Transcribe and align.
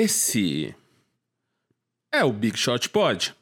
Esse 0.00 0.76
é 2.12 2.22
o 2.22 2.32
Big 2.32 2.56
Shot 2.56 2.88
Pod. 2.90 3.34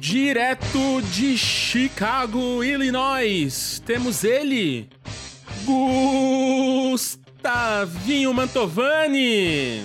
Direto 0.00 1.02
de 1.02 1.38
Chicago, 1.38 2.64
Illinois, 2.64 3.80
temos 3.86 4.24
ele, 4.24 4.88
Gustavinho 6.86 8.32
Mantovani. 8.32 9.84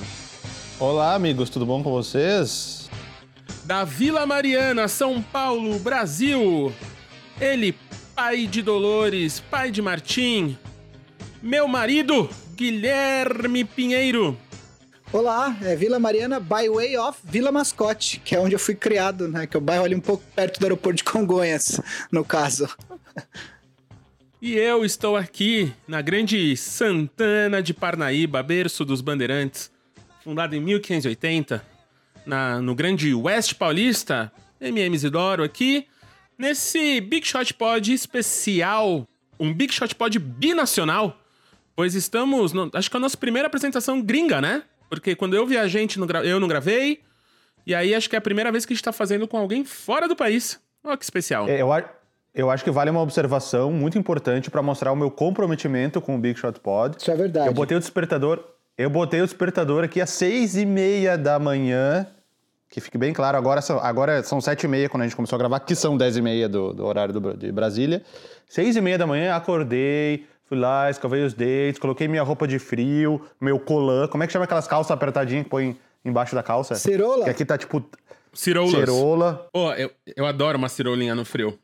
Olá, 0.80 1.16
amigos, 1.16 1.50
tudo 1.50 1.66
bom 1.66 1.82
com 1.82 1.90
vocês? 1.90 2.88
Da 3.66 3.84
Vila 3.84 4.28
Mariana, 4.28 4.88
São 4.88 5.20
Paulo, 5.24 5.80
Brasil. 5.80 6.72
Ele, 7.40 7.76
pai 8.14 8.46
de 8.46 8.62
Dolores, 8.62 9.40
pai 9.40 9.72
de 9.72 9.82
Martim. 9.82 10.56
Meu 11.42 11.68
marido, 11.68 12.30
Guilherme 12.54 13.66
Pinheiro. 13.66 14.38
Olá, 15.12 15.58
é 15.64 15.76
Vila 15.76 15.98
Mariana 15.98 16.40
by 16.40 16.70
way 16.70 16.96
of 16.96 17.18
Vila 17.24 17.52
Mascote, 17.52 18.22
que 18.24 18.36
é 18.36 18.40
onde 18.40 18.54
eu 18.54 18.60
fui 18.60 18.76
criado, 18.76 19.28
né? 19.28 19.48
Que 19.48 19.58
é 19.58 19.60
o 19.60 19.62
bairro 19.62 19.84
ali 19.84 19.96
um 19.96 20.00
pouco 20.00 20.24
perto 20.36 20.60
do 20.60 20.64
aeroporto 20.64 20.98
de 20.98 21.04
Congonhas, 21.04 21.82
no 22.12 22.24
caso. 22.24 22.70
E 24.42 24.56
eu 24.56 24.84
estou 24.84 25.16
aqui 25.16 25.72
na 25.88 26.02
grande 26.02 26.58
Santana 26.58 27.62
de 27.62 27.76
Parnaíba, 27.76 28.42
berço 28.42 28.84
dos 28.84 29.00
bandeirantes, 29.00 29.72
fundada 30.24 30.56
em 30.56 30.60
1580, 30.60 31.64
na, 32.26 32.60
no 32.60 32.74
grande 32.74 33.14
West 33.14 33.54
Paulista, 33.54 34.32
MM 34.60 34.96
Isidoro 34.96 35.44
aqui, 35.44 35.86
nesse 36.40 37.00
Big 37.02 37.28
Shot 37.28 37.54
Pod 37.54 37.94
especial, 37.94 39.08
um 39.40 39.54
Big 39.54 39.72
Shot 39.72 39.94
Pod 39.94 40.18
binacional, 40.18 41.22
pois 41.76 41.94
estamos, 41.94 42.52
no, 42.52 42.68
acho 42.74 42.90
que 42.90 42.98
é 42.98 43.00
a 43.00 43.02
nossa 43.02 43.18
primeira 43.18 43.48
apresentação 43.48 44.02
gringa, 44.02 44.42
né? 44.42 44.64
Porque 44.90 45.16
quando 45.16 45.36
eu 45.36 45.46
viajei, 45.46 45.82
a 45.82 45.84
gente 45.84 46.00
eu 46.00 46.40
não 46.40 46.48
gravei. 46.48 47.02
E 47.66 47.76
aí 47.76 47.94
acho 47.94 48.10
que 48.10 48.16
é 48.16 48.18
a 48.18 48.22
primeira 48.22 48.52
vez 48.52 48.66
que 48.66 48.74
a 48.74 48.76
gente 48.76 48.84
tá 48.84 48.92
fazendo 48.92 49.28
com 49.28 49.38
alguém 49.38 49.64
fora 49.64 50.08
do 50.08 50.16
país. 50.16 50.60
Olha 50.84 50.98
que 50.98 51.04
especial. 51.04 51.48
É, 51.48 51.62
eu, 51.62 51.72
eu 52.34 52.50
acho 52.50 52.64
que 52.64 52.72
vale 52.72 52.90
uma 52.90 53.02
observação 53.02 53.72
muito 53.72 53.98
importante 53.98 54.50
para 54.50 54.62
mostrar 54.62 54.92
o 54.92 54.96
meu 54.96 55.12
comprometimento 55.12 56.02
com 56.02 56.16
o 56.16 56.20
Big 56.20 56.40
Shot 56.40 56.60
Pod. 56.60 56.98
Isso 56.98 57.12
é 57.12 57.16
verdade. 57.16 57.48
Eu 57.48 57.54
botei 57.54 57.78
o 57.78 57.80
despertador. 57.80 58.44
Eu 58.78 58.90
botei 58.90 59.22
o 59.22 59.26
despertador 59.26 59.84
aqui 59.84 60.02
às 60.02 60.10
seis 60.10 60.56
e 60.56 60.66
meia 60.66 61.18
da 61.18 61.38
manhã. 61.38 62.08
Que 62.70 62.80
fique 62.80 62.98
bem 62.98 63.12
claro, 63.12 63.38
agora 63.38 63.62
são, 63.62 63.80
agora 63.80 64.24
são 64.24 64.40
sete 64.40 64.64
e 64.64 64.68
meia 64.68 64.88
quando 64.88 65.02
a 65.02 65.06
gente 65.06 65.16
começou 65.16 65.36
a 65.36 65.40
gravar, 65.40 65.60
que 65.60 65.76
são 65.76 65.98
dez 65.98 66.16
e 66.16 66.22
meia 66.22 66.48
do, 66.48 66.72
do 66.74 66.86
horário 66.86 67.14
do, 67.14 67.36
de 67.36 67.52
Brasília. 67.52 68.02
Seis 68.48 68.78
e 68.78 68.82
meia 68.82 68.98
da 68.98 69.06
manhã, 69.06 69.36
acordei, 69.36 70.26
Fui 70.52 70.60
lá, 70.60 70.90
escovei 70.90 71.24
os 71.24 71.34
dentes, 71.34 71.80
coloquei 71.80 72.10
minha 72.10 72.22
roupa 72.24 72.46
de 72.46 72.60
frio, 72.60 73.26
meu 73.40 73.58
colã. 73.58 74.06
Como 74.06 74.22
é 74.22 74.28
que 74.28 74.34
chama 74.34 74.44
aquelas 74.44 74.68
calças 74.68 74.92
apertadinhas 74.92 75.46
que 75.46 75.50
põe 75.50 75.80
embaixo 76.04 76.36
da 76.36 76.44
calça? 76.44 76.76
Cirola? 76.76 77.24
Que 77.24 77.30
aqui 77.30 77.46
tá 77.46 77.58
tipo. 77.58 77.82
Cirolas. 78.34 78.72
Cirola. 78.72 79.48
Pô, 79.54 79.72
eu, 79.72 79.90
eu 80.14 80.26
adoro 80.26 80.58
uma 80.58 80.68
cirolinha 80.68 81.16
no 81.16 81.24
frio. 81.24 81.58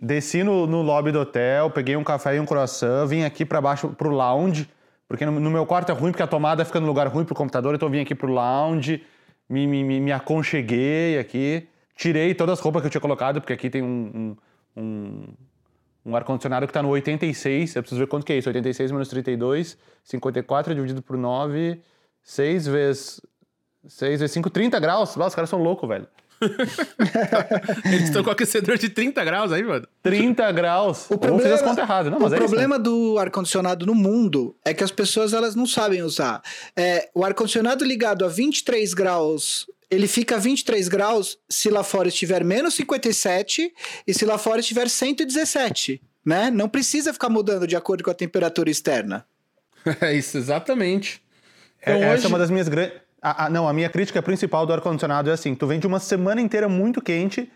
Desci 0.00 0.42
no, 0.42 0.66
no 0.66 0.80
lobby 0.82 1.12
do 1.12 1.20
hotel, 1.20 1.70
peguei 1.70 1.96
um 1.96 2.04
café 2.04 2.36
e 2.36 2.40
um 2.40 2.46
croissant, 2.46 3.06
vim 3.06 3.22
aqui 3.22 3.44
para 3.44 3.60
baixo 3.60 3.88
pro 3.90 4.10
lounge, 4.10 4.68
porque 5.06 5.26
no, 5.26 5.32
no, 5.38 5.50
meu 5.50 5.66
quarto 5.66 5.90
é 5.90 5.94
ruim, 5.94 6.10
porque 6.10 6.22
a 6.22 6.26
tomada 6.26 6.64
fica 6.64 6.80
no 6.80 6.86
lugar 6.86 7.06
ruim 7.08 7.24
pro 7.24 7.34
computador, 7.34 7.74
então 7.74 7.88
eu 7.88 7.92
vim 7.92 8.00
aqui 8.00 8.14
pro 8.14 8.32
lounge, 8.32 9.04
me, 9.48 9.66
me, 9.66 10.00
me 10.00 10.12
aconcheguei 10.12 11.18
aqui, 11.18 11.68
tirei 11.94 12.34
todas 12.34 12.58
as 12.58 12.64
roupas 12.64 12.80
que 12.80 12.86
eu 12.86 12.90
tinha 12.90 13.00
colocado, 13.00 13.40
porque 13.40 13.52
aqui 13.52 13.68
tem 13.68 13.82
um, 13.82 14.36
um, 14.76 14.82
um 14.82 15.24
um 16.04 16.16
ar-condicionado 16.16 16.66
que 16.66 16.70
está 16.70 16.82
no 16.82 16.88
86, 16.88 17.76
eu 17.76 17.82
preciso 17.82 18.00
ver 18.00 18.06
quanto 18.06 18.24
que 18.24 18.32
é 18.32 18.38
isso, 18.38 18.48
86 18.48 18.90
menos 18.90 19.08
32, 19.08 19.76
54 20.02 20.74
dividido 20.74 21.02
por 21.02 21.16
9, 21.16 21.80
6 22.22 22.66
vezes 22.66 23.20
6 23.86 24.20
vezes 24.20 24.32
5, 24.32 24.50
30 24.50 24.78
graus. 24.78 25.16
Nossa, 25.16 25.28
os 25.28 25.34
caras 25.34 25.50
são 25.50 25.62
loucos, 25.62 25.88
velho. 25.88 26.06
Eles 27.84 28.04
estão 28.04 28.24
com 28.24 28.30
aquecedor 28.30 28.78
de 28.78 28.88
30 28.88 29.24
graus 29.24 29.52
aí, 29.52 29.62
mano. 29.62 29.86
30 30.02 30.52
graus. 30.52 31.06
O 31.10 31.18
problema, 31.18 31.42
fiz 31.42 31.52
as 31.52 31.62
contas 31.62 31.78
erradas. 31.78 32.12
Não, 32.12 32.18
mas 32.18 32.32
o 32.32 32.34
é 32.34 32.38
problema 32.38 32.76
isso, 32.76 32.84
né? 32.84 32.90
do 32.90 33.18
ar-condicionado 33.18 33.86
no 33.86 33.94
mundo 33.94 34.56
é 34.64 34.72
que 34.72 34.84
as 34.84 34.90
pessoas 34.90 35.32
elas 35.32 35.54
não 35.54 35.66
sabem 35.66 36.02
usar. 36.02 36.42
É, 36.76 37.08
o 37.14 37.24
ar-condicionado 37.24 37.84
ligado 37.84 38.24
a 38.24 38.28
23 38.28 38.94
graus 38.94 39.66
ele 39.90 40.06
fica 40.06 40.36
a 40.36 40.38
23 40.38 40.86
graus 40.86 41.36
se 41.48 41.68
lá 41.68 41.82
fora 41.82 42.06
estiver 42.06 42.44
menos 42.44 42.74
57 42.74 43.72
e 44.06 44.14
se 44.14 44.24
lá 44.24 44.38
fora 44.38 44.60
estiver 44.60 44.88
117 44.88 46.00
né? 46.24 46.50
Não 46.50 46.68
precisa 46.68 47.12
ficar 47.12 47.28
mudando 47.28 47.66
de 47.66 47.76
acordo 47.76 48.04
com 48.04 48.10
a 48.10 48.14
temperatura 48.14 48.70
externa. 48.70 49.26
É 50.02 50.12
isso, 50.12 50.36
exatamente. 50.36 51.22
Então, 51.80 51.94
é, 51.94 51.96
hoje... 51.96 52.18
Essa 52.18 52.26
é 52.26 52.28
uma 52.28 52.38
das 52.38 52.50
minhas 52.50 52.68
grandes. 52.68 53.00
Não, 53.50 53.68
a 53.68 53.72
minha 53.72 53.88
crítica 53.88 54.22
principal 54.22 54.64
do 54.66 54.72
ar-condicionado 54.72 55.30
é 55.30 55.32
assim: 55.32 55.54
tu 55.54 55.66
vem 55.66 55.78
de 55.78 55.86
uma 55.86 56.00
semana 56.00 56.40
inteira 56.40 56.68
muito 56.68 57.00
quente 57.02 57.50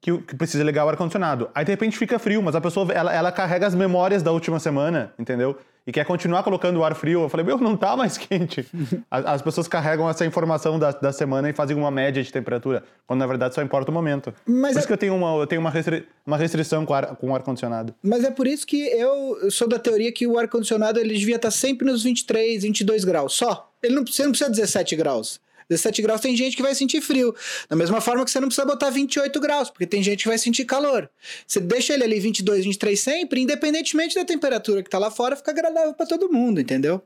que, 0.00 0.16
que 0.18 0.36
precisa 0.36 0.62
ligar 0.62 0.84
o 0.84 0.88
ar-condicionado. 0.88 1.50
Aí 1.54 1.64
de 1.64 1.72
repente 1.72 1.96
fica 1.96 2.18
frio, 2.18 2.42
mas 2.42 2.54
a 2.54 2.60
pessoa 2.60 2.92
ela, 2.92 3.12
ela 3.12 3.32
carrega 3.32 3.66
as 3.66 3.74
memórias 3.74 4.22
da 4.22 4.32
última 4.32 4.60
semana, 4.60 5.12
entendeu? 5.18 5.58
E 5.88 5.92
quer 5.92 6.04
continuar 6.04 6.42
colocando 6.42 6.76
o 6.76 6.84
ar 6.84 6.94
frio. 6.94 7.22
Eu 7.22 7.30
falei, 7.30 7.46
meu, 7.46 7.56
não 7.56 7.74
tá 7.74 7.96
mais 7.96 8.18
quente. 8.20 8.66
as, 9.10 9.24
as, 9.24 9.42
pessoas 9.42 9.66
carregam 9.66 10.06
essa 10.06 10.26
informação 10.26 10.78
da, 10.78 10.90
da 10.90 11.14
semana 11.14 11.48
e 11.48 11.54
fazem 11.54 11.74
uma 11.74 11.90
média 11.90 12.22
de 12.22 12.30
temperatura, 12.30 12.84
quando 13.06 13.20
na 13.20 13.26
verdade 13.26 13.54
só 13.54 13.62
importa 13.62 13.90
o 13.90 13.94
momento. 13.94 14.34
Mas 14.46 14.72
por 14.72 14.76
é... 14.76 14.78
isso 14.80 14.86
que 14.86 14.92
eu 14.92 14.98
tenho 14.98 15.16
uma, 15.16 15.34
eu 15.40 15.46
tenho 15.46 15.62
uma, 15.62 15.70
restri... 15.70 16.06
uma 16.26 16.36
restrição 16.36 16.84
com, 16.84 16.92
ar, 16.92 17.16
com 17.16 17.30
o 17.30 17.34
ar-condicionado. 17.34 17.94
Mas 18.02 18.22
é 18.22 18.30
por 18.30 18.46
isso 18.46 18.66
que 18.66 18.82
eu 18.82 19.50
sou 19.50 19.66
da 19.66 19.78
teoria 19.78 20.12
que 20.12 20.26
o 20.26 20.38
ar-condicionado 20.38 21.00
ele 21.00 21.14
devia 21.16 21.36
estar 21.36 21.50
sempre 21.50 21.86
nos 21.86 22.02
23, 22.02 22.64
22 22.64 23.04
graus, 23.04 23.32
só. 23.32 23.72
Ele 23.82 23.94
não, 23.94 24.04
você 24.04 24.24
não 24.24 24.32
precisa 24.32 24.50
17 24.50 24.94
graus. 24.94 25.40
17 25.68 26.02
graus 26.02 26.20
tem 26.20 26.36
gente 26.36 26.56
que 26.56 26.62
vai 26.62 26.74
sentir 26.74 27.00
frio. 27.00 27.34
Da 27.68 27.76
mesma 27.76 28.00
forma 28.00 28.24
que 28.24 28.30
você 28.30 28.40
não 28.40 28.48
precisa 28.48 28.66
botar 28.66 28.90
28 28.90 29.40
graus, 29.40 29.70
porque 29.70 29.86
tem 29.86 30.02
gente 30.02 30.22
que 30.22 30.28
vai 30.28 30.38
sentir 30.38 30.64
calor. 30.64 31.10
Você 31.46 31.60
deixa 31.60 31.94
ele 31.94 32.04
ali 32.04 32.20
22, 32.20 32.64
23 32.64 32.98
sempre, 32.98 33.40
independentemente 33.40 34.14
da 34.14 34.24
temperatura 34.24 34.82
que 34.82 34.90
tá 34.90 34.98
lá 34.98 35.10
fora, 35.10 35.36
fica 35.36 35.50
agradável 35.50 35.94
para 35.94 36.06
todo 36.06 36.32
mundo, 36.32 36.60
entendeu? 36.60 37.02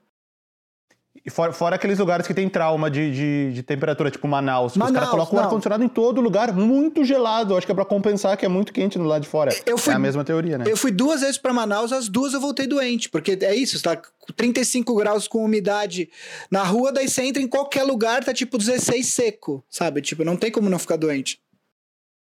E 1.25 1.31
fora, 1.31 1.53
fora, 1.53 1.77
aqueles 1.77 1.99
lugares 1.99 2.27
que 2.27 2.33
tem 2.33 2.49
trauma 2.49 2.91
de, 2.91 3.12
de, 3.12 3.53
de 3.53 3.62
temperatura, 3.62 4.11
tipo 4.11 4.27
Manaus. 4.27 4.77
Manaus 4.77 4.93
os 4.93 4.99
caras 4.99 5.11
colocam 5.11 5.39
o 5.39 5.43
ar-condicionado 5.43 5.84
em 5.84 5.89
todo 5.89 6.21
lugar, 6.23 6.53
muito 6.55 7.05
gelado. 7.05 7.56
Acho 7.56 7.67
que 7.67 7.71
é 7.71 7.75
pra 7.75 7.84
compensar 7.84 8.37
que 8.37 8.47
é 8.47 8.49
muito 8.49 8.73
quente 8.73 8.99
no 8.99 9.05
lado 9.05 9.22
de 9.22 9.28
fora. 9.28 9.55
Eu 9.67 9.77
fui, 9.77 9.93
é 9.93 9.97
a 9.97 9.99
mesma 9.99 10.25
teoria, 10.25 10.56
né? 10.56 10.65
Eu 10.67 10.77
fui 10.77 10.91
duas 10.91 11.21
vezes 11.21 11.37
para 11.37 11.53
Manaus, 11.53 11.93
as 11.93 12.09
duas 12.09 12.33
eu 12.33 12.41
voltei 12.41 12.67
doente. 12.67 13.11
Porque 13.11 13.39
é 13.43 13.55
isso, 13.55 13.77
está 13.77 14.01
35 14.34 14.95
graus 14.97 15.28
com 15.28 15.45
umidade 15.45 16.09
na 16.51 16.62
rua, 16.62 16.91
daí 16.91 17.09
você 17.09 17.22
entra 17.22 17.43
em 17.43 17.49
qualquer 17.49 17.84
lugar, 17.84 18.25
tá 18.25 18.33
tipo 18.33 18.56
16 18.56 19.06
seco, 19.06 19.62
sabe? 19.69 20.01
Tipo, 20.01 20.25
não 20.25 20.37
tem 20.37 20.51
como 20.51 20.71
não 20.71 20.78
ficar 20.78 20.97
doente. 20.97 21.39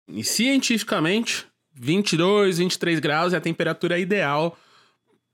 E 0.06 0.22
cientificamente, 0.22 1.47
22, 1.75 2.59
23 2.59 3.00
graus 3.00 3.32
é 3.32 3.38
a 3.38 3.41
temperatura 3.41 3.98
ideal 3.98 4.56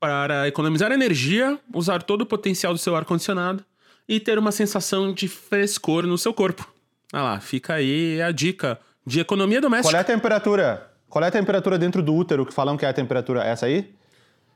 para 0.03 0.49
economizar 0.49 0.91
energia, 0.91 1.57
usar 1.73 2.03
todo 2.03 2.23
o 2.23 2.25
potencial 2.25 2.73
do 2.73 2.77
seu 2.77 2.93
ar-condicionado 2.93 3.63
e 4.05 4.19
ter 4.19 4.37
uma 4.37 4.51
sensação 4.51 5.13
de 5.13 5.29
frescor 5.29 6.05
no 6.05 6.17
seu 6.17 6.33
corpo. 6.33 6.69
Ah 7.13 7.21
lá, 7.21 7.39
fica 7.39 7.75
aí 7.75 8.21
a 8.21 8.29
dica 8.29 8.77
de 9.07 9.21
economia 9.21 9.61
doméstica. 9.61 9.91
Qual 9.91 9.97
é 9.97 10.01
a 10.01 10.03
temperatura? 10.03 10.91
Qual 11.07 11.23
é 11.23 11.29
a 11.29 11.31
temperatura 11.31 11.79
dentro 11.79 12.03
do 12.03 12.13
útero 12.13 12.45
que 12.45 12.53
falam 12.53 12.75
que 12.75 12.85
é 12.85 12.89
a 12.89 12.93
temperatura? 12.93 13.45
Essa 13.45 13.65
aí? 13.65 13.93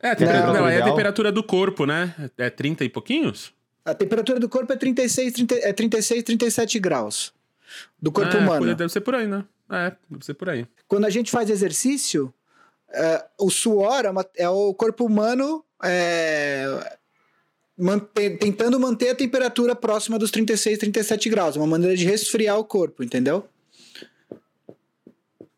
É, 0.01 0.09
a 0.09 0.15
temperatura, 0.17 0.59
não, 0.59 0.67
é 0.67 0.81
a 0.81 0.83
temperatura 0.83 1.31
do 1.31 1.41
corpo, 1.41 1.85
né? 1.85 2.13
É 2.37 2.49
30 2.49 2.83
e 2.83 2.89
pouquinhos? 2.89 3.53
A 3.85 3.93
temperatura 3.93 4.41
do 4.41 4.49
corpo 4.49 4.73
é 4.73 4.75
36, 4.75 5.31
30, 5.31 5.55
é 5.59 5.71
36 5.71 6.23
37 6.23 6.77
graus. 6.77 7.31
Do 8.01 8.11
corpo 8.11 8.35
é, 8.35 8.39
humano. 8.39 8.75
Deve 8.75 8.91
ser 8.91 8.99
por 8.99 9.15
aí, 9.15 9.27
né? 9.27 9.45
É, 9.71 9.93
deve 10.09 10.25
ser 10.25 10.33
por 10.33 10.49
aí. 10.49 10.67
Quando 10.89 11.05
a 11.05 11.09
gente 11.09 11.31
faz 11.31 11.49
exercício, 11.49 12.33
é, 12.91 13.25
o 13.37 13.49
suor 13.49 14.05
é, 14.05 14.09
uma, 14.09 14.25
é, 14.35 14.49
o 14.49 14.73
corpo 14.73 15.05
humano 15.05 15.63
é, 15.83 16.97
tentando 18.39 18.79
manter 18.79 19.09
a 19.09 19.15
temperatura 19.15 19.75
próxima 19.75 20.17
dos 20.17 20.31
36, 20.31 20.79
37 20.79 21.29
graus. 21.29 21.55
Uma 21.55 21.67
maneira 21.67 21.95
de 21.95 22.05
resfriar 22.05 22.57
o 22.57 22.63
corpo, 22.63 23.03
entendeu? 23.03 23.47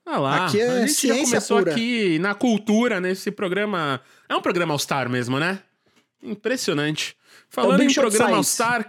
Ah 0.06 0.18
lá, 0.18 0.46
aqui 0.48 0.60
é 0.60 0.68
a 0.68 0.80
gente 0.82 0.94
ciência 0.94 1.18
já 1.18 1.26
começou 1.26 1.58
pura. 1.60 1.72
aqui 1.72 2.18
na 2.20 2.34
cultura, 2.34 3.00
nesse 3.00 3.30
programa. 3.30 4.02
É 4.28 4.36
um 4.36 4.42
programa 4.42 4.74
All-Star 4.74 5.08
mesmo, 5.08 5.40
né? 5.40 5.60
Impressionante. 6.22 7.16
Falando 7.48 7.84
é 7.84 7.86
em 7.86 7.94
programa 7.94 8.38
All-Star. 8.38 8.88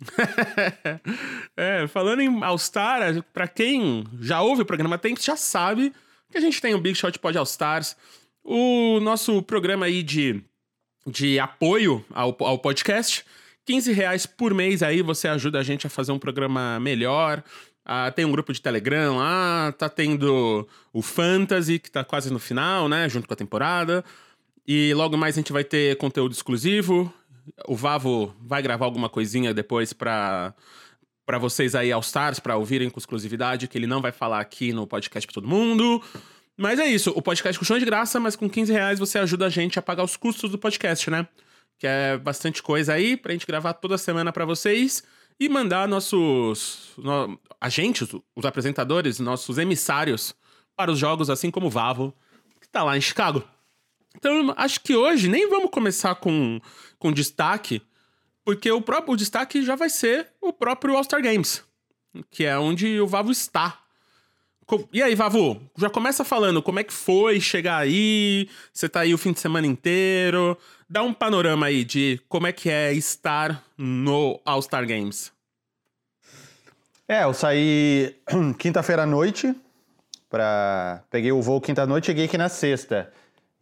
é, 1.56 1.86
falando 1.88 2.20
em 2.20 2.42
All-Star, 2.42 3.22
pra 3.34 3.46
quem 3.46 4.04
já 4.18 4.40
ouve 4.40 4.62
o 4.62 4.66
programa 4.66 4.96
Tempo, 4.96 5.22
já 5.22 5.36
sabe 5.36 5.92
que 6.30 6.38
a 6.38 6.40
gente 6.40 6.60
tem 6.60 6.74
o 6.74 6.80
Big 6.80 6.96
Shot 6.96 7.18
Pod 7.18 7.36
All 7.36 7.44
Stars, 7.44 7.96
o 8.44 9.00
nosso 9.00 9.42
programa 9.42 9.86
aí 9.86 10.02
de 10.02 10.42
de 11.06 11.38
apoio 11.38 12.04
ao, 12.10 12.36
ao 12.40 12.58
podcast. 12.58 13.24
15 13.64 13.92
reais 13.92 14.26
por 14.26 14.52
mês 14.54 14.82
aí 14.82 15.02
você 15.02 15.28
ajuda 15.28 15.58
a 15.60 15.62
gente 15.62 15.86
a 15.86 15.90
fazer 15.90 16.12
um 16.12 16.18
programa 16.18 16.78
melhor. 16.80 17.42
Ah, 17.84 18.10
tem 18.10 18.24
um 18.24 18.32
grupo 18.32 18.52
de 18.52 18.60
Telegram 18.60 19.16
lá, 19.16 19.72
tá 19.78 19.88
tendo 19.88 20.66
o 20.92 21.02
Fantasy, 21.02 21.78
que 21.78 21.90
tá 21.90 22.02
quase 22.02 22.32
no 22.32 22.38
final, 22.38 22.88
né? 22.88 23.08
Junto 23.08 23.28
com 23.28 23.34
a 23.34 23.36
temporada. 23.36 24.04
E 24.66 24.92
logo 24.94 25.16
mais 25.16 25.36
a 25.36 25.40
gente 25.40 25.52
vai 25.52 25.62
ter 25.62 25.96
conteúdo 25.96 26.32
exclusivo. 26.32 27.12
O 27.68 27.76
Vavo 27.76 28.34
vai 28.40 28.60
gravar 28.60 28.86
alguma 28.86 29.08
coisinha 29.08 29.54
depois 29.54 29.92
pra, 29.92 30.52
pra 31.26 31.38
vocês 31.38 31.74
aí, 31.74 31.90
All 31.90 32.00
Stars, 32.00 32.38
pra 32.38 32.56
ouvirem 32.56 32.88
com 32.88 33.00
exclusividade, 33.00 33.66
que 33.66 33.76
ele 33.76 33.86
não 33.86 34.00
vai 34.00 34.12
falar 34.12 34.40
aqui 34.40 34.72
no 34.72 34.86
podcast 34.86 35.26
pra 35.26 35.34
todo 35.34 35.48
mundo. 35.48 36.00
Mas 36.56 36.78
é 36.78 36.86
isso, 36.86 37.10
o 37.10 37.20
podcast 37.20 37.58
continua 37.58 37.80
de 37.80 37.84
graça, 37.84 38.18
mas 38.18 38.36
com 38.36 38.48
15 38.48 38.72
reais 38.72 38.98
você 38.98 39.18
ajuda 39.18 39.46
a 39.46 39.50
gente 39.50 39.78
a 39.78 39.82
pagar 39.82 40.04
os 40.04 40.16
custos 40.16 40.50
do 40.50 40.56
podcast, 40.56 41.10
né? 41.10 41.26
Que 41.78 41.86
é 41.86 42.16
bastante 42.16 42.62
coisa 42.62 42.94
aí 42.94 43.16
pra 43.16 43.32
gente 43.32 43.46
gravar 43.46 43.74
toda 43.74 43.98
semana 43.98 44.32
pra 44.32 44.46
vocês 44.46 45.02
e 45.38 45.48
mandar 45.48 45.86
nossos 45.86 46.92
no, 46.96 47.38
agentes, 47.60 48.08
os 48.34 48.44
apresentadores, 48.46 49.18
nossos 49.18 49.58
emissários 49.58 50.34
para 50.74 50.90
os 50.90 50.98
jogos, 50.98 51.28
assim 51.28 51.50
como 51.50 51.66
o 51.66 51.70
Vavo, 51.70 52.14
que 52.60 52.68
tá 52.68 52.82
lá 52.82 52.96
em 52.96 53.00
Chicago. 53.00 53.42
Então, 54.16 54.54
acho 54.56 54.80
que 54.80 54.96
hoje 54.96 55.28
nem 55.28 55.50
vamos 55.50 55.70
começar 55.70 56.14
com, 56.14 56.58
com 56.98 57.12
destaque, 57.12 57.82
porque 58.46 58.70
o 58.70 58.80
próprio 58.80 59.16
destaque 59.16 59.64
já 59.64 59.74
vai 59.74 59.90
ser 59.90 60.28
o 60.40 60.52
próprio 60.52 60.96
All-Star 60.96 61.20
Games, 61.20 61.64
que 62.30 62.44
é 62.44 62.56
onde 62.56 63.00
o 63.00 63.06
Vavo 63.06 63.32
está 63.32 63.80
e 64.92 65.00
aí, 65.00 65.14
Vavu, 65.14 65.60
já 65.78 65.88
começa 65.88 66.24
falando 66.24 66.60
como 66.60 66.80
é 66.80 66.82
que 66.82 66.92
foi 66.92 67.38
chegar 67.38 67.76
aí, 67.76 68.48
você 68.72 68.88
tá 68.88 69.00
aí 69.00 69.14
o 69.14 69.18
fim 69.18 69.32
de 69.32 69.38
semana 69.38 69.64
inteiro, 69.64 70.58
dá 70.90 71.04
um 71.04 71.14
panorama 71.14 71.66
aí 71.66 71.84
de 71.84 72.20
como 72.28 72.48
é 72.48 72.52
que 72.52 72.68
é 72.68 72.92
estar 72.92 73.62
no 73.78 74.40
All-Star 74.44 74.84
Games. 74.84 75.30
É, 77.06 77.22
eu 77.22 77.32
saí 77.32 78.16
quinta-feira 78.58 79.04
à 79.04 79.06
noite, 79.06 79.54
pra... 80.28 81.04
peguei 81.10 81.30
o 81.30 81.40
voo 81.40 81.60
quinta-noite 81.60 82.06
cheguei 82.06 82.24
aqui 82.24 82.36
na 82.36 82.48
sexta. 82.48 83.12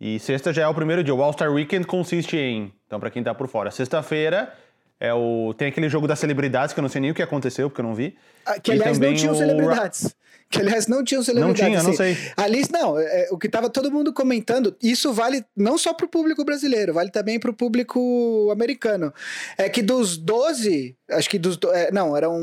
E 0.01 0.19
sexta 0.19 0.55
já 0.55 0.63
é 0.63 0.69
o 0.69 0.75
primeiro 0.75 1.05
dia, 1.05 1.15
o 1.15 1.23
All-Star 1.23 1.53
Weekend 1.53 1.87
consiste 1.87 2.35
em, 2.35 2.73
então 2.87 2.99
pra 2.99 3.11
quem 3.11 3.23
tá 3.23 3.35
por 3.35 3.47
fora, 3.47 3.71
sexta-feira 3.71 4.55
é 5.01 5.13
o... 5.13 5.55
tem 5.57 5.69
aquele 5.69 5.89
jogo 5.89 6.07
das 6.07 6.19
celebridades 6.19 6.73
que 6.73 6.81
eu 6.81 6.83
não 6.83 6.89
sei 6.89 7.01
nem 7.01 7.11
o 7.11 7.15
que 7.15 7.23
aconteceu, 7.23 7.69
porque 7.69 7.81
eu 7.81 7.87
não 7.87 7.95
vi. 7.95 8.17
Ah, 8.47 8.59
que 8.59 8.73
aliás 8.73 8.99
não 8.99 9.15
tinham 9.15 9.35
o... 9.35 9.37
celebridades 9.37 10.15
que 10.55 10.61
aliás 10.61 10.87
não 10.87 11.03
tinham 11.03 11.23
celebridades. 11.23 11.61
Não 11.61 11.69
tinha, 11.69 11.79
assim. 11.79 11.89
não 11.89 11.97
sei. 11.97 12.17
Ali, 12.37 12.63
não, 12.71 12.99
é, 12.99 13.29
o 13.31 13.39
que 13.39 13.47
estava 13.47 13.69
todo 13.69 13.91
mundo 13.91 14.13
comentando, 14.13 14.77
isso 14.83 15.13
vale 15.13 15.45
não 15.57 15.77
só 15.77 15.93
para 15.93 16.07
o 16.07 16.09
público 16.09 16.45
brasileiro, 16.45 16.95
vale 16.95 17.11
também 17.11 17.39
para 17.39 17.51
o 17.51 17.55
público 17.55 18.49
americano. 18.53 19.13
É 19.59 19.69
que 19.69 19.83
dos 19.83 20.17
12, 20.17 20.97
acho 21.11 21.29
que 21.29 21.39
dos. 21.39 21.59
É, 21.73 21.91
não, 21.91 22.17
eram. 22.17 22.39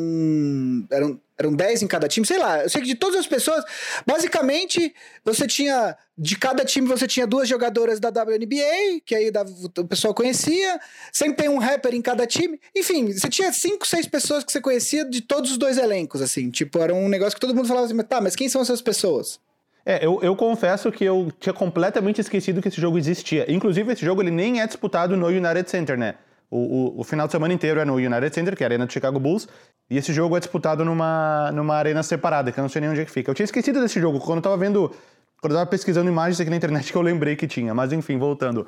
eram 0.92 1.20
eram 1.42 1.54
10 1.54 1.84
em 1.84 1.88
cada 1.88 2.08
time, 2.08 2.26
sei 2.26 2.38
lá. 2.38 2.64
Eu 2.64 2.70
sei 2.70 2.82
que 2.82 2.88
de 2.88 2.96
todas 2.96 3.20
as 3.20 3.28
pessoas, 3.28 3.64
basicamente, 4.06 4.94
você 5.24 5.46
tinha. 5.48 5.98
De 6.18 6.38
cada 6.38 6.64
time 6.64 6.88
você 6.88 7.08
tinha 7.08 7.26
duas 7.26 7.50
jogadoras 7.50 8.00
da 8.00 8.10
WNBA, 8.10 9.02
que 9.04 9.16
aí 9.16 9.32
o 9.78 9.86
pessoal 9.86 10.14
conhecia. 10.14 10.80
Sempre 11.12 11.38
tem 11.38 11.50
um 11.50 11.58
rapper 11.58 11.96
em 11.96 12.02
cada 12.02 12.28
time. 12.28 12.60
Enfim, 12.76 13.12
você 13.12 13.28
tinha 13.28 13.52
cinco, 13.52 13.88
seis 13.88 14.06
pessoas 14.06 14.44
que 14.44 14.52
você 14.52 14.62
conhecia 14.62 15.04
de 15.04 15.22
todos 15.22 15.52
os 15.52 15.58
dois 15.58 15.78
elencos, 15.78 16.22
assim. 16.22 16.52
Tipo, 16.52 16.80
era 16.80 16.94
um 16.94 17.10
negócio 17.10 17.34
que 17.34 17.42
todo 17.42 17.56
mundo 17.56 17.68
falava 17.68 17.88
assim, 17.88 17.98
tá, 18.04 18.22
mas 18.22 18.36
quem 18.36 18.48
são 18.48 18.62
essas 18.62 18.82
pessoas? 18.82 19.40
É, 19.86 20.06
eu, 20.06 20.20
eu 20.22 20.36
confesso 20.36 20.92
que 20.92 21.04
eu 21.04 21.32
tinha 21.40 21.54
completamente 21.54 22.22
esquecido 22.22 22.62
que 22.62 22.68
esse 22.68 22.80
jogo 22.80 22.98
existia. 22.98 23.52
Inclusive, 23.52 23.92
esse 23.92 24.06
jogo 24.06 24.22
ele 24.22 24.32
nem 24.32 24.62
é 24.62 24.68
disputado 24.68 25.18
no 25.18 25.28
United 25.28 25.70
Center, 25.70 25.98
né? 25.98 26.16
O, 26.52 26.58
o, 26.58 27.00
o, 27.00 27.04
final 27.06 27.28
de 27.28 27.32
semana 27.32 27.54
inteiro 27.54 27.80
é 27.80 27.86
no 27.86 27.96
United 27.96 28.36
Center, 28.36 28.58
que 28.58 28.64
é 28.64 28.66
a 28.66 28.68
arena 28.68 28.86
do 28.86 28.92
Chicago 28.92 29.18
Bulls, 29.18 29.48
e 29.90 29.98
esse 29.98 30.12
jogo 30.12 30.36
é 30.36 30.40
disputado 30.40 30.84
numa, 30.84 31.50
numa 31.54 31.76
arena 31.76 32.04
separada, 32.04 32.52
que 32.52 32.60
eu 32.60 32.62
não 32.62 32.68
sei 32.68 32.82
nem 32.82 32.90
onde 32.90 33.00
é 33.00 33.06
que 33.06 33.12
fica. 33.12 33.32
Eu 33.32 33.36
tinha 33.36 33.46
esquecido 33.46 33.80
desse 33.80 34.02
jogo, 34.02 34.20
quando 34.20 34.40
eu 34.40 34.42
tava 34.44 34.58
vendo, 34.58 34.92
quando 35.42 35.54
eu 35.54 35.58
tava 35.60 35.70
pesquisando 35.70 36.10
imagens 36.10 36.42
aqui 36.42 36.50
na 36.50 36.58
internet 36.58 36.92
que 36.92 36.98
eu 36.98 37.02
lembrei 37.02 37.38
que 37.38 37.48
tinha, 37.48 37.74
mas 37.74 37.94
enfim, 37.94 38.18
voltando. 38.18 38.68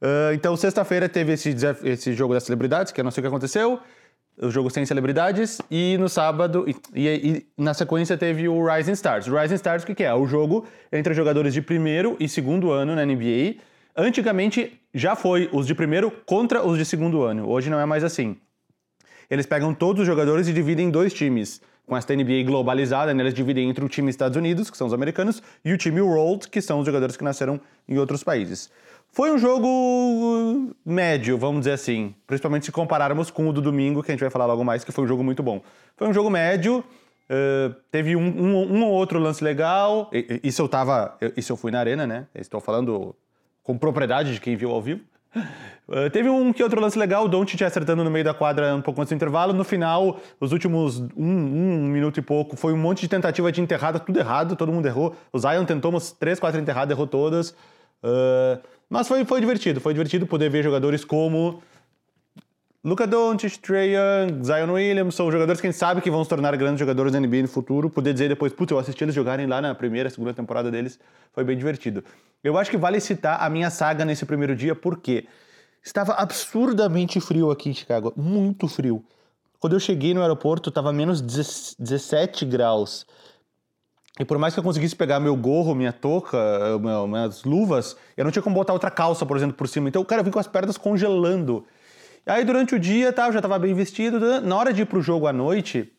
Uh, 0.00 0.34
então, 0.34 0.54
sexta-feira 0.58 1.08
teve 1.08 1.32
esse, 1.32 1.56
esse 1.84 2.12
jogo 2.12 2.34
das 2.34 2.42
celebridades, 2.42 2.92
que 2.92 3.00
eu 3.00 3.04
não 3.04 3.10
sei 3.10 3.22
o 3.22 3.24
que 3.24 3.28
aconteceu, 3.28 3.80
o 4.38 4.50
jogo 4.50 4.68
sem 4.68 4.84
celebridades, 4.84 5.58
e 5.70 5.96
no 5.98 6.10
sábado, 6.10 6.66
e, 6.68 6.76
e, 6.94 7.08
e, 7.08 7.46
na 7.56 7.72
sequência 7.72 8.18
teve 8.18 8.46
o 8.46 8.62
Rising 8.62 8.92
Stars. 8.92 9.26
O 9.26 9.34
Rising 9.34 9.54
Stars, 9.54 9.84
o 9.84 9.86
que, 9.86 9.94
que 9.94 10.04
é? 10.04 10.12
O 10.12 10.26
jogo 10.26 10.66
entre 10.92 11.14
jogadores 11.14 11.54
de 11.54 11.62
primeiro 11.62 12.14
e 12.20 12.28
segundo 12.28 12.70
ano 12.70 12.94
na 12.94 13.06
NBA, 13.06 13.56
Antigamente 13.96 14.78
já 14.92 15.16
foi 15.16 15.48
os 15.52 15.66
de 15.66 15.74
primeiro 15.74 16.10
contra 16.10 16.62
os 16.62 16.76
de 16.76 16.84
segundo 16.84 17.22
ano. 17.22 17.48
Hoje 17.48 17.70
não 17.70 17.80
é 17.80 17.86
mais 17.86 18.04
assim. 18.04 18.36
Eles 19.30 19.46
pegam 19.46 19.72
todos 19.72 20.02
os 20.02 20.06
jogadores 20.06 20.46
e 20.48 20.52
dividem 20.52 20.88
em 20.88 20.90
dois 20.90 21.14
times. 21.14 21.62
Com 21.86 21.96
essa 21.96 22.14
NBA 22.14 22.42
globalizada, 22.44 23.14
né, 23.14 23.22
eles 23.22 23.32
dividem 23.32 23.70
entre 23.70 23.82
o 23.82 23.88
time 23.88 24.10
Estados 24.10 24.36
Unidos, 24.36 24.68
que 24.68 24.76
são 24.76 24.88
os 24.88 24.92
americanos, 24.92 25.42
e 25.64 25.72
o 25.72 25.78
time 25.78 26.00
World, 26.00 26.48
que 26.48 26.60
são 26.60 26.80
os 26.80 26.86
jogadores 26.86 27.16
que 27.16 27.24
nasceram 27.24 27.60
em 27.88 27.96
outros 27.96 28.22
países. 28.22 28.70
Foi 29.12 29.30
um 29.30 29.38
jogo 29.38 30.74
médio, 30.84 31.38
vamos 31.38 31.60
dizer 31.60 31.72
assim. 31.72 32.14
Principalmente 32.26 32.66
se 32.66 32.72
compararmos 32.72 33.30
com 33.30 33.48
o 33.48 33.52
do 33.52 33.62
domingo, 33.62 34.02
que 34.02 34.10
a 34.10 34.14
gente 34.14 34.20
vai 34.20 34.30
falar 34.30 34.46
logo 34.46 34.62
mais, 34.62 34.84
que 34.84 34.92
foi 34.92 35.04
um 35.04 35.08
jogo 35.08 35.24
muito 35.24 35.42
bom. 35.42 35.62
Foi 35.96 36.06
um 36.06 36.12
jogo 36.12 36.28
médio, 36.28 36.80
uh, 36.80 37.74
teve 37.90 38.14
um, 38.14 38.20
um, 38.20 38.74
um, 38.74 38.84
ou 38.84 38.92
outro 38.92 39.18
lance 39.18 39.42
legal. 39.42 40.10
Isso 40.42 40.60
eu 40.60 40.68
tava. 40.68 41.16
Isso 41.34 41.52
eu 41.52 41.56
fui 41.56 41.70
na 41.70 41.78
arena, 41.78 42.06
né? 42.06 42.26
Estou 42.34 42.60
falando 42.60 43.14
com 43.66 43.76
propriedade 43.76 44.32
de 44.32 44.40
quem 44.40 44.54
viu 44.54 44.70
ao 44.70 44.80
vivo. 44.80 45.00
Uh, 45.88 46.08
teve 46.12 46.28
um 46.28 46.52
que 46.52 46.62
outro 46.62 46.80
lance 46.80 46.96
legal, 46.96 47.24
o 47.24 47.28
Doncic 47.28 47.60
acertando 47.62 48.04
no 48.04 48.10
meio 48.10 48.24
da 48.24 48.32
quadra 48.32 48.74
um 48.76 48.80
pouco 48.80 49.00
antes 49.00 49.10
do 49.10 49.16
intervalo. 49.16 49.52
No 49.52 49.64
final, 49.64 50.20
os 50.38 50.52
últimos 50.52 51.00
um, 51.00 51.08
um, 51.16 51.88
minuto 51.88 52.18
e 52.18 52.22
pouco, 52.22 52.56
foi 52.56 52.72
um 52.72 52.76
monte 52.76 53.00
de 53.00 53.08
tentativa 53.08 53.50
de 53.50 53.60
enterrada, 53.60 53.98
tudo 53.98 54.18
errado, 54.20 54.54
todo 54.54 54.72
mundo 54.72 54.86
errou. 54.86 55.16
O 55.32 55.38
Zion 55.38 55.64
tentou 55.64 55.90
umas 55.90 56.12
três, 56.12 56.38
quatro 56.38 56.60
enterradas, 56.60 56.92
errou 56.92 57.08
todas. 57.08 57.50
Uh, 58.04 58.60
mas 58.88 59.08
foi, 59.08 59.24
foi 59.24 59.40
divertido, 59.40 59.80
foi 59.80 59.92
divertido 59.92 60.28
poder 60.28 60.48
ver 60.48 60.62
jogadores 60.62 61.04
como 61.04 61.60
Luca 62.86 63.04
Doncic, 63.04 63.58
Trae 63.58 63.96
Young, 63.96 64.44
Zion 64.44 64.72
Williams, 64.72 65.16
são 65.16 65.28
jogadores 65.32 65.60
que 65.60 65.66
a 65.66 65.70
gente 65.72 65.76
sabe 65.76 66.00
que 66.00 66.08
vão 66.08 66.22
se 66.22 66.30
tornar 66.30 66.56
grandes 66.56 66.78
jogadores 66.78 67.12
da 67.12 67.18
NBA 67.18 67.42
no 67.42 67.48
futuro. 67.48 67.90
Poder 67.90 68.12
dizer 68.12 68.28
depois, 68.28 68.52
putz, 68.52 68.70
eu 68.70 68.78
assisti 68.78 69.02
eles 69.02 69.12
jogarem 69.12 69.44
lá 69.44 69.60
na 69.60 69.74
primeira, 69.74 70.08
segunda 70.08 70.32
temporada 70.32 70.70
deles, 70.70 70.96
foi 71.32 71.42
bem 71.42 71.58
divertido. 71.58 72.04
Eu 72.46 72.56
acho 72.56 72.70
que 72.70 72.76
vale 72.76 73.00
citar 73.00 73.42
a 73.42 73.50
minha 73.50 73.70
saga 73.70 74.04
nesse 74.04 74.24
primeiro 74.24 74.54
dia, 74.54 74.72
porque 74.72 75.26
estava 75.82 76.12
absurdamente 76.12 77.20
frio 77.20 77.50
aqui 77.50 77.68
em 77.68 77.74
Chicago, 77.74 78.12
muito 78.16 78.68
frio. 78.68 79.04
Quando 79.58 79.72
eu 79.72 79.80
cheguei 79.80 80.14
no 80.14 80.22
aeroporto, 80.22 80.68
estava 80.68 80.92
menos 80.92 81.20
17 81.20 82.44
graus. 82.44 83.04
E 84.20 84.24
por 84.24 84.38
mais 84.38 84.54
que 84.54 84.60
eu 84.60 84.64
conseguisse 84.64 84.94
pegar 84.94 85.18
meu 85.18 85.34
gorro, 85.34 85.74
minha 85.74 85.92
touca, 85.92 86.38
minhas 87.08 87.42
luvas, 87.42 87.96
eu 88.16 88.24
não 88.24 88.30
tinha 88.30 88.44
como 88.44 88.54
botar 88.54 88.72
outra 88.72 88.92
calça, 88.92 89.26
por 89.26 89.36
exemplo, 89.36 89.56
por 89.56 89.66
cima. 89.66 89.88
Então, 89.88 90.04
cara, 90.04 90.20
eu 90.20 90.24
vim 90.24 90.30
com 90.30 90.38
as 90.38 90.46
pernas 90.46 90.78
congelando. 90.78 91.66
Aí 92.24 92.44
durante 92.44 92.76
o 92.76 92.78
dia 92.78 93.12
tá, 93.12 93.26
eu 93.26 93.32
já 93.32 93.42
tava 93.42 93.58
bem 93.58 93.74
vestido. 93.74 94.40
Na 94.40 94.56
hora 94.56 94.72
de 94.72 94.82
ir 94.82 94.86
pro 94.86 95.02
jogo 95.02 95.26
à 95.26 95.32
noite, 95.32 95.92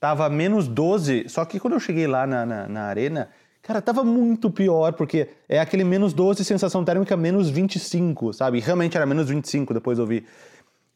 tava 0.00 0.28
menos 0.28 0.66
12. 0.66 1.28
Só 1.28 1.44
que 1.44 1.60
quando 1.60 1.74
eu 1.74 1.80
cheguei 1.80 2.08
lá 2.08 2.26
na, 2.26 2.44
na, 2.44 2.68
na 2.68 2.82
arena, 2.86 3.30
cara, 3.62 3.80
tava 3.80 4.02
muito 4.02 4.50
pior, 4.50 4.92
porque 4.92 5.28
é 5.48 5.60
aquele 5.60 5.84
menos 5.84 6.12
12, 6.12 6.44
sensação 6.44 6.84
térmica 6.84 7.16
menos 7.16 7.48
25, 7.48 8.32
sabe? 8.32 8.58
E 8.58 8.60
realmente 8.60 8.96
era 8.96 9.06
menos 9.06 9.28
25, 9.28 9.72
depois 9.72 9.98
eu 9.98 10.06
vi. 10.06 10.26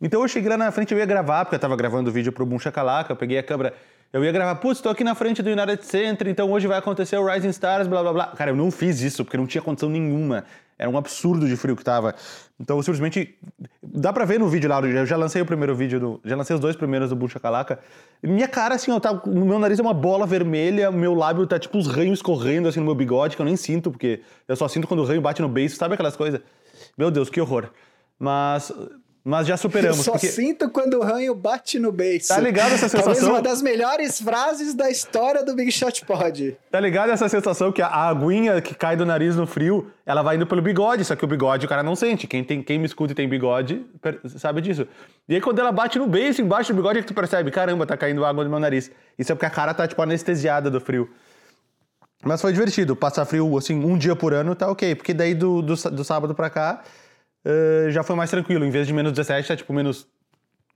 Então 0.00 0.20
eu 0.20 0.28
cheguei 0.28 0.50
lá 0.50 0.58
na 0.58 0.70
frente, 0.70 0.92
eu 0.92 0.98
ia 0.98 1.06
gravar, 1.06 1.44
porque 1.44 1.54
eu 1.54 1.60
tava 1.60 1.76
gravando 1.76 2.10
o 2.10 2.12
vídeo 2.12 2.32
pro 2.32 2.44
Boom 2.44 2.58
Chacalaca, 2.58 3.12
eu 3.12 3.16
peguei 3.16 3.38
a 3.38 3.42
câmera, 3.42 3.72
eu 4.12 4.24
ia 4.24 4.32
gravar, 4.32 4.54
putz, 4.56 4.80
tô 4.80 4.88
aqui 4.88 5.04
na 5.04 5.14
frente 5.14 5.42
do 5.42 5.50
United 5.50 5.84
Center, 5.84 6.28
então 6.28 6.50
hoje 6.50 6.66
vai 6.66 6.78
acontecer 6.78 7.16
o 7.16 7.26
Rising 7.26 7.50
Stars, 7.50 7.86
blá 7.86 8.02
blá 8.02 8.12
blá. 8.12 8.26
Cara, 8.28 8.50
eu 8.50 8.56
não 8.56 8.70
fiz 8.70 9.00
isso, 9.00 9.24
porque 9.24 9.36
não 9.36 9.46
tinha 9.46 9.60
condição 9.60 9.88
nenhuma. 9.88 10.44
Era 10.78 10.90
um 10.90 10.96
absurdo 10.96 11.48
de 11.48 11.56
frio 11.56 11.74
que 11.74 11.82
tava. 11.82 12.14
Então, 12.60 12.80
simplesmente. 12.82 13.34
Dá 13.82 14.12
pra 14.12 14.24
ver 14.26 14.38
no 14.38 14.48
vídeo 14.48 14.68
lá, 14.68 14.80
eu 14.80 15.06
já 15.06 15.16
lancei 15.16 15.40
o 15.40 15.46
primeiro 15.46 15.74
vídeo, 15.74 15.98
do, 15.98 16.20
já 16.24 16.36
lancei 16.36 16.54
os 16.54 16.60
dois 16.60 16.76
primeiros 16.76 17.08
do 17.08 17.16
Bucha 17.16 17.40
Calaca. 17.40 17.78
Minha 18.22 18.46
cara, 18.46 18.74
assim, 18.74 18.90
ó, 18.90 19.00
tá, 19.00 19.22
meu 19.26 19.58
nariz 19.58 19.78
é 19.78 19.82
uma 19.82 19.94
bola 19.94 20.26
vermelha, 20.26 20.90
meu 20.90 21.14
lábio 21.14 21.46
tá 21.46 21.58
tipo 21.58 21.78
os 21.78 21.86
ranhos 21.86 22.20
correndo 22.20 22.68
assim 22.68 22.78
no 22.78 22.86
meu 22.86 22.94
bigode, 22.94 23.36
que 23.36 23.42
eu 23.42 23.46
nem 23.46 23.56
sinto, 23.56 23.90
porque 23.90 24.20
eu 24.46 24.54
só 24.54 24.68
sinto 24.68 24.86
quando 24.86 25.00
o 25.00 25.04
ranho 25.04 25.20
bate 25.20 25.40
no 25.40 25.48
beiço, 25.48 25.76
sabe 25.76 25.94
aquelas 25.94 26.16
coisas? 26.16 26.40
Meu 26.96 27.10
Deus, 27.10 27.30
que 27.30 27.40
horror. 27.40 27.70
Mas 28.18 28.70
mas 29.28 29.44
já 29.44 29.56
superamos. 29.56 29.98
Eu 29.98 30.04
só 30.04 30.12
porque... 30.12 30.28
sinto 30.28 30.70
quando 30.70 30.94
o 30.94 31.02
ranho 31.02 31.34
bate 31.34 31.80
no 31.80 31.90
beiço. 31.90 32.28
Tá 32.28 32.38
ligado 32.38 32.74
essa 32.74 32.88
sensação? 32.88 33.12
Talvez 33.12 33.26
uma 33.26 33.42
das 33.42 33.60
melhores 33.60 34.20
frases 34.20 34.72
da 34.72 34.88
história 34.88 35.44
do 35.44 35.52
Big 35.52 35.72
Shot 35.72 36.06
Pod. 36.06 36.56
Tá 36.70 36.78
ligado 36.78 37.10
essa 37.10 37.28
sensação 37.28 37.72
que 37.72 37.82
a 37.82 37.88
aguinha 37.88 38.62
que 38.62 38.72
cai 38.72 38.94
do 38.94 39.04
nariz 39.04 39.34
no 39.34 39.44
frio, 39.44 39.90
ela 40.06 40.22
vai 40.22 40.36
indo 40.36 40.46
pelo 40.46 40.62
bigode, 40.62 41.04
só 41.04 41.16
que 41.16 41.24
o 41.24 41.26
bigode 41.26 41.66
o 41.66 41.68
cara 41.68 41.82
não 41.82 41.96
sente. 41.96 42.28
Quem, 42.28 42.44
tem, 42.44 42.62
quem 42.62 42.78
me 42.78 42.86
escuta 42.86 43.14
e 43.14 43.16
tem 43.16 43.28
bigode 43.28 43.84
sabe 44.38 44.60
disso. 44.60 44.86
E 45.28 45.34
aí 45.34 45.40
quando 45.40 45.58
ela 45.58 45.72
bate 45.72 45.98
no 45.98 46.06
beiço, 46.06 46.40
embaixo 46.40 46.72
do 46.72 46.76
bigode, 46.76 47.00
é 47.00 47.02
que 47.02 47.08
tu 47.08 47.14
percebe, 47.14 47.50
caramba, 47.50 47.84
tá 47.84 47.96
caindo 47.96 48.24
água 48.24 48.44
no 48.44 48.50
meu 48.50 48.60
nariz. 48.60 48.92
Isso 49.18 49.32
é 49.32 49.34
porque 49.34 49.46
a 49.46 49.50
cara 49.50 49.74
tá, 49.74 49.88
tipo, 49.88 50.00
anestesiada 50.00 50.70
do 50.70 50.80
frio. 50.80 51.10
Mas 52.22 52.40
foi 52.40 52.52
divertido. 52.52 52.94
Passar 52.94 53.24
frio, 53.24 53.58
assim, 53.58 53.84
um 53.84 53.98
dia 53.98 54.14
por 54.14 54.32
ano 54.32 54.54
tá 54.54 54.70
ok. 54.70 54.94
Porque 54.94 55.12
daí 55.12 55.34
do, 55.34 55.62
do, 55.62 55.74
do 55.74 56.04
sábado 56.04 56.32
pra 56.32 56.48
cá 56.48 56.84
uh, 57.46 57.90
já 57.90 58.02
foi 58.02 58.16
mais 58.16 58.30
tranquilo. 58.30 58.64
Em 58.64 58.70
vez 58.70 58.86
de 58.86 58.92
menos 58.92 59.12
17, 59.12 59.48
tá 59.48 59.56
tipo 59.56 59.72
menos 59.72 60.06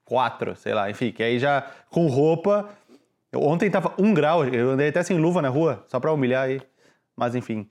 4, 0.05 0.57
sei 0.57 0.73
lá. 0.73 0.91
Enfim, 0.91 1.13
que 1.13 1.23
aí 1.23 1.39
já 1.39 1.67
com 1.91 2.07
roupa. 2.07 2.69
Ontem 3.35 3.71
tava 3.71 3.95
um 3.99 4.13
grau, 4.13 4.45
eu 4.45 4.71
andei 4.71 4.89
até 4.89 5.03
sem 5.03 5.19
luva 5.19 5.41
na 5.41 5.49
rua, 5.49 5.85
só 5.89 6.01
pra 6.01 6.13
humilhar 6.13 6.45
aí. 6.45 6.61
Mas 7.17 7.35
enfim. 7.35 7.69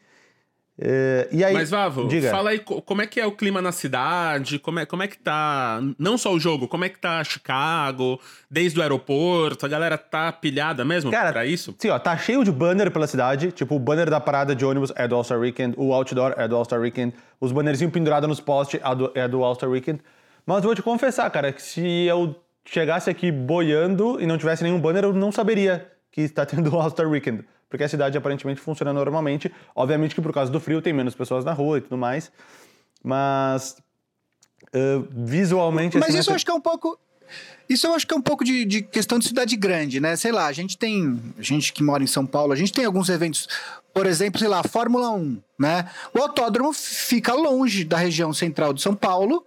Uh, 0.81 1.27
e 1.29 1.43
aí, 1.43 1.53
Mas, 1.53 1.69
Vavo, 1.69 2.07
diga. 2.07 2.31
fala 2.31 2.51
aí 2.51 2.59
co- 2.59 2.81
como 2.81 3.01
é 3.01 3.05
que 3.05 3.19
é 3.19 3.25
o 3.25 3.33
clima 3.33 3.61
na 3.61 3.73
cidade, 3.73 4.57
como 4.59 4.79
é, 4.79 4.85
como 4.85 5.03
é 5.03 5.07
que 5.07 5.17
tá. 5.17 5.81
Não 5.99 6.17
só 6.17 6.31
o 6.33 6.39
jogo, 6.39 6.69
como 6.69 6.85
é 6.85 6.89
que 6.89 6.97
tá 6.97 7.21
Chicago, 7.21 8.17
desde 8.49 8.79
o 8.79 8.81
aeroporto, 8.81 9.65
a 9.65 9.69
galera 9.69 9.97
tá 9.97 10.31
pilhada 10.31 10.85
mesmo 10.85 11.11
Cara, 11.11 11.33
pra 11.33 11.45
isso? 11.45 11.75
Sim, 11.77 11.89
ó, 11.89 11.99
tá 11.99 12.15
cheio 12.15 12.45
de 12.45 12.51
banner 12.51 12.89
pela 12.91 13.07
cidade. 13.07 13.51
Tipo, 13.51 13.75
o 13.75 13.79
banner 13.79 14.09
da 14.09 14.21
parada 14.21 14.55
de 14.55 14.63
ônibus 14.63 14.93
é 14.95 15.05
do 15.05 15.15
All-Star 15.15 15.37
Weekend, 15.39 15.75
o 15.77 15.93
outdoor 15.93 16.33
é 16.37 16.47
do 16.47 16.55
All-Star 16.55 16.79
Weekend, 16.79 17.13
os 17.41 17.51
bannerzinhos 17.51 17.91
pendurados 17.91 18.29
nos 18.29 18.39
postes 18.39 18.79
é 18.81 18.95
do, 18.95 19.11
é 19.13 19.27
do 19.27 19.43
All-Star 19.43 19.69
Weekend. 19.69 19.99
Mas 20.45 20.63
vou 20.63 20.73
te 20.73 20.81
confessar, 20.81 21.29
cara, 21.29 21.51
que 21.51 21.61
se 21.61 21.81
eu 22.05 22.35
chegasse 22.63 23.09
aqui 23.09 23.33
boiando 23.33 24.17
e 24.21 24.25
não 24.25 24.37
tivesse 24.37 24.63
nenhum 24.63 24.79
banner, 24.79 25.03
eu 25.03 25.13
não 25.13 25.29
saberia 25.29 25.91
que 26.09 26.21
está 26.21 26.45
tendo 26.45 26.73
o 26.73 26.79
All-Star 26.79 27.09
Weekend. 27.09 27.43
Porque 27.69 27.83
a 27.83 27.89
cidade 27.89 28.17
aparentemente 28.17 28.59
funciona 28.59 28.91
normalmente. 28.91 29.51
Obviamente 29.75 30.15
que 30.15 30.21
por 30.21 30.33
causa 30.33 30.51
do 30.51 30.59
frio 30.59 30.81
tem 30.81 30.91
menos 30.91 31.13
pessoas 31.13 31.45
na 31.45 31.53
rua 31.53 31.77
e 31.77 31.81
tudo 31.81 31.97
mais. 31.97 32.31
Mas. 33.03 33.77
uh, 34.73 35.07
visualmente. 35.11 35.97
Mas 35.97 36.09
assim, 36.09 36.19
isso 36.19 36.29
eu 36.29 36.33
essa- 36.33 36.35
acho 36.35 36.45
que 36.45 36.51
é 36.51 36.53
um 36.55 36.61
pouco. 36.61 36.97
Isso 37.69 37.85
eu 37.85 37.93
acho 37.93 38.07
que 38.07 38.13
é 38.13 38.17
um 38.17 38.21
pouco 38.21 38.43
de, 38.43 38.65
de 38.65 38.81
questão 38.81 39.19
de 39.19 39.27
cidade 39.27 39.55
grande, 39.55 39.99
né? 39.99 40.15
Sei 40.15 40.31
lá, 40.31 40.47
a 40.47 40.51
gente 40.51 40.75
tem. 40.75 41.21
A 41.37 41.41
gente 41.43 41.71
que 41.71 41.83
mora 41.83 42.03
em 42.03 42.07
São 42.07 42.25
Paulo, 42.25 42.51
a 42.51 42.55
gente 42.55 42.73
tem 42.73 42.85
alguns 42.85 43.07
eventos. 43.09 43.47
Por 43.93 44.07
exemplo, 44.07 44.39
sei 44.39 44.47
lá, 44.47 44.63
Fórmula 44.63 45.11
1, 45.11 45.37
né? 45.59 45.87
O 46.11 46.19
autódromo 46.19 46.73
fica 46.73 47.33
longe 47.33 47.83
da 47.83 47.97
região 47.97 48.33
central 48.33 48.73
de 48.73 48.81
São 48.81 48.95
Paulo. 48.95 49.45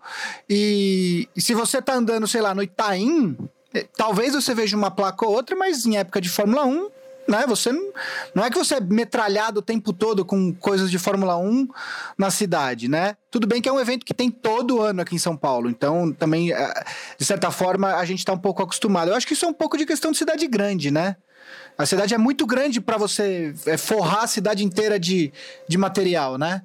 E, 0.49 1.29
e 1.35 1.41
se 1.41 1.55
você 1.55 1.83
tá 1.83 1.95
andando, 1.95 2.29
sei 2.29 2.41
lá, 2.41 2.55
no 2.55 2.62
Itaim, 2.62 3.37
eh, 3.75 3.87
talvez 3.97 4.35
você 4.35 4.55
veja 4.55 4.76
uma 4.76 4.91
placa 4.91 5.26
ou 5.26 5.33
outra, 5.33 5.57
mas 5.57 5.85
em 5.87 5.97
época 5.97 6.21
de 6.21 6.29
Fórmula 6.29 6.64
1, 6.64 6.88
né? 7.29 7.45
Você 7.47 7.73
não, 8.35 8.45
é 8.45 8.50
que 8.50 8.59
você 8.59 8.76
é 8.76 8.81
metralhado 8.81 9.61
o 9.61 9.62
tempo 9.62 9.93
todo 9.93 10.25
com 10.25 10.52
coisas 10.55 10.91
de 10.91 10.99
Fórmula 10.99 11.37
1 11.37 11.69
na 12.19 12.31
cidade, 12.31 12.88
né? 12.88 13.17
Tudo 13.31 13.47
bem 13.47 13.62
que 13.62 13.69
é 13.69 13.73
um 13.73 13.81
evento 13.81 14.05
que 14.05 14.14
tem 14.14 14.31
todo 14.31 14.81
ano 14.81 15.02
aqui 15.02 15.14
em 15.14 15.19
São 15.19 15.37
Paulo, 15.37 15.71
então 15.71 16.12
também, 16.12 16.52
eh, 16.52 16.85
de 17.19 17.25
certa 17.25 17.50
forma, 17.50 17.97
a 17.97 18.05
gente 18.05 18.19
está 18.19 18.33
um 18.33 18.38
pouco 18.38 18.62
acostumado. 18.62 19.11
Eu 19.11 19.14
acho 19.17 19.26
que 19.26 19.33
isso 19.33 19.45
é 19.45 19.49
um 19.49 19.55
pouco 19.55 19.76
de 19.76 19.87
questão 19.87 20.11
de 20.11 20.19
cidade 20.19 20.47
grande, 20.47 20.91
né? 20.91 21.17
A 21.76 21.87
cidade 21.87 22.14
é 22.14 22.19
muito 22.19 22.47
grande 22.47 22.81
para 22.81 22.97
você 22.97 23.55
eh, 23.67 23.76
forrar 23.76 24.25
a 24.25 24.26
cidade 24.26 24.64
inteira 24.64 24.99
de, 24.99 25.33
de 25.69 25.79
material, 25.79 26.37
né? 26.37 26.62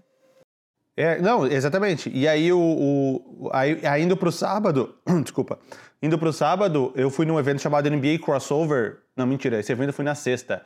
É, 0.97 1.21
não, 1.21 1.45
exatamente. 1.45 2.09
E 2.11 2.27
aí, 2.27 2.51
o, 2.51 2.59
o, 2.59 3.49
aí, 3.53 3.85
aí 3.85 4.01
indo 4.01 4.17
pro 4.17 4.31
sábado, 4.31 4.95
desculpa, 5.21 5.59
indo 6.01 6.17
pro 6.17 6.31
sábado, 6.33 6.91
eu 6.95 7.09
fui 7.09 7.25
num 7.25 7.37
evento 7.39 7.61
chamado 7.61 7.89
NBA 7.89 8.19
Crossover. 8.23 8.97
Não, 9.15 9.25
mentira, 9.25 9.59
esse 9.59 9.71
evento 9.71 9.89
eu 9.89 9.93
fui 9.93 10.05
na 10.05 10.15
sexta. 10.15 10.63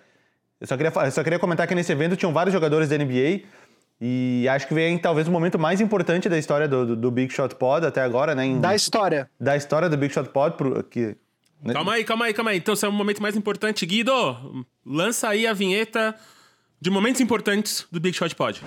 Eu 0.59 0.67
só 0.67 0.77
queria, 0.77 0.91
eu 1.05 1.11
só 1.11 1.23
queria 1.23 1.39
comentar 1.39 1.67
que 1.67 1.73
nesse 1.75 1.91
evento 1.91 2.15
tinham 2.15 2.31
vários 2.33 2.53
jogadores 2.53 2.87
da 2.89 2.97
NBA 2.97 3.41
e 3.99 4.47
acho 4.49 4.67
que 4.67 4.73
vem 4.73 4.97
talvez 4.97 5.27
o 5.27 5.31
momento 5.31 5.57
mais 5.57 5.79
importante 5.81 6.27
da 6.29 6.37
história 6.37 6.67
do, 6.67 6.85
do, 6.85 6.95
do 6.95 7.11
Big 7.11 7.31
Shot 7.33 7.55
Pod 7.55 7.85
até 7.85 8.01
agora, 8.01 8.35
né? 8.35 8.45
em- 8.45 8.59
Da 8.59 8.75
história. 8.75 9.29
da 9.39 9.55
história 9.55 9.87
do 9.89 9.97
Big 9.97 10.13
Shot 10.13 10.29
Pod, 10.29 10.55
pro, 10.57 10.83
que, 10.83 11.15
né? 11.63 11.73
Calma 11.73 11.93
aí, 11.93 12.03
calma 12.03 12.25
aí, 12.25 12.33
calma 12.33 12.51
aí. 12.51 12.57
Então, 12.57 12.73
esse 12.73 12.85
é 12.85 12.89
o 12.89 12.91
momento 12.91 13.21
mais 13.21 13.35
importante. 13.35 13.85
Guido, 13.85 14.65
lança 14.85 15.29
aí 15.29 15.45
a 15.47 15.53
vinheta 15.53 16.15
de 16.79 16.89
momentos 16.89 17.21
importantes 17.21 17.85
do 17.91 17.99
Big 17.99 18.15
Shot 18.17 18.35
Pod. 18.35 18.61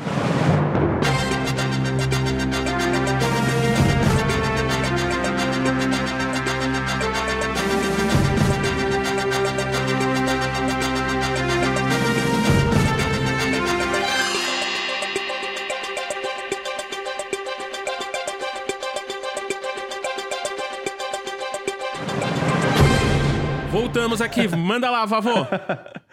Manda 24.56 24.90
lá, 24.90 25.04
Vavô. 25.06 25.46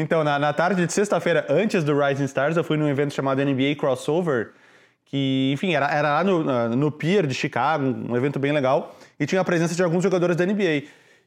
Então, 0.00 0.22
na, 0.22 0.38
na 0.38 0.52
tarde 0.52 0.86
de 0.86 0.92
sexta-feira, 0.92 1.44
antes 1.48 1.82
do 1.82 1.98
Rising 1.98 2.26
Stars, 2.26 2.56
eu 2.56 2.62
fui 2.62 2.76
num 2.76 2.86
evento 2.86 3.12
chamado 3.12 3.44
NBA 3.44 3.74
Crossover, 3.76 4.52
que, 5.04 5.50
enfim, 5.52 5.74
era, 5.74 5.92
era 5.92 6.14
lá 6.14 6.22
no, 6.22 6.68
no 6.68 6.92
Pier 6.92 7.26
de 7.26 7.34
Chicago, 7.34 7.84
um 8.08 8.16
evento 8.16 8.38
bem 8.38 8.52
legal, 8.52 8.94
e 9.18 9.26
tinha 9.26 9.40
a 9.40 9.44
presença 9.44 9.74
de 9.74 9.82
alguns 9.82 10.04
jogadores 10.04 10.36
da 10.36 10.46
NBA. 10.46 10.84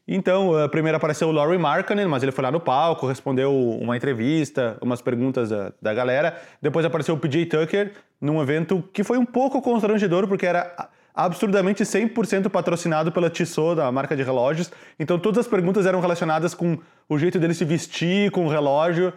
Então, 0.07 0.57
eh, 0.57 0.67
primeiro 0.69 0.95
apareceu 0.95 1.27
o 1.27 1.31
Laurie 1.31 1.57
Markkanen, 1.57 2.07
mas 2.07 2.23
ele 2.23 2.31
foi 2.31 2.43
lá 2.43 2.51
no 2.51 2.61
palco, 2.61 3.07
respondeu 3.07 3.53
uma 3.53 3.97
entrevista, 3.97 4.77
umas 4.81 5.01
perguntas 5.01 5.49
da, 5.49 5.73
da 5.81 5.93
galera. 5.93 6.41
Depois 6.61 6.85
apareceu 6.85 7.15
o 7.15 7.17
PJ 7.17 7.45
Tucker, 7.47 7.91
num 8.19 8.41
evento 8.41 8.83
que 8.93 9.03
foi 9.03 9.17
um 9.17 9.25
pouco 9.25 9.61
constrangedor, 9.61 10.27
porque 10.27 10.45
era 10.45 10.89
absurdamente 11.25 11.83
100% 11.83 12.49
patrocinado 12.49 13.11
pela 13.11 13.29
Tissot, 13.29 13.75
da 13.75 13.91
marca 13.91 14.15
de 14.15 14.23
relógios. 14.23 14.71
Então, 14.99 15.17
todas 15.19 15.39
as 15.39 15.47
perguntas 15.47 15.85
eram 15.85 15.99
relacionadas 15.99 16.53
com 16.53 16.77
o 17.07 17.17
jeito 17.17 17.39
dele 17.39 17.53
se 17.53 17.65
vestir, 17.65 18.31
com 18.31 18.45
o 18.45 18.49
relógio. 18.49 19.13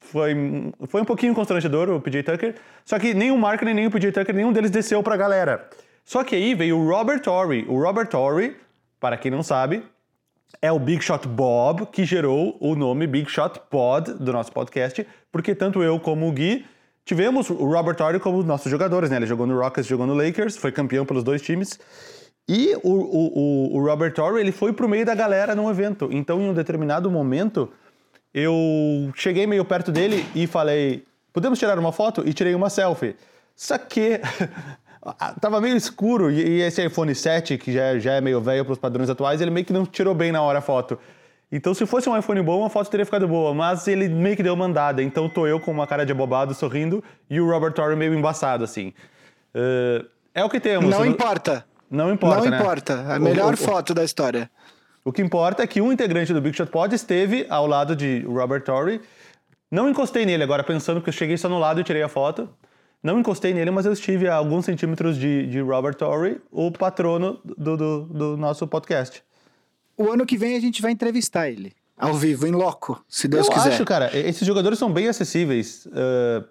Foi, 0.00 0.34
foi 0.88 1.02
um 1.02 1.04
pouquinho 1.04 1.34
constrangedor 1.34 1.90
o 1.90 2.00
PJ 2.00 2.22
Tucker. 2.22 2.54
Só 2.84 2.98
que 2.98 3.14
nem 3.14 3.30
o 3.30 3.38
Markkanen, 3.38 3.74
nem 3.74 3.86
o 3.86 3.90
PJ 3.90 4.12
Tucker, 4.12 4.34
nenhum 4.34 4.52
deles 4.52 4.70
desceu 4.70 5.02
pra 5.02 5.16
galera. 5.16 5.68
Só 6.04 6.24
que 6.24 6.34
aí 6.34 6.54
veio 6.54 6.78
o 6.78 6.88
Robert 6.88 7.20
Torrey. 7.20 7.64
O 7.68 7.80
Robert 7.80 8.08
Torrey, 8.08 8.56
para 8.98 9.16
quem 9.16 9.30
não 9.30 9.42
sabe, 9.42 9.82
é 10.60 10.72
o 10.72 10.78
Big 10.78 11.02
Shot 11.02 11.28
Bob 11.28 11.86
que 11.86 12.04
gerou 12.04 12.56
o 12.60 12.74
nome 12.74 13.06
Big 13.06 13.30
Shot 13.30 13.60
Pod 13.70 14.14
do 14.14 14.32
nosso 14.32 14.50
podcast, 14.52 15.06
porque 15.30 15.54
tanto 15.54 15.82
eu 15.82 16.00
como 16.00 16.28
o 16.28 16.32
Gui 16.32 16.66
tivemos 17.04 17.50
o 17.50 17.64
Robert 17.64 17.96
Torrey 17.96 18.20
como 18.20 18.42
nossos 18.42 18.70
jogadores, 18.70 19.10
né? 19.10 19.16
Ele 19.16 19.26
jogou 19.26 19.46
no 19.46 19.58
Rockets, 19.58 19.86
jogou 19.86 20.06
no 20.06 20.14
Lakers, 20.14 20.56
foi 20.56 20.72
campeão 20.72 21.04
pelos 21.04 21.24
dois 21.24 21.42
times. 21.42 21.78
E 22.48 22.74
o, 22.82 22.90
o, 22.90 23.76
o, 23.76 23.84
Robert 23.84 24.12
Torrey, 24.12 24.42
ele 24.42 24.52
foi 24.52 24.72
pro 24.72 24.88
meio 24.88 25.06
da 25.06 25.14
galera 25.14 25.54
num 25.54 25.70
evento. 25.70 26.08
Então, 26.10 26.40
em 26.40 26.48
um 26.48 26.54
determinado 26.54 27.10
momento, 27.10 27.70
eu 28.34 29.10
cheguei 29.14 29.46
meio 29.46 29.64
perto 29.64 29.92
dele 29.92 30.26
e 30.34 30.46
falei: 30.46 31.04
podemos 31.32 31.58
tirar 31.58 31.78
uma 31.78 31.92
foto? 31.92 32.26
E 32.26 32.32
tirei 32.32 32.54
uma 32.54 32.68
selfie. 32.68 33.14
Só 33.54 33.78
que 33.78 34.20
tava 35.40 35.60
meio 35.60 35.76
escuro 35.76 36.30
e, 36.30 36.40
e 36.40 36.60
esse 36.62 36.84
iPhone 36.84 37.14
7, 37.14 37.56
que 37.58 37.72
já, 37.72 37.98
já 37.98 38.14
é 38.14 38.20
meio 38.20 38.40
velho 38.40 38.64
para 38.64 38.72
os 38.72 38.78
padrões 38.78 39.08
atuais, 39.08 39.40
ele 39.40 39.50
meio 39.50 39.64
que 39.64 39.72
não 39.72 39.86
tirou 39.86 40.14
bem 40.14 40.32
na 40.32 40.42
hora 40.42 40.58
a 40.58 40.62
foto. 40.62 40.98
Então, 41.52 41.74
se 41.74 41.84
fosse 41.84 42.08
um 42.08 42.16
iPhone 42.16 42.40
bom, 42.42 42.64
a 42.64 42.70
foto 42.70 42.88
teria 42.90 43.04
ficado 43.04 43.26
boa, 43.26 43.52
mas 43.52 43.88
ele 43.88 44.08
meio 44.08 44.36
que 44.36 44.42
deu 44.42 44.54
mandada. 44.54 45.02
Então, 45.02 45.28
tô 45.28 45.46
eu 45.46 45.58
com 45.58 45.70
uma 45.72 45.86
cara 45.86 46.06
de 46.06 46.12
abobado 46.12 46.54
sorrindo 46.54 47.02
e 47.28 47.40
o 47.40 47.50
Robert 47.50 47.72
Torrey 47.72 47.96
meio 47.96 48.14
embaçado, 48.14 48.62
assim. 48.62 48.92
Eh, 49.54 50.04
é 50.34 50.44
o 50.44 50.48
que 50.48 50.60
temos. 50.60 50.88
Não 50.88 51.04
importa. 51.04 51.64
Não 51.90 52.12
importa, 52.12 52.44
não 52.44 52.50
né? 52.52 52.58
importa. 52.60 53.04
A 53.14 53.16
O- 53.16 53.20
melhor 53.20 53.50
o- 53.50 53.54
o- 53.54 53.56
foto 53.56 53.92
da 53.92 54.04
história. 54.04 54.48
o 55.04 55.12
que 55.12 55.20
importa 55.22 55.64
é 55.64 55.66
que 55.66 55.80
um 55.80 55.90
integrante 55.90 56.32
do 56.32 56.40
Big 56.40 56.56
Shot 56.56 56.70
Pod 56.70 56.94
esteve 56.94 57.46
ao 57.50 57.66
lado 57.66 57.96
de 57.96 58.20
Robert 58.28 58.62
Torrey. 58.62 59.00
Não 59.68 59.88
encostei 59.88 60.24
nele 60.24 60.44
agora, 60.44 60.62
pensando 60.62 61.00
que 61.00 61.08
eu 61.08 61.12
cheguei 61.12 61.36
só 61.36 61.48
no 61.48 61.58
lado 61.58 61.80
e 61.80 61.84
tirei 61.84 62.02
a 62.02 62.08
foto. 62.08 62.48
Não 63.02 63.18
encostei 63.18 63.52
nele, 63.54 63.70
mas 63.72 63.86
eu 63.86 63.92
estive 63.92 64.28
a 64.28 64.34
alguns 64.36 64.66
centímetros 64.66 65.16
de, 65.16 65.46
de 65.48 65.60
Robert 65.60 65.94
Torrey, 65.94 66.40
o 66.52 66.70
patrono 66.70 67.40
do, 67.44 67.76
do, 67.76 68.00
do 68.02 68.36
nosso 68.36 68.68
podcast. 68.68 69.22
O 70.00 70.10
ano 70.10 70.24
que 70.24 70.36
vem 70.38 70.56
a 70.56 70.60
gente 70.60 70.80
vai 70.80 70.92
entrevistar 70.92 71.48
ele. 71.50 71.72
Ao 71.98 72.14
vivo, 72.14 72.46
em 72.46 72.52
loco, 72.52 73.04
se 73.06 73.28
Deus 73.28 73.46
eu 73.46 73.52
quiser. 73.52 73.74
acho, 73.74 73.84
cara, 73.84 74.10
esses 74.18 74.46
jogadores 74.46 74.78
são 74.78 74.90
bem 74.90 75.06
acessíveis. 75.08 75.84
Uh, 75.86 76.44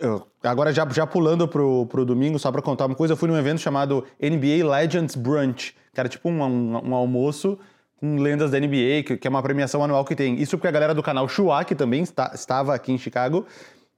eu- 0.00 0.26
agora, 0.42 0.72
já, 0.72 0.88
já 0.88 1.04
pulando 1.06 1.48
pro, 1.48 1.86
pro 1.86 2.04
domingo, 2.04 2.38
só 2.38 2.52
pra 2.52 2.62
contar 2.62 2.86
uma 2.86 2.94
coisa, 2.94 3.14
eu 3.14 3.16
fui 3.16 3.28
num 3.28 3.36
evento 3.36 3.60
chamado 3.60 4.04
NBA 4.20 4.64
Legends 4.68 5.16
Brunch, 5.16 5.74
que 5.92 5.98
era 5.98 6.08
tipo 6.08 6.28
um, 6.28 6.40
um, 6.42 6.90
um 6.90 6.94
almoço 6.94 7.58
com 7.96 8.16
lendas 8.20 8.52
da 8.52 8.60
NBA, 8.60 9.02
que, 9.04 9.16
que 9.16 9.26
é 9.26 9.30
uma 9.30 9.42
premiação 9.42 9.82
anual 9.82 10.04
que 10.04 10.14
tem. 10.14 10.40
Isso 10.40 10.56
porque 10.56 10.68
a 10.68 10.72
galera 10.72 10.94
do 10.94 11.02
canal 11.02 11.28
Shua, 11.28 11.64
que 11.64 11.74
também 11.74 12.02
está, 12.02 12.30
estava 12.34 12.74
aqui 12.74 12.92
em 12.92 12.98
Chicago, 12.98 13.44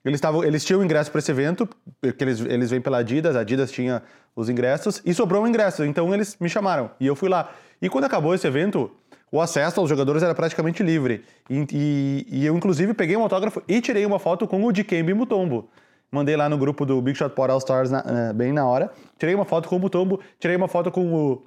eles, 0.04 0.20
tavam, 0.20 0.42
eles 0.44 0.64
tinham 0.64 0.82
ingresso 0.82 1.10
para 1.10 1.18
esse 1.18 1.30
evento, 1.30 1.68
porque 2.00 2.24
eles, 2.24 2.40
eles 2.40 2.70
vêm 2.70 2.80
pela 2.80 2.98
Adidas, 2.98 3.36
a 3.36 3.40
Adidas 3.40 3.70
tinha 3.70 4.02
os 4.34 4.48
ingressos, 4.48 5.02
e 5.04 5.12
sobrou 5.12 5.42
um 5.42 5.46
ingresso, 5.46 5.84
então 5.84 6.14
eles 6.14 6.36
me 6.40 6.48
chamaram, 6.48 6.90
e 7.00 7.06
eu 7.06 7.14
fui 7.16 7.28
lá. 7.28 7.50
E 7.80 7.88
quando 7.88 8.04
acabou 8.04 8.34
esse 8.34 8.46
evento, 8.46 8.90
o 9.30 9.40
acesso 9.40 9.80
aos 9.80 9.88
jogadores 9.88 10.22
era 10.22 10.34
praticamente 10.34 10.82
livre. 10.82 11.24
E, 11.50 11.66
e- 11.72 12.26
e 12.40 12.46
eu, 12.46 12.56
inclusive, 12.56 12.94
peguei 12.94 13.16
um 13.16 13.22
autógrafo 13.22 13.62
e 13.68 13.80
tirei 13.80 14.04
uma 14.06 14.18
foto 14.18 14.46
com 14.46 14.64
o 14.64 14.72
Dikembe 14.72 15.12
Mutombo. 15.14 15.68
Mandei 16.10 16.36
lá 16.36 16.48
no 16.48 16.56
grupo 16.56 16.86
do 16.86 17.02
Big 17.02 17.18
Shot 17.18 17.34
Pod 17.34 17.50
All 17.50 17.58
Stars 17.58 17.90
na- 17.90 18.04
eh, 18.06 18.32
bem 18.32 18.52
na 18.52 18.64
hora. 18.66 18.90
Tirei 19.18 19.34
uma 19.34 19.44
foto 19.44 19.68
com 19.68 19.76
o 19.76 19.78
Mutombo, 19.80 20.20
tirei 20.38 20.56
uma 20.56 20.68
foto 20.68 20.90
com 20.90 21.12
o, 21.12 21.42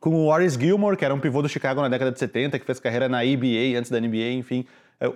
com 0.00 0.10
o 0.10 0.26
Horace 0.26 0.58
Gilmore, 0.60 0.96
que 0.96 1.04
era 1.04 1.14
um 1.14 1.18
pivô 1.18 1.42
do 1.42 1.48
Chicago 1.48 1.80
na 1.80 1.88
década 1.88 2.12
de 2.12 2.18
70, 2.18 2.58
que 2.58 2.64
fez 2.66 2.78
carreira 2.78 3.08
na 3.08 3.24
EBA 3.24 3.76
antes 3.78 3.90
da 3.90 3.98
NBA, 3.98 4.32
enfim. 4.32 4.64
É, 5.00 5.06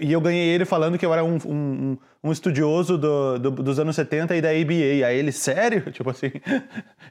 E 0.00 0.10
eu 0.12 0.20
ganhei 0.20 0.48
ele 0.54 0.64
falando 0.64 0.96
que 0.96 1.04
eu 1.04 1.12
era 1.12 1.22
um, 1.24 1.36
um, 1.46 1.96
um- 2.24 2.32
estudioso 2.32 2.96
do- 2.96 3.38
do- 3.38 3.50
dos 3.50 3.78
anos 3.78 3.94
70 3.94 4.34
e 4.36 4.40
da 4.40 4.50
ABA. 4.50 5.06
Aí 5.06 5.18
ele, 5.18 5.30
sério? 5.32 5.82
Tipo 5.92 6.10
assim. 6.10 6.30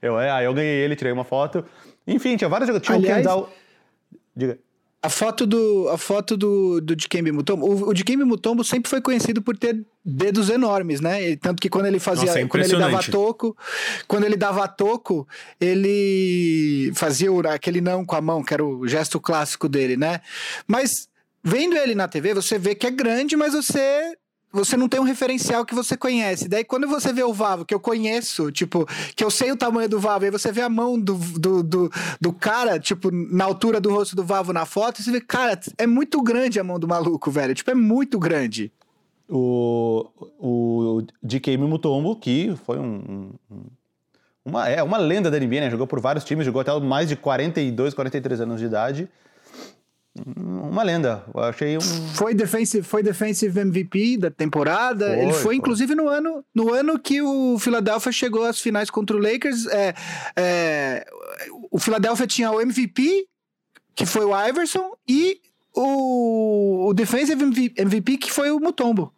Eu, 0.02 0.20
é, 0.20 0.32
aí 0.32 0.46
eu 0.46 0.54
ganhei 0.54 0.80
ele, 0.84 0.96
tirei 0.96 1.12
uma 1.14 1.24
foto. 1.26 1.64
Enfim, 2.08 2.36
tinha 2.38 2.50
vários 2.50 2.68
jogadores. 2.68 2.86
Tinha 2.88 2.98
Aliás- 2.98 3.26
o 3.26 3.30
Kendall. 3.30 3.54
Diga. 4.36 4.60
A 5.04 5.10
foto 5.10 5.48
do, 5.48 5.90
a 5.90 5.98
foto 5.98 6.38
do, 6.38 6.80
do 6.80 6.96
Dikembe 6.96 7.32
Mutombo, 7.32 7.66
o, 7.66 7.90
o 7.90 7.94
Dikembe 7.94 8.24
Mutombo 8.24 8.64
sempre 8.64 8.88
foi 8.88 9.02
conhecido 9.02 9.42
por 9.42 9.58
ter 9.58 9.84
dedos 10.06 10.48
enormes, 10.48 11.02
né? 11.02 11.30
E 11.32 11.36
Tanto 11.38 11.60
que 11.60 11.70
quando 11.70 11.88
ele 11.88 12.00
fazia, 12.00 12.28
Nossa, 12.28 12.40
é 12.40 12.46
quando 12.46 12.64
ele 12.64 12.78
dava 12.78 13.04
toco, 13.04 13.58
quando 14.08 14.26
ele 14.26 14.38
dava 14.38 14.68
toco, 14.68 15.28
ele 15.60 16.92
fazia 16.94 17.32
aquele 17.52 17.82
não 17.82 18.06
com 18.06 18.16
a 18.16 18.22
mão, 18.22 18.44
que 18.44 18.54
era 18.54 18.64
o 18.64 18.88
gesto 18.88 19.20
clássico 19.20 19.68
dele, 19.68 19.98
né? 19.98 20.22
Mas 20.68 21.10
vendo 21.44 21.76
ele 21.76 21.96
na 21.96 22.08
TV, 22.08 22.36
você 22.36 22.60
vê 22.60 22.76
que 22.76 22.86
é 22.86 22.92
grande, 22.92 23.36
mas 23.36 23.54
você 23.54 24.16
você 24.52 24.76
não 24.78 24.90
tem 24.90 25.00
um 25.00 25.04
referencial 25.04 25.66
que 25.66 25.74
você 25.76 25.96
conhece. 25.98 26.48
Daí 26.48 26.64
quando 26.64 26.88
você 26.88 27.12
vê 27.14 27.24
o 27.24 27.34
Vavo, 27.34 27.66
que 27.66 27.74
eu 27.74 27.80
conheço, 27.80 28.52
tipo, 28.52 28.86
que 29.16 29.24
eu 29.24 29.32
sei 29.32 29.52
o 29.52 29.58
tamanho 29.58 29.88
do 29.90 30.00
Vavo, 30.00 30.26
aí 30.26 30.32
você 30.32 30.52
vê 30.52 30.62
a 30.62 30.70
mão 30.70 31.00
do, 31.00 31.14
do, 31.16 31.64
do, 31.64 31.92
do 32.20 32.34
cara, 32.34 32.80
tipo, 32.80 33.10
na 33.12 33.46
altura 33.46 33.80
do 33.80 33.90
rosto 33.94 34.16
do 34.16 34.24
Vavo 34.24 34.52
na 34.54 34.66
foto, 34.66 35.00
e 35.00 35.04
você 35.04 35.12
vê, 35.12 35.22
cara, 35.22 35.60
é 35.78 35.88
muito 35.88 36.22
grande 36.22 36.60
a 36.60 36.64
mão 36.64 36.80
do 36.80 36.88
maluco, 36.88 37.32
velho. 37.32 37.54
Tipo, 37.56 37.72
é 37.72 37.76
muito 37.76 38.20
grande. 38.20 38.72
o, 39.30 40.06
o 40.40 41.02
DK 41.24 41.56
Mutombo, 41.58 42.16
que 42.18 42.54
foi 42.66 42.78
um, 42.78 42.84
um- 43.50 43.56
um- 43.56 43.66
uma, 44.44 44.68
é, 44.68 44.82
uma 44.82 44.98
lenda 44.98 45.30
da 45.30 45.38
NBA, 45.40 45.62
né? 45.62 45.70
Jogou 45.70 45.86
por 45.86 46.00
vários 46.02 46.26
times, 46.26 46.46
jogou 46.46 46.62
até 46.62 46.78
mais 46.80 47.08
de 47.08 47.16
42, 47.16 47.94
43 47.94 48.42
anos 48.42 48.60
de 48.60 48.66
idade. 48.66 49.08
Uma 50.36 50.84
lenda. 50.84 51.24
Eu 51.34 51.42
achei 51.42 51.78
um. 51.78 51.82
Foi 51.82 52.34
defensive, 52.34 52.86
foi 52.86 53.02
defensive 53.02 53.58
MVP 53.58 54.18
da 54.18 54.30
temporada. 54.30 55.08
Foi, 55.08 55.20
Ele 55.20 55.32
foi, 55.34 55.42
foi. 55.42 55.56
inclusive, 55.56 55.96
no 55.96 56.10
ano, 56.10 56.44
no 56.54 56.74
ano 56.74 57.00
que 57.00 57.22
o 57.22 57.58
Philadelphia 57.58 58.12
chegou 58.12 58.44
às 58.44 58.60
finais 58.60 58.90
contra 58.90 59.16
o 59.16 59.20
Lakers. 59.20 59.68
É, 59.68 59.94
é, 60.36 61.06
o 61.72 61.80
Philadelphia 61.80 62.28
tinha 62.28 62.52
o 62.52 62.60
MVP, 62.60 63.26
que 63.96 64.06
foi 64.06 64.26
o 64.26 64.48
Iverson, 64.48 64.92
e 65.08 65.40
o, 65.74 66.90
o 66.90 66.94
defensive 66.94 67.42
MVP, 67.78 68.18
que 68.18 68.32
foi 68.32 68.52
o 68.52 68.60
Mutombo. 68.60 69.14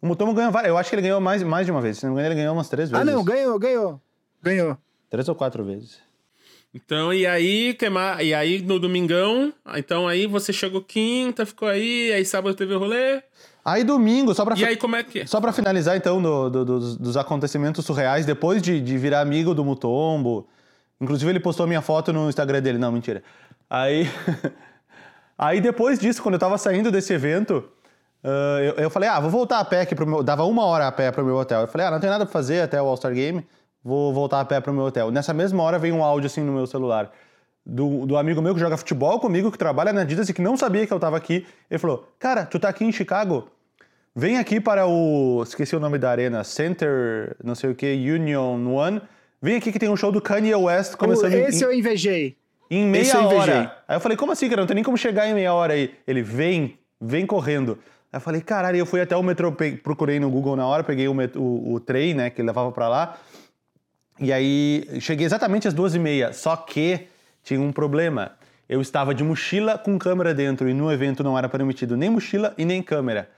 O 0.00 0.06
Mutombo 0.06 0.32
ganhou 0.32 0.50
várias. 0.50 0.70
Eu 0.70 0.78
acho 0.78 0.88
que 0.88 0.94
ele 0.96 1.02
ganhou 1.02 1.20
mais, 1.20 1.42
mais 1.42 1.66
de 1.66 1.72
uma 1.72 1.82
vez. 1.82 1.98
Se 1.98 2.06
não 2.06 2.14
me 2.14 2.20
engano, 2.20 2.32
ele 2.32 2.40
ganhou 2.40 2.54
umas 2.54 2.70
três 2.70 2.90
vezes. 2.90 3.06
Ah, 3.06 3.10
não, 3.10 3.22
ganhou, 3.22 3.58
ganhou. 3.58 4.00
Ganhou. 4.42 4.78
Três 5.10 5.28
ou 5.28 5.34
quatro 5.34 5.62
vezes. 5.62 5.98
Então, 6.72 7.12
e 7.12 7.26
aí, 7.26 7.74
que 7.74 7.88
ma- 7.90 8.22
e 8.22 8.32
aí 8.32 8.62
no 8.62 8.78
domingão, 8.78 9.52
então 9.76 10.06
aí 10.06 10.26
você 10.26 10.52
chegou 10.52 10.80
quinta, 10.80 11.44
ficou 11.44 11.66
aí, 11.66 12.12
aí 12.12 12.24
sábado 12.24 12.54
teve 12.54 12.72
o 12.74 12.78
rolê. 12.78 13.22
Aí 13.64 13.82
domingo, 13.82 14.32
só 14.34 14.44
pra, 14.44 14.56
E 14.56 14.64
aí 14.64 14.76
como 14.76 14.94
é 14.96 15.02
que 15.02 15.20
é? 15.20 15.26
só 15.26 15.40
pra 15.40 15.52
finalizar 15.52 15.96
então 15.96 16.22
do- 16.22 16.48
do- 16.48 16.64
dos, 16.64 16.96
dos 16.96 17.16
acontecimentos 17.16 17.84
surreais, 17.84 18.24
depois 18.24 18.62
de, 18.62 18.80
de 18.80 18.96
virar 18.96 19.20
amigo 19.20 19.52
do 19.54 19.64
Mutombo, 19.64 20.46
inclusive 21.00 21.30
ele 21.30 21.40
postou 21.40 21.66
minha 21.66 21.82
foto 21.82 22.12
no 22.12 22.28
Instagram 22.28 22.62
dele, 22.62 22.78
não, 22.78 22.92
mentira. 22.92 23.22
Aí, 23.68 24.08
aí 25.36 25.60
depois 25.60 25.98
disso, 25.98 26.22
quando 26.22 26.34
eu 26.34 26.38
tava 26.40 26.56
saindo 26.58 26.90
desse 26.90 27.12
evento, 27.12 27.64
ah, 28.22 28.58
eu, 28.62 28.74
eu 28.84 28.90
falei, 28.90 29.08
ah, 29.08 29.18
vou 29.20 29.30
voltar 29.30 29.58
a 29.58 29.64
pé 29.64 29.80
aqui 29.82 29.94
pro 29.94 30.06
meu... 30.06 30.22
Dava 30.22 30.44
uma 30.44 30.64
hora 30.64 30.86
a 30.86 30.92
pé 30.92 31.10
pro 31.10 31.24
meu 31.24 31.36
hotel. 31.36 31.62
Eu 31.62 31.68
falei, 31.68 31.86
ah, 31.86 31.90
não 31.90 32.00
tem 32.00 32.10
nada 32.10 32.24
pra 32.24 32.32
fazer 32.32 32.60
até 32.60 32.80
o 32.80 32.86
All-Star 32.86 33.12
Game, 33.12 33.44
vou 33.84 34.12
voltar 34.12 34.40
a 34.40 34.44
pé 34.44 34.60
pro 34.60 34.72
meu 34.72 34.84
hotel. 34.84 35.10
Nessa 35.10 35.32
mesma 35.32 35.62
hora 35.62 35.78
veio 35.78 35.94
um 35.94 36.04
áudio 36.04 36.26
assim 36.26 36.42
no 36.42 36.52
meu 36.52 36.66
celular. 36.66 37.10
Do, 37.64 38.06
do 38.06 38.16
amigo 38.16 38.40
meu 38.40 38.54
que 38.54 38.60
joga 38.60 38.76
futebol 38.76 39.20
comigo, 39.20 39.52
que 39.52 39.58
trabalha 39.58 39.92
na 39.92 40.00
Adidas 40.00 40.28
e 40.28 40.32
que 40.34 40.40
não 40.42 40.56
sabia 40.56 40.86
que 40.86 40.92
eu 40.92 40.98
tava 40.98 41.16
aqui. 41.16 41.46
Ele 41.70 41.78
falou, 41.78 42.08
cara, 42.18 42.44
tu 42.46 42.58
tá 42.58 42.68
aqui 42.68 42.84
em 42.84 42.90
Chicago? 42.92 43.48
Vem 44.16 44.38
aqui 44.38 44.60
para 44.60 44.86
o. 44.86 45.42
Esqueci 45.42 45.76
o 45.76 45.80
nome 45.80 45.98
da 45.98 46.10
arena. 46.10 46.42
Center, 46.42 47.36
não 47.44 47.54
sei 47.54 47.70
o 47.70 47.74
que, 47.74 47.86
Union 47.86 48.66
One. 48.74 49.00
Vem 49.40 49.56
aqui 49.56 49.70
que 49.70 49.78
tem 49.78 49.88
um 49.88 49.96
show 49.96 50.10
do 50.10 50.20
Kanye 50.20 50.54
West 50.54 50.96
começando 50.96 51.32
em- 51.34 51.42
Esse 51.44 51.62
eu 51.64 51.72
invejei. 51.72 52.36
em 52.70 52.84
meia 52.86 53.02
esse 53.02 53.14
eu 53.16 53.22
invejei. 53.22 53.54
hora. 53.54 53.76
Aí 53.86 53.96
eu 53.96 54.00
falei, 54.00 54.16
como 54.16 54.32
assim, 54.32 54.48
cara? 54.48 54.62
Não 54.62 54.66
tem 54.66 54.74
nem 54.74 54.84
como 54.84 54.96
chegar 54.98 55.28
em 55.28 55.34
meia 55.34 55.54
hora 55.54 55.74
aí. 55.74 55.94
Ele, 56.06 56.22
vem, 56.22 56.76
vem 57.00 57.24
correndo. 57.24 57.78
Aí 58.12 58.16
eu 58.16 58.20
falei, 58.20 58.40
caralho, 58.40 58.76
eu 58.78 58.84
fui 58.86 59.00
até 59.00 59.16
o 59.16 59.22
metrô, 59.22 59.52
procurei 59.82 60.18
no 60.18 60.28
Google 60.28 60.56
na 60.56 60.66
hora, 60.66 60.82
peguei 60.82 61.06
o, 61.08 61.14
o, 61.36 61.74
o 61.74 61.80
trem, 61.80 62.12
né, 62.14 62.28
que 62.30 62.42
levava 62.42 62.72
pra 62.72 62.88
lá. 62.88 63.16
E 64.20 64.32
aí, 64.32 64.86
cheguei 65.00 65.24
exatamente 65.24 65.66
às 65.66 65.72
duas 65.72 65.94
e 65.94 65.98
meia. 65.98 66.32
Só 66.32 66.54
que 66.54 67.08
tinha 67.42 67.60
um 67.60 67.72
problema. 67.72 68.32
Eu 68.68 68.80
estava 68.80 69.14
de 69.14 69.24
mochila 69.24 69.78
com 69.78 69.98
câmera 69.98 70.34
dentro 70.34 70.68
e 70.68 70.74
no 70.74 70.92
evento 70.92 71.24
não 71.24 71.36
era 71.36 71.48
permitido 71.48 71.96
nem 71.96 72.10
mochila 72.10 72.54
e 72.58 72.64
nem 72.64 72.82
câmera. 72.82 73.30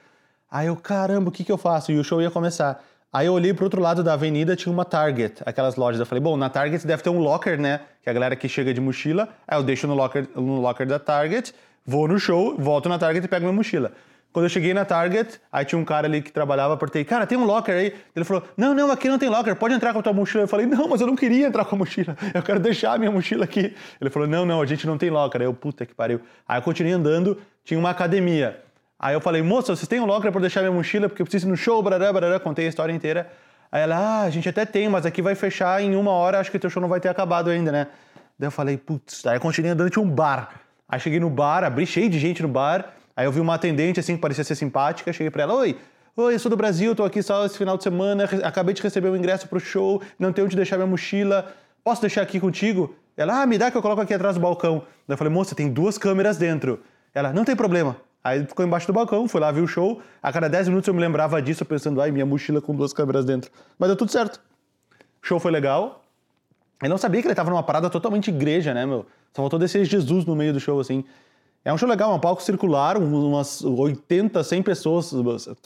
Aí 0.51 0.67
eu, 0.67 0.77
caramba, 0.77 1.29
o 1.29 1.33
que, 1.33 1.45
que 1.45 1.53
eu 1.53 1.57
faço? 1.57 1.93
E 1.93 1.99
o 1.99 2.05
show 2.05 2.21
ia 2.21 2.31
começar. 2.31 2.85
Aí 3.13 3.27
eu 3.27 3.33
olhei 3.33 3.55
pro 3.55 3.65
outro 3.65 3.81
lado 3.81 4.03
da 4.03 4.15
avenida, 4.15 4.57
tinha 4.57 4.73
uma 4.73 4.85
Target, 4.85 5.41
aquelas 5.47 5.77
lojas. 5.77 6.01
Eu 6.01 6.07
falei, 6.07 6.23
bom, 6.23 6.37
na 6.37 6.51
Target 6.51 6.87
deve 6.87 7.03
ter 7.03 7.11
um 7.11 7.19
locker, 7.19 7.61
né? 7.61 7.81
Que 8.03 8.11
a 8.11 8.13
galera 8.13 8.35
que 8.35 8.49
chega 8.49 8.75
de 8.75 8.81
mochila, 8.81 9.29
aí 9.47 9.59
eu 9.59 9.63
deixo 9.63 9.87
no 9.87 9.95
locker, 9.95 10.29
no 10.35 10.61
locker 10.61 10.87
da 10.87 10.99
Target, 10.99 11.55
vou 11.87 12.09
no 12.09 12.19
show, 12.19 12.57
volto 12.59 12.89
na 12.89 12.99
Target 12.99 13.25
e 13.25 13.29
pego 13.29 13.45
minha 13.45 13.55
mochila. 13.55 13.93
Quando 14.33 14.47
eu 14.47 14.49
cheguei 14.49 14.73
na 14.73 14.85
Target, 14.85 15.39
aí 15.53 15.65
tinha 15.65 15.79
um 15.79 15.85
cara 15.85 16.07
ali 16.07 16.23
que 16.23 16.33
trabalhava, 16.33 16.73
apertei, 16.73 17.05
cara, 17.05 17.27
tem 17.27 17.37
um 17.37 17.45
locker 17.45 17.75
aí? 17.75 17.95
Ele 18.17 18.25
falou, 18.25 18.43
não, 18.57 18.75
não, 18.75 18.91
aqui 18.91 19.07
não 19.09 19.19
tem 19.19 19.29
locker, 19.29 19.55
pode 19.55 19.75
entrar 19.75 19.93
com 19.93 19.99
a 19.99 20.03
tua 20.03 20.13
mochila. 20.13 20.45
Eu 20.45 20.49
falei, 20.49 20.65
não, 20.65 20.89
mas 20.89 21.03
eu 21.03 21.07
não 21.07 21.15
queria 21.15 21.47
entrar 21.47 21.67
com 21.67 21.77
a 21.77 21.79
mochila, 21.79 22.17
eu 22.33 22.43
quero 22.43 22.59
deixar 22.59 22.95
a 22.95 22.99
minha 22.99 23.11
mochila 23.11 23.45
aqui. 23.45 23.75
Ele 24.01 24.09
falou, 24.09 24.27
não, 24.27 24.47
não, 24.47 24.63
a 24.63 24.67
gente 24.67 24.87
não 24.87 24.97
tem 24.97 25.11
locker. 25.11 25.41
Aí 25.41 25.47
eu, 25.47 25.53
puta 25.53 25.85
que 25.85 25.95
pariu. 25.95 26.21
Aí 26.49 26.59
eu 26.59 26.63
continuei 26.63 26.95
andando, 26.95 27.39
tinha 27.63 27.79
uma 27.79 27.91
academia. 27.91 28.59
Aí 28.99 29.15
eu 29.15 29.21
falei, 29.21 29.43
moça, 29.43 29.77
vocês 29.77 29.87
têm 29.87 30.01
um 30.01 30.07
locker 30.07 30.33
pra 30.33 30.41
deixar 30.41 30.61
minha 30.61 30.73
mochila? 30.73 31.09
Porque 31.09 31.21
eu 31.21 31.27
preciso 31.27 31.47
ir 31.47 31.51
no 31.51 31.57
show, 31.57 31.83
barará, 31.83 32.11
barará, 32.11 32.41
contei 32.41 32.65
a 32.67 32.69
história 32.69 32.93
inteira. 32.93 33.31
Aí 33.71 33.83
ela, 33.83 33.97
ah, 33.97 34.23
a 34.23 34.31
gente 34.31 34.49
até 34.49 34.65
tem, 34.65 34.89
mas 34.89 35.05
aqui 35.05 35.21
vai 35.21 35.35
fechar 35.35 35.83
em 35.83 35.95
uma 35.97 36.11
hora, 36.13 36.39
acho 36.39 36.51
que 36.51 36.59
teu 36.59 36.71
show 36.71 36.81
não 36.81 36.89
vai 36.89 37.01
ter 37.01 37.09
acabado 37.09 37.51
ainda, 37.51 37.73
né? 37.73 37.87
Daí 38.39 38.47
eu 38.47 38.51
falei, 38.51 38.77
putz, 38.77 39.27
aí 39.27 39.37
eu 39.37 39.41
continuei 39.41 39.73
andando, 39.73 39.91
tinha 39.91 40.03
um 40.03 40.09
bar. 40.09 40.61
Aí 40.89 41.01
cheguei 41.01 41.19
no 41.19 41.31
bar, 41.31 41.65
abri 41.65 41.87
cheio 41.87 42.11
de 42.11 42.19
gente 42.19 42.43
no 42.43 42.49
bar, 42.49 42.93
aí 43.17 43.27
eu 43.27 43.33
vi 43.33 43.41
uma 43.41 43.55
atendente, 43.55 44.01
assim, 44.01 44.17
que 44.17 44.21
parecia 44.21 44.45
ser 44.45 44.55
simpática, 44.55 45.13
cheguei 45.13 45.31
pra 45.31 45.43
ela, 45.43 45.55
oi, 45.55 45.77
oi, 46.17 46.35
eu 46.35 46.39
sou 46.39 46.51
do 46.51 46.57
Brasil, 46.57 46.95
tô 46.95 47.05
aqui 47.05 47.23
só 47.23 47.45
esse 47.47 47.57
final 47.57 47.77
de 47.77 47.83
semana, 47.83 48.25
acabei 48.45 48.75
de 48.75 48.83
receber 48.83 49.09
o 49.09 49.17
ingresso 49.17 49.49
pro 49.49 49.61
show, 49.61 50.03
não 50.19 50.33
tenho 50.33 50.47
onde 50.47 50.57
deixar 50.57 50.77
minha 50.77 50.87
mochila, 50.87 51.53
posso 51.85 52.01
deixar 52.01 52.23
aqui 52.23 52.39
contigo? 52.41 52.95
Ela, 53.17 53.43
ah, 53.43 53.47
me 53.47 53.59
dá 53.59 53.71
que 53.71 53.77
eu 53.77 53.83
coloco 53.83 54.01
aqui 54.01 54.15
atrás 54.15 54.37
do 54.37 54.41
balcão. 54.41 54.79
Daí 55.07 55.15
eu 55.15 55.19
falei, 55.19 55.33
moça, 55.33 55.55
tem 55.55 55.69
duas 55.71 55.99
câmeras 55.99 56.39
dentro. 56.39 56.81
Ela, 57.15 57.33
não 57.33 57.45
tem 57.45 57.55
problema. 57.55 57.97
Aí 58.25 58.45
ficou 58.47 58.65
embaixo 58.65 58.87
do 58.87 58.93
balcão, 58.93 59.27
fui 59.29 59.41
lá 59.41 59.51
ver 59.51 59.61
o 59.61 59.67
show. 59.67 60.01
A 60.23 60.33
cada 60.33 60.49
10 60.49 60.69
minutos 60.69 60.89
eu 60.89 60.95
me 60.95 61.01
lembrava 61.01 61.43
disso, 61.43 61.65
pensando, 61.65 62.01
ai, 62.01 62.11
minha 62.11 62.25
mochila 62.25 62.61
com 62.61 62.75
duas 62.75 62.93
câmeras 62.93 63.25
dentro. 63.25 63.51
Mas 63.79 63.89
deu 63.89 63.97
tudo 63.97 64.11
certo. 64.11 64.41
O 65.23 65.27
show 65.27 65.39
foi 65.39 65.51
legal. 65.51 66.03
Eu 66.83 66.89
não 66.89 66.99
sabia 66.99 67.21
que 67.21 67.29
ele 67.29 67.35
tava 67.35 67.51
numa 67.51 67.63
parada 67.63 67.91
totalmente 67.91 68.29
igreja, 68.29 68.73
né, 68.73 68.87
meu? 68.87 69.07
Só 69.33 69.43
faltou 69.43 69.59
descer 69.59 69.85
Jesus 69.85 70.25
no 70.25 70.35
meio 70.35 70.53
do 70.53 70.61
show, 70.61 70.81
assim. 70.81 71.05
É 71.65 71.73
um 71.73 71.79
show 71.79 71.89
legal, 71.89 72.13
é 72.13 72.15
um 72.15 72.19
palco 72.21 72.43
circular, 72.43 72.99
um- 72.99 73.29
umas 73.31 73.63
80, 73.63 74.43
100 74.43 74.63
pessoas, 74.63 75.13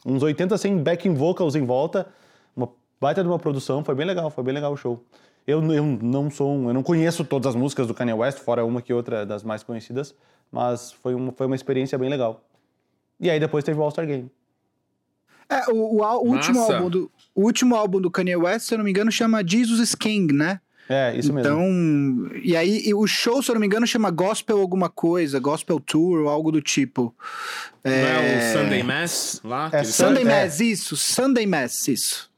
uns 0.05 0.23
80, 0.23 0.59
100 0.59 0.79
backing 0.83 1.15
vocals 1.15 1.55
em 1.55 1.65
volta. 1.65 2.07
Uma 2.55 2.69
baita 3.01 3.23
de 3.23 3.29
uma 3.29 3.39
produção, 3.39 3.83
foi 3.85 3.95
bem 3.95 4.07
legal, 4.07 4.31
foi 4.31 4.45
bem 4.45 4.53
legal 4.55 4.73
o 4.73 4.77
show. 4.77 5.03
Eu, 5.47 5.63
eu 5.73 5.85
não 5.85 6.31
sou 6.31 6.51
um, 6.55 6.69
eu 6.69 6.75
não 6.75 6.83
conheço 6.83 7.25
todas 7.25 7.47
as 7.47 7.55
músicas 7.55 7.87
do 7.87 7.95
Kanye 7.95 8.13
West, 8.13 8.39
fora 8.41 8.65
uma 8.65 8.83
que 8.83 8.93
outra 8.93 9.25
das 9.25 9.43
mais 9.45 9.63
conhecidas, 9.63 10.15
mas 10.53 10.93
foi 10.93 11.15
uma, 11.15 11.33
foi 11.33 11.47
uma 11.47 11.55
experiência 11.57 11.97
bem 11.97 12.11
legal. 12.11 12.43
E 13.19 13.31
aí 13.31 13.39
depois 13.41 13.65
teve 13.65 13.79
o 13.79 13.83
All-Star 13.83 14.07
Game. 14.07 14.31
É, 15.49 15.71
o, 15.71 15.77
o 15.77 16.03
o 16.03 16.31
último 16.33 16.59
álbum 16.75 16.91
do 16.91 17.11
o 17.35 17.43
último 17.45 17.75
álbum 17.77 18.01
do 18.01 18.11
Kanye 18.11 18.35
West, 18.37 18.67
se 18.67 18.75
eu 18.75 18.79
não 18.79 18.85
me 18.85 18.91
engano, 18.91 19.13
chama 19.13 19.47
Jesus 19.47 19.79
is 19.81 19.95
King, 19.95 20.33
né? 20.35 20.61
É, 20.89 21.17
isso 21.17 21.33
mesmo. 21.33 21.51
Então, 21.51 22.39
e 22.43 22.57
aí 22.57 22.83
e 22.87 22.95
o 22.95 23.07
show, 23.07 23.43
se 23.43 23.51
eu 23.51 23.55
não 23.55 23.61
me 23.61 23.67
engano, 23.67 23.87
chama 23.87 24.11
Gospel 24.11 24.61
alguma 24.61 24.89
coisa, 24.89 25.41
Gospel 25.41 25.81
Tour 25.81 26.21
ou 26.23 26.29
algo 26.29 26.53
do 26.53 26.63
tipo. 26.63 27.15
Não 27.85 27.93
é 27.93 28.39
o 28.39 28.53
Sunday 28.53 28.83
Mass 28.83 29.41
lá? 29.45 29.69
É 29.73 29.83
Sunday 29.85 30.23
É. 30.23 30.45
Mass, 30.45 30.61
isso, 30.61 30.97
Sunday 30.97 31.47
Mass, 31.47 31.89
isso. 31.89 32.31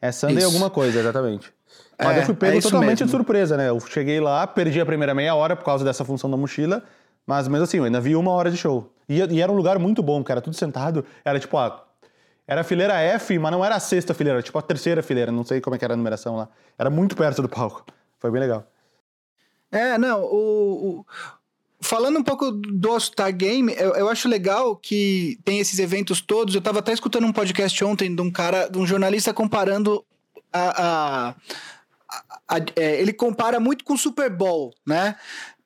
É 0.00 0.10
Sunday 0.12 0.38
Isso. 0.38 0.46
alguma 0.46 0.70
coisa, 0.70 0.98
exatamente. 0.98 1.52
Mas 1.98 2.16
É, 2.16 2.20
eu 2.20 2.24
fui 2.24 2.34
pego 2.34 2.56
é 2.58 2.60
totalmente 2.62 2.90
mesmo. 3.00 3.04
de 3.06 3.10
surpresa, 3.10 3.56
né? 3.58 3.68
Eu 3.68 3.78
cheguei 3.80 4.18
lá, 4.18 4.46
perdi 4.46 4.80
a 4.80 4.86
primeira 4.86 5.14
meia 5.14 5.34
hora 5.34 5.54
por 5.54 5.64
causa 5.66 5.84
dessa 5.84 6.02
função 6.06 6.30
da 6.30 6.36
mochila, 6.38 6.82
mas 7.26 7.46
mesmo 7.46 7.64
assim, 7.64 7.76
eu 7.76 7.84
ainda 7.84 8.00
vi 8.00 8.16
uma 8.16 8.30
hora 8.30 8.50
de 8.50 8.56
show. 8.56 8.90
E, 9.06 9.18
e 9.18 9.42
era 9.42 9.52
um 9.52 9.54
lugar 9.56 9.78
muito 9.78 10.02
bom, 10.02 10.24
cara, 10.24 10.40
tudo 10.40 10.56
sentado. 10.56 11.04
Era 11.22 11.38
tipo, 11.38 11.58
a. 11.58 11.84
Era 12.50 12.62
a 12.62 12.64
fileira 12.64 12.94
F, 13.00 13.38
mas 13.38 13.52
não 13.52 13.64
era 13.64 13.76
a 13.76 13.80
sexta 13.80 14.12
fileira, 14.12 14.38
era 14.38 14.42
tipo 14.42 14.58
a 14.58 14.62
terceira 14.62 15.02
fileira, 15.04 15.30
não 15.30 15.44
sei 15.44 15.60
como 15.60 15.76
é 15.76 15.78
que 15.78 15.84
era 15.84 15.94
a 15.94 15.96
numeração 15.96 16.34
lá. 16.36 16.48
Era 16.76 16.90
muito 16.90 17.14
perto 17.14 17.40
do 17.42 17.48
palco. 17.48 17.86
Foi 18.18 18.28
bem 18.28 18.40
legal. 18.40 18.66
É, 19.70 19.96
não, 19.96 20.22
o, 20.24 20.88
o- 21.00 21.06
falando 21.80 22.18
um 22.18 22.24
pouco 22.24 22.50
do 22.50 22.90
All-Star 22.90 23.32
Game, 23.32 23.72
eu, 23.78 23.94
eu 23.94 24.08
acho 24.08 24.28
legal 24.28 24.74
que 24.74 25.38
tem 25.44 25.60
esses 25.60 25.78
eventos 25.78 26.20
todos. 26.20 26.52
Eu 26.52 26.60
tava 26.60 26.80
até 26.80 26.92
escutando 26.92 27.24
um 27.24 27.32
podcast 27.32 27.84
ontem 27.84 28.12
de 28.12 28.20
um 28.20 28.32
cara, 28.32 28.66
de 28.68 28.76
um 28.78 28.84
jornalista 28.86 29.32
comparando 29.32 30.04
a. 30.52 30.60
a- 30.82 31.28
a- 31.28 31.34
a- 32.56 32.64
é, 32.74 33.00
ele 33.00 33.12
compara 33.12 33.60
muito 33.60 33.84
com 33.84 33.94
o 33.94 33.98
Super 33.98 34.28
Bowl, 34.28 34.74
né? 34.84 35.14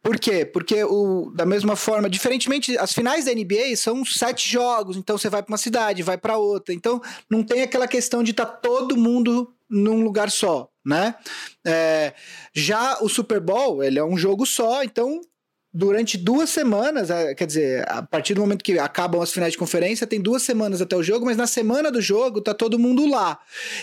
Por 0.05 0.19
quê? 0.19 0.45
Porque 0.45 0.85
o, 0.85 1.33
da 1.35 1.47
mesma 1.47 1.77
forma, 1.77 2.11
diferentemente, 2.11 2.77
as 2.77 2.93
finais 2.93 3.25
da 3.25 3.33
NBA 3.33 3.75
são 3.75 4.05
sete 4.05 4.47
jogos, 4.47 4.99
então 4.99 5.17
você 5.17 5.31
vai 5.31 5.43
para 5.43 5.51
uma 5.51 5.57
cidade, 5.57 6.03
vai 6.03 6.19
para 6.19 6.37
outra, 6.37 6.75
então 6.75 7.01
não 7.29 7.43
tem 7.43 7.62
aquela 7.62 7.88
questão 7.88 8.23
de 8.23 8.33
estar 8.33 8.45
tá 8.45 8.53
todo 8.53 8.99
mundo 8.99 9.51
num 9.69 10.05
lugar 10.05 10.31
só, 10.31 10.69
né? 10.85 11.14
É, 11.67 12.12
já 12.53 12.99
o 13.01 13.09
Super 13.09 13.40
Bowl, 13.40 13.83
ele 13.83 13.99
é 13.99 14.05
um 14.05 14.14
jogo 14.14 14.45
só, 14.45 14.85
então 14.85 15.23
durante 15.73 16.19
duas 16.19 16.51
semanas, 16.51 17.09
quer 17.35 17.47
dizer, 17.47 17.85
a 17.88 18.03
partir 18.03 18.35
do 18.35 18.43
momento 18.43 18.62
que 18.62 18.79
acabam 18.79 19.23
as 19.23 19.33
finais 19.33 19.53
de 19.53 19.59
conferência, 19.59 20.07
tem 20.07 20.21
duas 20.21 20.43
semanas 20.43 20.83
até 20.83 20.95
o 20.95 21.03
jogo, 21.03 21.25
mas 21.25 21.38
na 21.38 21.47
semana 21.47 21.90
do 21.90 22.03
jogo 22.03 22.43
tá 22.43 22.53
todo 22.53 22.79
mundo 22.79 23.07
lá. 23.07 23.40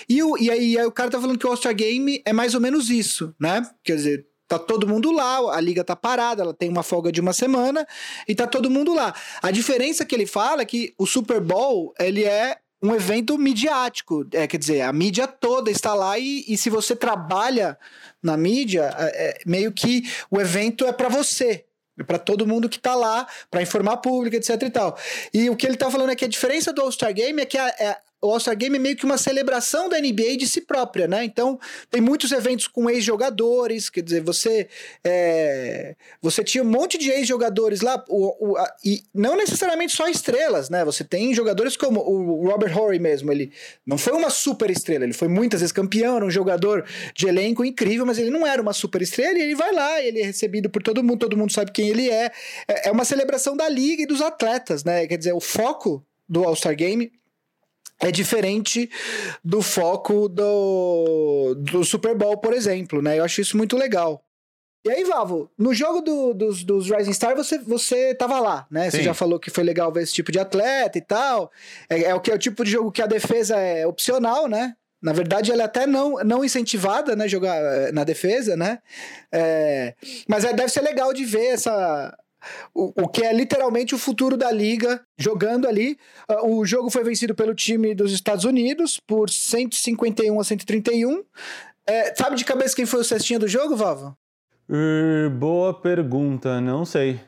E, 0.07 0.21
o, 0.21 0.38
e, 0.38 0.51
aí, 0.51 0.77
aí 0.77 0.86
o 0.86 0.91
cara 0.91 1.10
tá 1.10 1.19
falando 1.19 1.39
que 1.39 1.47
o 1.47 1.49
All-Star 1.49 1.75
Game 1.75 2.21
é 2.23 2.31
mais 2.31 2.53
ou 2.53 2.62
menos 2.62 2.91
isso, 2.91 3.36
né? 3.39 3.67
Quer 3.84 3.95
dizer, 3.95 4.30
tá 4.57 4.59
todo 4.59 4.87
mundo 4.87 5.11
lá, 5.11 5.55
a 5.55 5.61
liga 5.61 5.83
tá 5.83 5.95
parada, 5.95 6.43
ela 6.43 6.53
tem 6.53 6.69
uma 6.69 6.83
folga 6.83 7.11
de 7.11 7.21
uma 7.21 7.31
semana 7.31 7.87
e 8.27 8.35
tá 8.35 8.45
todo 8.45 8.69
mundo 8.69 8.93
lá. 8.93 9.13
A 9.41 9.49
diferença 9.49 10.05
que 10.05 10.13
ele 10.13 10.25
fala 10.25 10.61
é 10.61 10.65
que 10.65 10.93
o 10.97 11.05
Super 11.05 11.39
Bowl, 11.39 11.93
ele 11.97 12.23
é 12.23 12.57
um 12.83 12.93
evento 12.93 13.37
midiático, 13.37 14.27
é, 14.33 14.47
quer 14.47 14.57
dizer, 14.57 14.81
a 14.81 14.91
mídia 14.91 15.27
toda 15.27 15.69
está 15.69 15.93
lá 15.93 16.17
e, 16.17 16.43
e 16.47 16.57
se 16.57 16.69
você 16.69 16.95
trabalha 16.95 17.77
na 18.21 18.35
mídia, 18.35 18.93
é, 18.97 19.29
é 19.29 19.37
meio 19.45 19.71
que 19.71 20.03
o 20.29 20.41
evento 20.41 20.85
é 20.85 20.91
para 20.91 21.07
você, 21.07 21.63
para 22.07 22.17
todo 22.17 22.47
mundo 22.47 22.67
que 22.67 22.77
está 22.77 22.95
lá, 22.95 23.27
para 23.49 23.61
informar 23.61 23.97
público, 23.97 24.35
etc 24.35 24.61
e 24.63 24.69
tal. 24.69 24.97
E 25.33 25.49
o 25.49 25.55
que 25.55 25.65
ele 25.65 25.75
está 25.75 25.91
falando 25.91 26.09
é 26.09 26.15
que 26.15 26.25
a 26.25 26.27
diferença 26.27 26.73
do 26.73 26.81
All-Star 26.81 27.13
Game 27.13 27.39
é 27.41 27.45
que 27.45 27.57
a, 27.57 27.67
é, 27.67 27.97
o 28.21 28.31
All-Star 28.31 28.55
Game 28.55 28.75
é 28.75 28.79
meio 28.79 28.95
que 28.95 29.03
uma 29.03 29.17
celebração 29.17 29.89
da 29.89 29.99
NBA 29.99 30.38
de 30.38 30.47
si 30.47 30.62
própria, 30.62 31.07
né? 31.07 31.23
Então, 31.23 31.60
tem 31.89 31.99
muitos 31.99 32.31
eventos 32.31 32.67
com 32.67 32.89
ex-jogadores, 32.89 33.89
quer 33.89 34.01
dizer, 34.01 34.21
você 34.21 34.67
é, 35.03 35.95
você 36.21 36.43
tinha 36.43 36.63
um 36.63 36.69
monte 36.69 36.97
de 36.99 37.10
ex-jogadores 37.10 37.81
lá, 37.81 38.03
o, 38.07 38.51
o, 38.51 38.57
a, 38.57 38.75
e 38.86 39.03
não 39.13 39.36
necessariamente 39.36 39.93
só 39.93 40.07
estrelas, 40.07 40.69
né? 40.69 40.86
Você 40.86 41.03
tem 41.03 41.34
jogadores 41.34 41.75
como 41.75 41.99
o 41.99 42.47
Robert 42.47 42.77
Horry 42.77 42.99
mesmo, 42.99 43.31
ele 43.31 43.51
não 43.86 43.97
foi 43.97 44.13
uma 44.13 44.29
super 44.29 44.69
estrela, 44.69 45.03
ele 45.03 45.13
foi 45.13 45.27
muitas 45.27 45.62
vezes 45.62 45.73
campeão, 45.73 46.17
era 46.17 46.25
um 46.25 46.31
jogador 46.31 46.86
de 47.15 47.27
elenco 47.27 47.65
incrível, 47.65 48.05
mas 48.05 48.19
ele 48.19 48.29
não 48.29 48.45
era 48.45 48.62
uma 48.62 48.73
super 48.73 49.01
estrela 49.01 49.39
e 49.39 49.41
ele 49.41 49.55
vai 49.55 49.71
lá, 49.73 49.99
ele 50.01 50.21
é 50.21 50.25
recebido 50.25 50.69
por 50.69 50.84
todo 50.84 51.03
mundo, 51.03 51.19
todo 51.19 51.38
mundo 51.38 51.51
sabe 51.51 51.71
quem 51.71 51.89
ele 51.89 52.10
é. 52.10 52.31
É, 52.67 52.89
é 52.89 52.91
uma 52.91 53.03
celebração 53.03 53.57
da 53.57 53.67
liga 53.67 54.03
e 54.03 54.05
dos 54.05 54.21
atletas, 54.21 54.84
né? 54.84 55.07
Quer 55.07 55.17
dizer, 55.17 55.34
o 55.34 55.39
foco 55.39 56.05
do 56.29 56.43
All-Star 56.43 56.75
Game 56.75 57.12
é 58.01 58.11
diferente 58.11 58.89
do 59.43 59.61
foco 59.61 60.27
do, 60.27 61.55
do 61.55 61.83
Super 61.83 62.15
Bowl, 62.15 62.37
por 62.37 62.53
exemplo, 62.53 63.01
né? 63.01 63.19
Eu 63.19 63.23
acho 63.23 63.41
isso 63.41 63.55
muito 63.55 63.77
legal. 63.77 64.23
E 64.83 64.89
aí, 64.89 65.03
Vavo, 65.03 65.51
no 65.55 65.75
jogo 65.75 66.01
do, 66.01 66.33
dos, 66.33 66.63
dos 66.63 66.89
Rising 66.89 67.11
Stars 67.11 67.37
você, 67.37 67.59
você 67.59 68.15
tava 68.15 68.39
lá, 68.39 68.65
né? 68.71 68.89
Sim. 68.89 68.97
Você 68.97 69.03
já 69.03 69.13
falou 69.13 69.39
que 69.39 69.51
foi 69.51 69.63
legal 69.63 69.91
ver 69.91 70.01
esse 70.01 70.13
tipo 70.13 70.31
de 70.31 70.39
atleta 70.39 70.97
e 70.97 71.01
tal. 71.01 71.51
É, 71.87 72.05
é, 72.05 72.15
o 72.15 72.19
que 72.19 72.31
é 72.31 72.33
o 72.33 72.39
tipo 72.39 72.63
de 72.63 72.71
jogo 72.71 72.91
que 72.91 73.01
a 73.01 73.07
defesa 73.07 73.57
é 73.57 73.85
opcional, 73.85 74.47
né? 74.47 74.75
Na 74.99 75.13
verdade, 75.13 75.51
ela 75.51 75.63
é 75.63 75.65
até 75.65 75.85
não, 75.85 76.15
não 76.23 76.43
incentivada, 76.43 77.15
né? 77.15 77.27
Jogar 77.27 77.55
eh, 77.57 77.91
na 77.91 78.03
defesa, 78.03 78.57
né? 78.57 78.79
É, 79.31 79.93
mas 80.27 80.45
é, 80.45 80.53
deve 80.53 80.69
ser 80.69 80.81
legal 80.81 81.13
de 81.13 81.25
ver 81.25 81.47
essa, 81.47 82.15
o, 82.73 83.04
o 83.04 83.08
que 83.08 83.23
é 83.23 83.34
literalmente 83.34 83.95
o 83.95 83.97
futuro 83.97 84.38
da 84.38 84.51
liga 84.51 85.01
jogando 85.17 85.67
ali. 85.67 85.97
Uh, 86.30 86.58
o 86.58 86.65
jogo 86.65 86.89
foi 86.89 87.04
vencido 87.04 87.36
pelo 87.36 87.54
time 87.54 87.93
dos 87.93 88.12
Estados 88.12 88.45
Unidos 88.45 88.99
por 88.99 89.30
151 89.30 90.39
a 90.39 90.43
131. 90.43 91.23
É, 91.86 92.15
sabe 92.15 92.36
de 92.36 92.45
cabeça 92.45 92.75
quem 92.75 92.86
foi 92.86 93.01
o 93.01 93.04
cestinha 93.04 93.39
do 93.39 93.47
jogo, 93.47 93.75
Vava? 93.75 94.15
Uh, 94.69 95.30
boa 95.32 95.73
pergunta, 95.73 96.62
não 96.62 96.86
sei. 96.86 97.19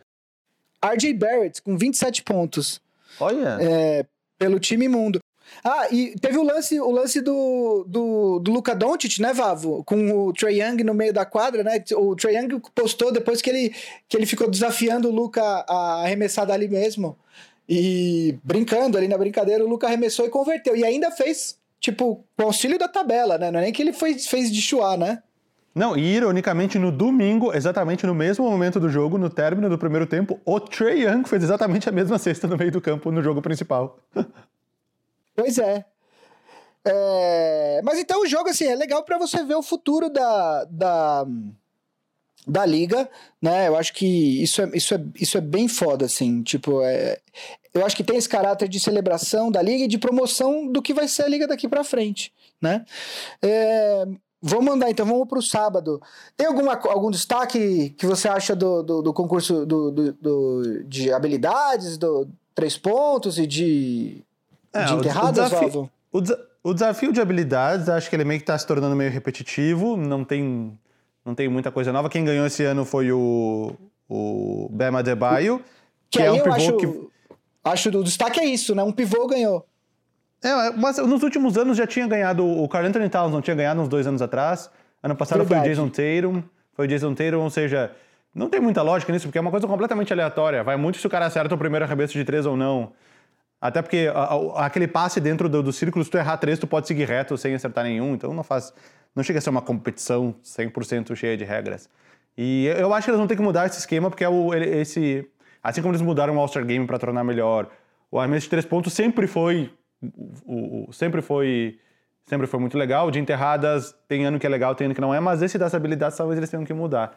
RJ 0.84 1.13
Barrett, 1.13 1.62
com 1.62 1.78
27 1.78 2.23
pontos. 2.23 2.82
Olha. 3.19 3.58
É, 3.62 4.06
pelo 4.38 4.60
time 4.60 4.88
mundo. 4.88 5.19
Ah, 5.63 5.88
e 5.91 6.15
teve 6.19 6.38
o 6.38 6.43
lance, 6.43 6.79
o 6.79 6.91
lance 6.91 7.21
do, 7.21 7.86
do, 7.88 8.39
do 8.39 8.51
Luca 8.51 8.75
Doncic, 8.75 9.19
né, 9.19 9.34
Vavo? 9.34 9.84
Com 9.84 10.27
o 10.27 10.34
Trey 10.34 10.62
Young 10.62 10.84
no 10.84 10.93
meio 10.93 11.13
da 11.13 11.25
quadra, 11.25 11.63
né? 11.63 11.84
O 11.95 12.15
Trey 12.15 12.36
Young 12.36 12.62
postou 12.75 13.12
depois 13.12 13.41
que 13.41 13.49
ele, 13.49 13.75
que 14.08 14.17
ele 14.17 14.25
ficou 14.25 14.49
desafiando 14.49 15.10
o 15.10 15.12
Luca 15.12 15.41
a 15.41 16.03
arremessar 16.03 16.45
dali 16.45 16.67
mesmo. 16.67 17.17
E 17.67 18.38
brincando 18.43 18.97
ali 18.97 19.08
na 19.08 19.17
brincadeira, 19.17 19.63
o 19.63 19.69
Luca 19.69 19.88
arremessou 19.88 20.25
e 20.25 20.29
converteu. 20.29 20.75
E 20.75 20.84
ainda 20.84 21.12
fez, 21.12 21.58
tipo, 21.79 22.23
com 22.38 22.43
auxílio 22.43 22.77
da 22.77 22.88
tabela, 22.88 23.38
né? 23.38 23.51
Não 23.51 23.60
é 23.60 23.63
nem 23.63 23.73
que 23.73 23.82
ele 23.82 23.93
fez, 23.93 24.27
fez 24.27 24.51
de 24.51 24.62
chuar, 24.62 24.97
né? 24.97 25.21
Não, 25.75 25.97
e 25.97 26.01
ironicamente, 26.01 26.77
no 26.77 26.91
domingo, 26.91 27.51
exatamente 27.51 28.06
no 28.06 28.13
mesmo 28.13 28.47
momento 28.47 28.79
do 28.79 28.89
jogo, 28.89 29.17
no 29.17 29.29
término 29.29 29.67
do 29.67 29.77
primeiro 29.77 30.06
tempo, 30.06 30.39
o 30.45 30.60
Trey 30.60 31.03
Young 31.03 31.23
fez 31.23 31.43
exatamente 31.43 31.89
a 31.89 31.91
mesma 31.91 32.19
cesta 32.19 32.47
no 32.47 32.56
meio 32.56 32.71
do 32.71 32.79
campo 32.79 33.12
no 33.12 33.23
jogo 33.23 33.41
principal. 33.41 33.97
Pois 35.36 35.58
é. 35.58 35.86
é. 36.86 37.82
Mas 37.84 38.00
então 38.00 38.22
o 38.22 38.28
jogo 38.28 38.50
assim, 38.50 38.65
é 38.65 38.76
legal 38.76 39.04
para 39.04 39.17
você 39.17 39.43
ver 39.43 39.56
o 39.56 39.63
futuro 39.63 40.10
da, 40.10 40.65
da, 40.65 41.26
da 42.48 42.65
liga, 42.65 43.10
né? 43.41 43.67
Eu 43.67 43.76
acho 43.76 43.93
que 43.93 44.41
isso 44.41 44.62
é, 44.62 44.72
isso 44.74 44.93
é, 44.93 45.04
isso 45.15 45.38
é 45.38 45.41
bem 45.41 45.67
foda, 45.67 46.06
assim. 46.06 46.43
Tipo, 46.43 46.82
é, 46.84 47.19
eu 47.74 47.86
acho 47.86 47.96
que 47.96 48.04
tem 48.04 48.17
esse 48.17 48.30
caráter 48.30 48.67
de 48.67 48.80
celebração 48.80 49.52
da 49.52 49.62
liga 49.62 49.86
e 49.86 49.88
de 49.88 49.98
promoção 49.98 50.67
do 50.72 50.82
que 50.82 50.93
vai 50.93 51.08
ser 51.08 51.24
a 51.24 51.28
liga 51.28 51.48
daqui 51.48 51.67
para 51.67 51.84
frente, 51.84 52.32
né? 52.62 52.86
É, 53.41 54.06
vamos 54.41 54.65
mandar 54.65 54.91
então, 54.91 55.06
vamos 55.06 55.28
para 55.28 55.39
o 55.39 55.43
sábado. 55.43 56.02
Tem 56.38 56.46
alguma, 56.46 56.76
algum 56.76 57.10
destaque 57.10 57.89
que 57.91 58.06
você 58.06 58.28
acha 58.28 58.56
do, 58.56 58.84
do, 58.84 59.02
do 59.02 59.13
concurso 59.13 59.65
do, 59.65 59.91
do, 59.91 60.84
de 60.84 61.12
habilidades, 61.12 61.98
do 61.98 62.28
três 62.54 62.78
pontos 62.78 63.39
e 63.39 63.48
de 63.48 64.22
é, 64.73 64.86
de 64.86 64.93
enterradas, 64.93 65.51
o 65.51 65.59
desafio, 65.59 65.91
o, 66.12 66.69
o, 66.69 66.73
desafio 66.73 67.13
de 67.13 67.21
habilidades, 67.21 67.88
acho 67.89 68.09
que 68.09 68.15
ele 68.15 68.23
meio 68.23 68.39
que 68.39 68.43
está 68.43 68.57
se 68.57 68.65
tornando 68.65 68.95
meio 68.95 69.12
repetitivo, 69.12 69.95
não 69.95 70.23
tem, 70.23 70.77
não 71.23 71.36
tem 71.36 71.47
muita 71.47 71.71
coisa 71.71 71.91
nova. 71.93 72.09
Quem 72.09 72.25
ganhou 72.25 72.45
esse 72.45 72.63
ano 72.63 72.83
foi 72.83 73.12
o, 73.12 73.75
o 74.09 74.67
Bema 74.71 75.03
Debaio, 75.03 75.62
que, 76.09 76.19
que 76.19 76.23
é 76.23 76.31
um 76.31 76.39
pivô 76.39 76.55
acho, 76.55 76.77
que... 76.77 77.09
Acho 77.63 77.89
o 77.89 78.03
destaque 78.03 78.39
é 78.39 78.45
isso, 78.45 78.73
né? 78.73 78.83
Um 78.83 78.91
pivô 78.91 79.27
ganhou. 79.27 79.65
É, 80.43 80.71
mas 80.71 80.97
nos 80.97 81.23
últimos 81.23 81.57
anos 81.57 81.77
já 81.77 81.88
tinha 81.88 82.05
ganhado, 82.05 82.45
o 82.45 82.67
Carl 82.67 82.86
Anthony 82.86 83.09
Towns 83.09 83.31
não 83.31 83.41
tinha 83.41 83.55
ganhado 83.55 83.79
uns 83.79 83.88
dois 83.88 84.05
anos 84.05 84.21
atrás. 84.21 84.69
Ano 85.01 85.15
passado 85.15 85.39
Verdade. 85.39 85.62
foi 85.62 85.71
o 85.71 85.75
Jason 85.75 85.89
Tatum, 85.89 86.43
foi 86.73 86.86
o 86.86 86.88
Jason 86.88 87.13
Tatum, 87.13 87.39
ou 87.39 87.49
seja, 87.49 87.91
não 88.36 88.49
tem 88.49 88.59
muita 88.59 88.81
lógica 88.81 89.12
nisso, 89.13 89.27
porque 89.27 89.38
é 89.38 89.41
uma 89.41 89.51
coisa 89.51 89.67
completamente 89.67 90.12
aleatória. 90.12 90.63
Vai 90.63 90.75
muito 90.75 90.97
se 90.97 91.07
o 91.07 91.09
cara 91.09 91.27
acerta 91.27 91.55
o 91.55 91.57
primeiro 91.57 91.86
arremesso 91.86 92.13
de 92.13 92.25
três 92.25 92.45
ou 92.45 92.57
não. 92.57 92.91
Até 93.63 93.82
porque 93.82 94.12
a, 94.13 94.23
a, 94.23 94.65
aquele 94.65 94.89
passe 94.89 95.21
dentro 95.21 95.47
do, 95.47 95.63
do 95.63 95.71
círculo, 95.71 96.04
se 96.04 96.12
tu 96.12 96.17
errar 96.17 96.36
três, 96.36 96.60
tu 96.60 96.67
pode 96.67 96.86
seguir 96.86 97.08
reto 97.08 97.38
sem 97.38 97.56
acertar 97.56 97.86
nenhum. 97.86 98.13
Então 98.13 98.34
não 98.34 98.43
faz. 98.43 98.73
Não 99.15 99.23
chega 99.23 99.39
a 99.39 99.41
ser 99.41 99.52
uma 99.52 99.62
competição 99.62 100.36
100% 100.43 101.15
cheia 101.15 101.38
de 101.38 101.45
regras. 101.45 101.89
E 102.38 102.65
eu 102.78 102.93
acho 102.93 103.06
que 103.06 103.12
eles 103.12 103.19
vão 103.19 103.26
ter 103.26 103.38
que 103.38 103.41
mudar 103.41 103.65
esse 103.65 103.80
esquema, 103.80 104.10
porque 104.10 104.26
é 104.26 104.28
o, 104.28 104.54
esse. 104.54 105.26
Assim 105.63 105.82
como 105.82 105.93
eles 105.93 106.02
mudaram 106.02 106.36
o 106.36 106.39
All-Star 106.39 106.65
Game 106.65 106.86
para 106.86 106.99
tornar 106.99 107.23
melhor, 107.23 107.69
o 108.12 108.19
arremesso 108.19 108.47
de 108.47 108.49
três 108.49 108.65
pontos 108.65 108.91
sempre 108.91 109.28
foi. 109.28 109.71
O, 110.45 110.89
o, 110.89 110.91
sempre 110.91 111.21
foi. 111.21 111.80
Sempre 112.26 112.47
foi 112.47 112.60
muito 112.60 112.78
legal. 112.78 113.10
De 113.10 113.17
enterradas, 113.17 113.95
tem 114.10 114.26
ano 114.26 114.39
que 114.39 114.45
é 114.45 114.49
legal, 114.49 114.76
tem 114.76 114.86
ano 114.86 114.93
que 114.93 114.99
não 114.99 115.13
é, 115.13 115.21
mas 115.21 115.41
esse 115.41 115.58
das 115.58 115.73
habilidades 115.73 116.17
talvez 116.17 116.38
eles 116.38 116.49
tenham 116.49 116.65
que 116.65 116.73
mudar. 116.73 117.15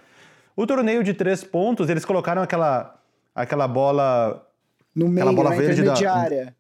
O 0.55 0.65
torneio 0.65 1.03
de 1.03 1.13
três 1.13 1.43
pontos, 1.43 1.91
eles 1.91 2.05
colocaram 2.05 2.41
aquela, 2.41 2.97
aquela 3.35 3.67
bola 3.67 4.47
no 4.97 5.09
meio, 5.09 5.33
bola 5.35 5.51
na 5.51 5.57
verde 5.57 5.83
intermediária. 5.83 6.57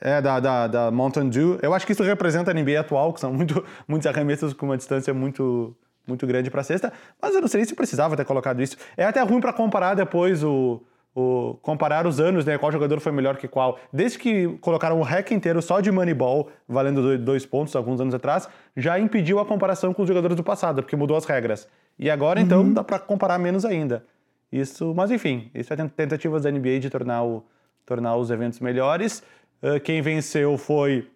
Da, 0.00 0.10
é, 0.10 0.20
da, 0.22 0.40
da, 0.40 0.66
da 0.66 0.90
Mountain 0.90 1.28
Dew. 1.28 1.58
Eu 1.62 1.74
acho 1.74 1.86
que 1.86 1.92
isso 1.92 2.02
representa 2.02 2.50
a 2.50 2.54
NBA 2.54 2.80
atual, 2.80 3.12
que 3.12 3.20
são 3.20 3.32
muito, 3.32 3.62
muitos 3.86 4.06
arremessos 4.06 4.54
com 4.54 4.66
uma 4.66 4.76
distância 4.76 5.12
muito, 5.12 5.76
muito 6.06 6.26
grande 6.26 6.50
para 6.50 6.62
a 6.62 6.64
cesta. 6.64 6.92
Mas 7.20 7.34
eu 7.34 7.42
não 7.42 7.48
sei 7.48 7.64
se 7.64 7.74
precisava 7.74 8.16
ter 8.16 8.24
colocado 8.24 8.62
isso. 8.62 8.76
É 8.96 9.04
até 9.04 9.20
ruim 9.22 9.40
para 9.40 9.52
comparar 9.52 9.94
depois 9.94 10.42
o, 10.42 10.82
o, 11.14 11.58
comparar 11.60 12.06
os 12.06 12.18
anos, 12.20 12.44
né? 12.44 12.56
Qual 12.56 12.72
jogador 12.72 13.00
foi 13.00 13.12
melhor 13.12 13.36
que 13.36 13.46
qual. 13.46 13.78
Desde 13.92 14.18
que 14.18 14.48
colocaram 14.60 14.98
o 14.98 15.02
hack 15.02 15.30
inteiro 15.30 15.60
só 15.60 15.80
de 15.80 15.92
Moneyball, 15.92 16.48
valendo 16.66 17.18
dois 17.18 17.44
pontos 17.44 17.76
alguns 17.76 18.00
anos 18.00 18.14
atrás, 18.14 18.48
já 18.74 18.98
impediu 18.98 19.38
a 19.38 19.46
comparação 19.46 19.92
com 19.92 20.02
os 20.02 20.08
jogadores 20.08 20.36
do 20.36 20.42
passado, 20.42 20.82
porque 20.82 20.96
mudou 20.96 21.16
as 21.16 21.26
regras. 21.26 21.68
E 21.98 22.10
agora, 22.10 22.40
então, 22.40 22.62
uhum. 22.62 22.72
dá 22.72 22.82
para 22.82 22.98
comparar 22.98 23.38
menos 23.38 23.64
ainda. 23.64 24.04
Isso, 24.50 24.94
mas 24.94 25.10
enfim, 25.10 25.50
isso 25.54 25.72
é 25.72 25.76
tentativas 25.76 26.42
da 26.42 26.50
NBA 26.50 26.78
de 26.78 26.88
tornar 26.88 27.24
o, 27.24 27.44
tornar 27.84 28.16
os 28.16 28.30
eventos 28.30 28.60
melhores. 28.60 29.22
Uh, 29.62 29.80
quem 29.80 30.02
venceu 30.02 30.56
foi 30.58 31.08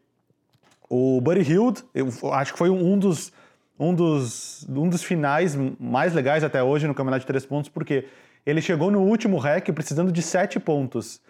o 0.89 1.21
Buddy 1.21 1.53
Hield, 1.53 1.85
eu 1.95 2.09
acho 2.33 2.53
que 2.53 2.59
foi 2.59 2.71
um 2.71 2.99
dos, 2.99 3.33
um, 3.79 3.95
dos, 3.95 4.67
um 4.69 4.89
dos 4.89 5.03
finais 5.03 5.57
mais 5.79 6.15
legais 6.15 6.43
até 6.43 6.63
hoje 6.63 6.87
no 6.87 6.95
Campeonato 6.95 7.21
de 7.21 7.27
Três 7.27 7.45
Pontos, 7.45 7.69
porque 7.69 8.07
ele 8.47 8.63
chegou 8.63 8.91
no 8.91 9.03
último 9.03 9.39
rec 9.39 9.71
precisando 9.73 10.11
de 10.11 10.23
sete 10.23 10.59
pontos. 10.59 11.21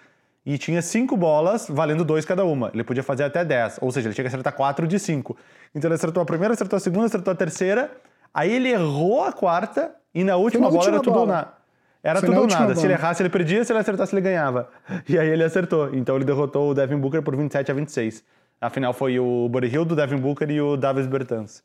E 0.46 0.56
tinha 0.56 0.80
cinco 0.80 1.16
bolas, 1.16 1.66
valendo 1.68 2.04
dois 2.04 2.24
cada 2.24 2.44
uma. 2.44 2.70
Ele 2.72 2.84
podia 2.84 3.02
fazer 3.02 3.24
até 3.24 3.44
dez, 3.44 3.78
ou 3.82 3.90
seja, 3.90 4.08
ele 4.08 4.14
tinha 4.14 4.22
que 4.22 4.28
acertar 4.28 4.54
quatro 4.54 4.86
de 4.86 4.98
cinco. 4.98 5.36
Então 5.74 5.88
ele 5.88 5.96
acertou 5.96 6.22
a 6.22 6.26
primeira, 6.26 6.54
acertou 6.54 6.76
a 6.76 6.80
segunda, 6.80 7.06
acertou 7.06 7.32
a 7.32 7.34
terceira, 7.34 7.90
aí 8.32 8.52
ele 8.52 8.68
errou 8.68 9.24
a 9.24 9.32
quarta, 9.32 9.94
e 10.14 10.24
na 10.24 10.36
última 10.36 10.70
bola 10.70 10.86
era 10.86 11.00
tudo 11.00 11.12
bola. 11.12 11.26
na 11.26 11.57
Era 12.02 12.20
Foi 12.20 12.28
tudo 12.28 12.40
ou 12.42 12.46
nada. 12.46 12.74
Se 12.76 12.86
ele 12.86 12.92
errasse, 12.92 13.22
ele 13.22 13.28
perdia. 13.30 13.64
Se 13.64 13.72
ele 13.72 13.80
acertasse, 13.80 14.14
ele 14.14 14.22
ganhava. 14.22 14.70
E 15.08 15.18
aí 15.18 15.28
ele 15.28 15.44
acertou. 15.44 15.94
Então 15.94 16.16
ele 16.16 16.24
derrotou 16.24 16.70
o 16.70 16.74
Devin 16.74 16.98
Booker 16.98 17.22
por 17.22 17.36
27 17.36 17.70
a 17.70 17.74
26. 17.74 18.22
Afinal, 18.60 18.92
foi 18.92 19.18
o 19.18 19.48
Buddy 19.48 19.68
Hill, 19.68 19.84
do 19.84 19.94
Devin 19.96 20.16
Booker 20.18 20.50
e 20.50 20.60
o 20.60 20.76
Davis 20.76 21.06
Bertans. 21.06 21.62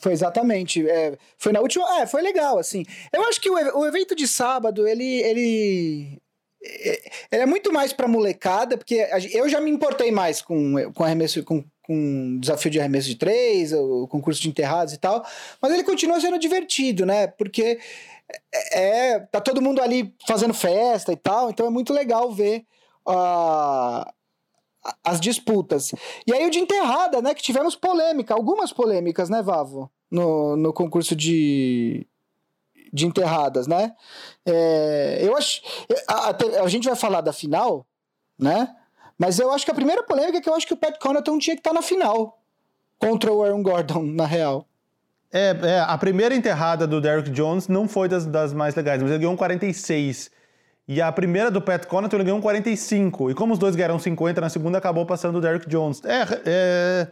Foi 0.00 0.12
exatamente. 0.12 0.88
é, 0.88 1.16
foi 1.36 1.52
na 1.52 1.60
última. 1.60 2.00
É, 2.00 2.06
foi 2.06 2.22
legal, 2.22 2.58
assim. 2.58 2.84
Eu 3.12 3.22
acho 3.24 3.40
que 3.40 3.50
o, 3.50 3.54
o 3.80 3.86
evento 3.86 4.14
de 4.14 4.26
sábado, 4.28 4.86
ele. 4.86 5.04
ele 5.22 6.18
é- 6.62 7.00
ele 7.32 7.42
é 7.42 7.46
muito 7.46 7.72
mais 7.72 7.92
pra 7.92 8.06
molecada, 8.06 8.76
porque 8.76 9.00
a 9.00 9.18
eu 9.32 9.48
já 9.48 9.60
me 9.60 9.70
importei 9.70 10.12
mais 10.12 10.42
com, 10.42 10.74
com 10.92 11.02
arremesso, 11.04 11.42
com, 11.42 11.64
com 11.82 12.38
desafio 12.38 12.70
de 12.70 12.78
arremesso 12.78 13.08
de 13.08 13.16
três, 13.16 13.72
o 13.72 14.06
concurso 14.08 14.40
de 14.42 14.48
enterrados 14.48 14.92
e 14.92 14.98
tal, 14.98 15.24
mas 15.60 15.72
ele 15.72 15.82
continua 15.82 16.20
sendo 16.20 16.38
divertido, 16.38 17.06
né? 17.06 17.26
Porque 17.28 17.80
é, 18.72 19.20
tá 19.20 19.40
todo 19.40 19.62
mundo 19.62 19.80
ali 19.82 20.14
fazendo 20.26 20.54
festa 20.54 21.12
e 21.12 21.16
tal, 21.16 21.50
então 21.50 21.66
é 21.66 21.70
muito 21.70 21.92
legal 21.92 22.30
ver 22.32 22.64
a- 23.06 24.12
as 25.04 25.20
disputas. 25.20 25.92
E 26.26 26.32
aí 26.32 26.46
o 26.46 26.50
de 26.50 26.58
enterrada, 26.58 27.20
né? 27.20 27.34
Que 27.34 27.42
tivemos 27.42 27.76
polêmica, 27.76 28.32
algumas 28.34 28.72
polêmicas, 28.72 29.28
né, 29.28 29.42
Vavo? 29.42 29.90
No, 30.10 30.56
no 30.56 30.72
concurso 30.72 31.14
de, 31.14 32.06
de 32.92 33.06
enterradas, 33.06 33.66
né? 33.66 33.94
É, 34.46 35.18
eu 35.22 35.36
acho. 35.36 35.60
A, 36.08 36.30
a- 36.30 36.62
a 36.64 36.68
gente 36.68 36.86
vai 36.88 36.96
falar 36.96 37.20
da 37.20 37.32
final, 37.32 37.86
né? 38.38 38.74
Mas 39.18 39.38
eu 39.38 39.52
acho 39.52 39.64
que 39.66 39.70
a 39.70 39.74
primeira 39.74 40.02
polêmica 40.02 40.38
é 40.38 40.40
que 40.40 40.48
eu 40.48 40.54
acho 40.54 40.66
que 40.66 40.72
o 40.72 40.76
Pat 40.78 40.98
Connaughton 40.98 41.38
tinha 41.38 41.54
que 41.54 41.60
estar 41.60 41.74
na 41.74 41.82
final 41.82 42.38
contra 42.98 43.30
o 43.32 43.42
Aaron 43.44 43.62
Gordon, 43.62 44.02
na 44.02 44.24
real. 44.24 44.66
É, 45.32 45.56
é, 45.62 45.80
a 45.80 45.96
primeira 45.96 46.34
enterrada 46.34 46.86
do 46.86 47.00
Derrick 47.00 47.30
Jones 47.30 47.68
não 47.68 47.86
foi 47.86 48.08
das, 48.08 48.26
das 48.26 48.52
mais 48.52 48.74
legais, 48.74 49.00
mas 49.00 49.10
ele 49.10 49.20
ganhou 49.20 49.32
um 49.32 49.36
46. 49.36 50.30
E 50.88 51.00
a 51.00 51.12
primeira 51.12 51.50
do 51.52 51.62
Pat 51.62 51.86
Connaughton 51.86 52.16
ele 52.16 52.24
ganhou 52.24 52.38
um 52.38 52.42
45. 52.42 53.30
E 53.30 53.34
como 53.34 53.52
os 53.52 53.58
dois 53.58 53.76
ganharam 53.76 53.98
50 53.98 54.40
na 54.40 54.48
segunda, 54.48 54.78
acabou 54.78 55.06
passando 55.06 55.36
o 55.38 55.40
Derrick 55.40 55.68
Jones. 55.68 56.02
É, 56.04 56.22
é, 56.44 57.08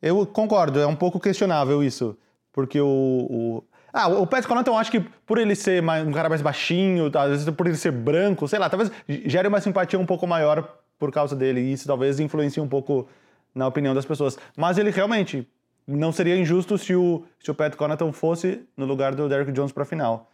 eu 0.00 0.24
concordo, 0.26 0.78
é 0.78 0.86
um 0.86 0.94
pouco 0.94 1.18
questionável 1.18 1.82
isso. 1.82 2.16
Porque 2.52 2.80
o... 2.80 2.86
o- 2.86 3.64
ah, 3.92 4.06
o 4.06 4.24
Pat 4.24 4.46
Connaughton 4.46 4.70
eu 4.70 4.78
acho 4.78 4.90
que 4.92 5.00
por 5.26 5.36
ele 5.38 5.56
ser 5.56 5.82
mais- 5.82 6.06
um 6.06 6.12
cara 6.12 6.28
mais 6.28 6.40
baixinho, 6.40 7.10
às 7.12 7.30
vezes 7.30 7.50
por 7.50 7.66
ele 7.66 7.76
ser 7.76 7.90
branco, 7.90 8.46
sei 8.46 8.60
lá, 8.60 8.70
talvez 8.70 8.92
gere 9.26 9.48
uma 9.48 9.60
simpatia 9.60 9.98
um 9.98 10.06
pouco 10.06 10.28
maior 10.28 10.76
por 10.96 11.10
causa 11.10 11.34
dele. 11.34 11.60
E 11.60 11.72
isso 11.72 11.88
talvez 11.88 12.20
influencie 12.20 12.62
um 12.62 12.68
pouco 12.68 13.08
na 13.52 13.66
opinião 13.66 13.92
das 13.92 14.04
pessoas. 14.04 14.38
Mas 14.56 14.78
ele 14.78 14.90
realmente 14.90 15.48
não 15.96 16.12
seria 16.12 16.36
injusto 16.36 16.76
se 16.78 16.94
o, 16.94 17.24
se 17.42 17.50
o 17.50 17.54
Pat 17.54 17.74
Connaughton 17.74 18.12
fosse 18.12 18.62
no 18.76 18.84
lugar 18.86 19.14
do 19.14 19.28
Derrick 19.28 19.52
Jones 19.52 19.72
para 19.72 19.82
a 19.82 19.86
final. 19.86 20.30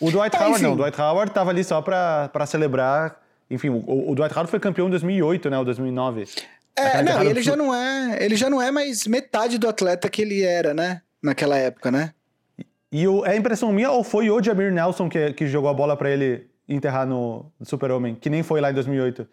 O 0.00 0.10
Dwight 0.10 0.36
Ah, 0.36 0.40
Howard 0.40 0.54
enfim. 0.54 0.62
não, 0.64 0.72
o 0.72 0.76
Dwight 0.76 1.00
Howard 1.00 1.32
tava 1.32 1.50
ali 1.50 1.62
só 1.64 1.80
para 1.80 2.46
celebrar. 2.46 3.20
Enfim, 3.50 3.68
o, 3.68 4.10
o 4.10 4.14
Dwight 4.14 4.34
Howard 4.34 4.50
foi 4.50 4.58
campeão 4.58 4.88
em 4.88 4.90
2008, 4.90 5.50
né, 5.50 5.58
ou 5.58 5.64
2009. 5.64 6.24
É, 6.76 7.02
não, 7.02 7.22
e 7.22 7.28
ele 7.28 7.42
já 7.42 7.54
não 7.56 7.72
é. 7.74 8.18
Ele 8.20 8.34
já 8.34 8.50
não 8.50 8.60
é 8.60 8.70
mais 8.72 9.06
metade 9.06 9.58
do 9.58 9.68
atleta 9.68 10.08
que 10.08 10.20
ele 10.22 10.42
era, 10.42 10.74
né? 10.74 11.02
Naquela 11.22 11.56
época, 11.56 11.90
né? 11.90 12.12
E 12.90 13.06
o, 13.06 13.24
é 13.24 13.36
impressão 13.36 13.72
minha 13.72 13.90
ou 13.90 14.02
foi 14.02 14.28
o 14.30 14.42
Jamir 14.42 14.72
Nelson 14.72 15.08
que, 15.08 15.32
que 15.34 15.46
jogou 15.46 15.70
a 15.70 15.74
bola 15.74 15.96
para 15.96 16.10
ele 16.10 16.46
enterrar 16.68 17.06
no 17.06 17.46
Super-Homem, 17.62 18.14
que 18.16 18.28
nem 18.28 18.42
foi 18.42 18.60
lá 18.60 18.70
em 18.70 18.74
2008? 18.74 19.26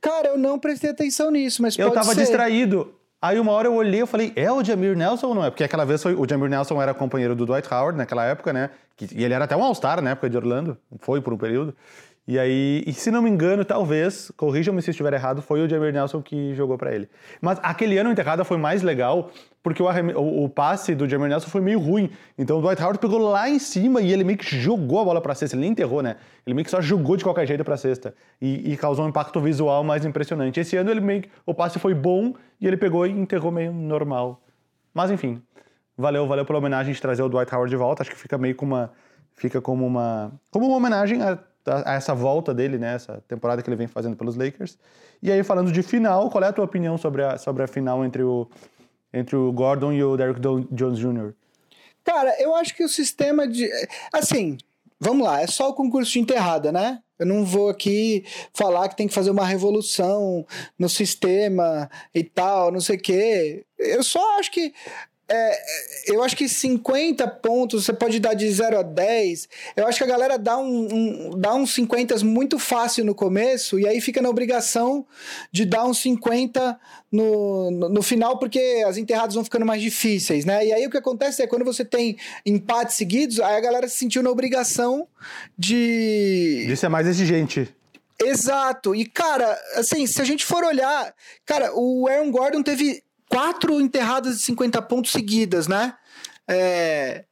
Cara, 0.00 0.28
eu 0.28 0.38
não 0.38 0.58
prestei 0.58 0.90
atenção 0.90 1.30
nisso, 1.30 1.60
mas 1.62 1.78
Eu 1.78 1.88
pode 1.90 2.00
tava 2.00 2.14
ser. 2.14 2.20
distraído. 2.22 2.94
Aí 3.22 3.38
uma 3.38 3.52
hora 3.52 3.68
eu 3.68 3.74
olhei 3.74 4.02
e 4.02 4.06
falei, 4.06 4.32
é 4.34 4.50
o 4.50 4.64
Jamir 4.64 4.96
Nelson 4.96 5.26
ou 5.28 5.34
não 5.34 5.44
é? 5.44 5.50
Porque 5.50 5.62
aquela 5.62 5.84
vez 5.84 6.02
foi, 6.02 6.14
o 6.14 6.26
Jamir 6.28 6.48
Nelson 6.48 6.80
era 6.80 6.94
companheiro 6.94 7.34
do 7.36 7.44
Dwight 7.44 7.68
Howard 7.72 7.98
naquela 7.98 8.24
época, 8.24 8.50
né? 8.52 8.70
Que- 8.96 9.08
e 9.14 9.22
ele 9.24 9.34
era 9.34 9.44
até 9.44 9.54
um 9.54 9.62
All-Star 9.62 10.00
na 10.00 10.10
época 10.10 10.30
de 10.30 10.36
Orlando, 10.38 10.76
foi 11.00 11.20
por 11.20 11.32
um 11.34 11.36
período. 11.36 11.74
E 12.30 12.38
aí, 12.38 12.84
e 12.86 12.92
se 12.92 13.10
não 13.10 13.20
me 13.22 13.28
engano, 13.28 13.64
talvez, 13.64 14.30
corrijam-me 14.36 14.80
se 14.80 14.90
estiver 14.90 15.12
errado, 15.12 15.42
foi 15.42 15.60
o 15.62 15.68
Jamir 15.68 15.92
Nelson 15.92 16.22
que 16.22 16.54
jogou 16.54 16.78
pra 16.78 16.94
ele. 16.94 17.08
Mas 17.40 17.58
aquele 17.60 17.98
ano 17.98 18.08
a 18.08 18.12
enterrada 18.12 18.44
foi 18.44 18.56
mais 18.56 18.82
legal, 18.82 19.32
porque 19.64 19.82
o, 19.82 19.86
o- 20.16 20.44
o 20.44 20.48
passe 20.48 20.94
do 20.94 21.08
Jamir 21.08 21.28
Nelson 21.28 21.48
foi 21.48 21.60
meio 21.60 21.80
ruim. 21.80 22.08
Então 22.38 22.58
o 22.58 22.62
Dwight 22.62 22.80
Howard 22.80 23.00
pegou 23.00 23.18
lá 23.18 23.48
em 23.50 23.58
cima 23.58 24.00
e 24.00 24.12
ele 24.12 24.22
meio 24.22 24.38
que 24.38 24.44
jogou 24.56 25.00
a 25.00 25.04
bola 25.04 25.20
pra 25.20 25.34
cesta. 25.34 25.56
Ele 25.56 25.62
nem 25.62 25.72
enterrou, 25.72 26.02
né? 26.04 26.18
Ele 26.46 26.54
meio 26.54 26.64
que 26.64 26.70
só 26.70 26.80
jogou 26.80 27.16
de 27.16 27.24
qualquer 27.24 27.48
jeito 27.48 27.64
pra 27.64 27.76
cesta. 27.76 28.14
E, 28.40 28.74
e 28.74 28.76
causou 28.76 29.04
um 29.04 29.08
impacto 29.08 29.40
visual 29.40 29.82
mais 29.82 30.04
impressionante. 30.04 30.60
Esse 30.60 30.76
ano 30.76 30.88
ele 30.88 31.00
meio 31.00 31.22
que, 31.22 31.30
o 31.44 31.52
passe 31.52 31.80
foi 31.80 31.94
bom 31.94 32.34
e 32.60 32.66
ele 32.68 32.76
pegou 32.76 33.04
e 33.08 33.10
enterrou 33.10 33.50
meio 33.50 33.72
normal. 33.72 34.40
Mas 34.94 35.10
enfim, 35.10 35.42
valeu, 35.98 36.28
valeu 36.28 36.44
pela 36.44 36.60
homenagem 36.60 36.94
de 36.94 37.02
trazer 37.02 37.24
o 37.24 37.28
Dwight 37.28 37.52
Howard 37.52 37.70
de 37.70 37.76
volta. 37.76 38.04
Acho 38.04 38.10
que 38.12 38.16
fica 38.16 38.38
meio 38.38 38.54
como 38.54 38.76
uma, 38.76 38.92
fica 39.34 39.60
como 39.60 39.84
uma, 39.84 40.30
como 40.52 40.68
uma 40.68 40.76
homenagem 40.76 41.20
a, 41.22 41.36
a- 41.66 41.92
a 41.92 41.94
essa 41.94 42.14
volta 42.14 42.52
dele, 42.54 42.78
né? 42.78 42.94
Essa 42.94 43.22
temporada 43.28 43.62
que 43.62 43.68
ele 43.68 43.76
vem 43.76 43.86
fazendo 43.86 44.16
pelos 44.16 44.36
Lakers. 44.36 44.78
E 45.22 45.30
aí 45.30 45.42
falando 45.42 45.70
de 45.72 45.82
final, 45.82 46.30
qual 46.30 46.42
é 46.44 46.48
a 46.48 46.52
tua 46.52 46.64
opinião 46.64 46.96
sobre 46.96 47.22
a, 47.22 47.36
sobre 47.38 47.62
a 47.62 47.66
final 47.66 48.04
entre 48.04 48.22
o 48.22 48.48
entre 49.12 49.34
o 49.34 49.50
Gordon 49.52 49.92
e 49.92 50.02
o 50.04 50.16
Derrick 50.16 50.40
Jones 50.70 50.98
Jr.? 50.98 51.32
Cara, 52.04 52.34
eu 52.40 52.54
acho 52.54 52.74
que 52.74 52.84
o 52.84 52.88
sistema 52.88 53.46
de. 53.46 53.68
Assim, 54.12 54.56
vamos 54.98 55.26
lá, 55.26 55.42
é 55.42 55.46
só 55.46 55.68
o 55.68 55.74
concurso 55.74 56.12
de 56.12 56.20
enterrada, 56.20 56.70
né? 56.72 57.00
Eu 57.18 57.26
não 57.26 57.44
vou 57.44 57.68
aqui 57.68 58.24
falar 58.54 58.88
que 58.88 58.96
tem 58.96 59.06
que 59.06 59.12
fazer 59.12 59.30
uma 59.30 59.44
revolução 59.44 60.46
no 60.78 60.88
sistema 60.88 61.90
e 62.14 62.24
tal, 62.24 62.70
não 62.72 62.80
sei 62.80 62.96
o 62.96 63.00
quê. 63.00 63.64
Eu 63.78 64.02
só 64.02 64.38
acho 64.38 64.50
que. 64.50 64.72
É, 65.30 65.62
eu 66.06 66.22
acho 66.22 66.36
que 66.36 66.48
50 66.48 67.26
pontos 67.28 67.84
você 67.84 67.92
pode 67.92 68.18
dar 68.18 68.34
de 68.34 68.50
0 68.50 68.78
a 68.80 68.82
10. 68.82 69.48
Eu 69.76 69.86
acho 69.86 69.98
que 69.98 70.04
a 70.04 70.06
galera 70.06 70.36
dá, 70.36 70.58
um, 70.58 70.88
um- 70.92 71.30
dá 71.38 71.54
uns 71.54 71.72
50 71.74 72.18
muito 72.24 72.58
fácil 72.58 73.04
no 73.04 73.14
começo 73.14 73.78
e 73.78 73.86
aí 73.86 74.00
fica 74.00 74.20
na 74.20 74.28
obrigação 74.28 75.06
de 75.52 75.64
dar 75.64 75.84
uns 75.84 75.98
50 76.02 76.78
no, 77.12 77.70
no, 77.70 77.88
no 77.88 78.02
final, 78.02 78.38
porque 78.38 78.82
as 78.86 78.96
enterradas 78.96 79.34
vão 79.34 79.44
ficando 79.44 79.64
mais 79.64 79.80
difíceis, 79.80 80.44
né? 80.44 80.66
E 80.66 80.72
aí 80.72 80.86
o 80.86 80.90
que 80.90 80.98
acontece 80.98 81.42
é 81.42 81.46
quando 81.46 81.64
você 81.64 81.84
tem 81.84 82.16
empates 82.44 82.96
seguidos, 82.96 83.38
aí 83.40 83.56
a 83.56 83.60
galera 83.60 83.88
se 83.88 83.96
sentiu 83.98 84.22
na 84.22 84.30
obrigação 84.30 85.06
de. 85.56 86.66
Isso 86.68 86.84
é 86.84 86.88
mais 86.88 87.06
exigente. 87.06 87.68
Exato. 88.22 88.94
E, 88.94 89.06
cara, 89.06 89.58
assim, 89.76 90.06
se 90.06 90.20
a 90.20 90.24
gente 90.24 90.44
for 90.44 90.62
olhar. 90.64 91.14
Cara, 91.46 91.72
o 91.74 92.06
Aaron 92.08 92.30
Gordon 92.30 92.62
teve 92.62 93.02
quatro 93.30 93.80
enterradas 93.80 94.36
de 94.38 94.42
50 94.42 94.82
pontos 94.82 95.12
seguidas, 95.12 95.66
né? 95.66 95.94
É. 96.48 97.24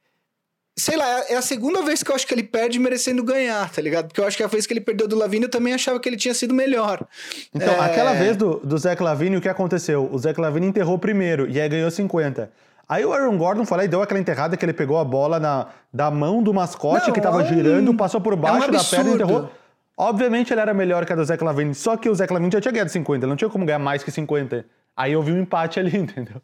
Sei 0.77 0.95
lá, 0.95 1.05
é 1.27 1.35
a 1.35 1.41
segunda 1.41 1.81
vez 1.81 2.01
que 2.01 2.09
eu 2.09 2.15
acho 2.15 2.25
que 2.25 2.33
ele 2.33 2.41
perde 2.43 2.79
merecendo 2.79 3.21
ganhar, 3.21 3.69
tá 3.69 3.81
ligado? 3.81 4.07
Porque 4.07 4.21
eu 4.21 4.25
acho 4.25 4.37
que 4.37 4.43
a 4.43 4.47
vez 4.47 4.65
que 4.65 4.71
ele 4.71 4.79
perdeu 4.79 5.09
do 5.09 5.15
Lavigne 5.17 5.43
eu 5.43 5.49
também 5.51 5.73
achava 5.73 5.99
que 5.99 6.07
ele 6.07 6.15
tinha 6.15 6.33
sido 6.33 6.53
melhor. 6.53 7.05
Então, 7.53 7.73
É. 7.73 7.79
aquela 7.81 8.13
vez 8.13 8.37
do, 8.37 8.61
do 8.63 8.77
Zach 8.77 9.03
Lavine, 9.03 9.35
o 9.35 9.41
que 9.41 9.49
aconteceu? 9.49 10.07
O 10.09 10.17
Zach 10.17 10.39
Lavine 10.39 10.67
enterrou 10.67 10.97
primeiro 10.97 11.49
e 11.49 11.59
aí 11.59 11.67
ganhou 11.67 11.91
50. 11.91 12.49
Aí 12.87 13.03
o 13.03 13.11
Aaron 13.11 13.37
Gordon 13.37 13.65
foi 13.65 13.77
lá 13.77 13.83
e 13.83 13.87
deu 13.89 14.01
aquela 14.01 14.21
enterrada 14.21 14.55
que 14.55 14.63
ele 14.63 14.71
pegou 14.71 14.97
a 14.97 15.03
bola 15.03 15.37
na, 15.37 15.67
da 15.93 16.09
mão 16.09 16.41
do 16.41 16.53
mascote 16.53 17.07
Não, 17.07 17.13
que 17.13 17.19
tava 17.19 17.41
é 17.41 17.43
um- 17.45 17.47
girando, 17.49 17.93
passou 17.93 18.21
por 18.21 18.33
baixo 18.37 18.71
da 18.71 18.81
perna 18.81 19.11
e 19.11 19.13
enterrou. 19.15 19.51
Obviamente 19.97 20.53
ele 20.53 20.61
era 20.61 20.73
melhor 20.73 21.05
que 21.05 21.11
a 21.11 21.15
do 21.17 21.25
Zach 21.25 21.43
Lavine, 21.43 21.75
só 21.75 21.97
que 21.97 22.07
o 22.07 22.15
Zach 22.15 22.31
Lavine 22.31 22.49
já 22.53 22.61
tinha 22.61 22.71
ganhado 22.71 22.89
50, 22.89 23.25
ele 23.25 23.29
não 23.29 23.35
tinha 23.35 23.49
como 23.49 23.65
ganhar 23.65 23.79
mais 23.79 24.01
que 24.01 24.09
50. 24.11 24.65
Aí 24.99 25.13
eu 25.13 25.23
vi 25.23 25.31
um 25.31 25.39
empate 25.39 25.79
ali, 25.79 25.95
entendeu? 25.97 26.41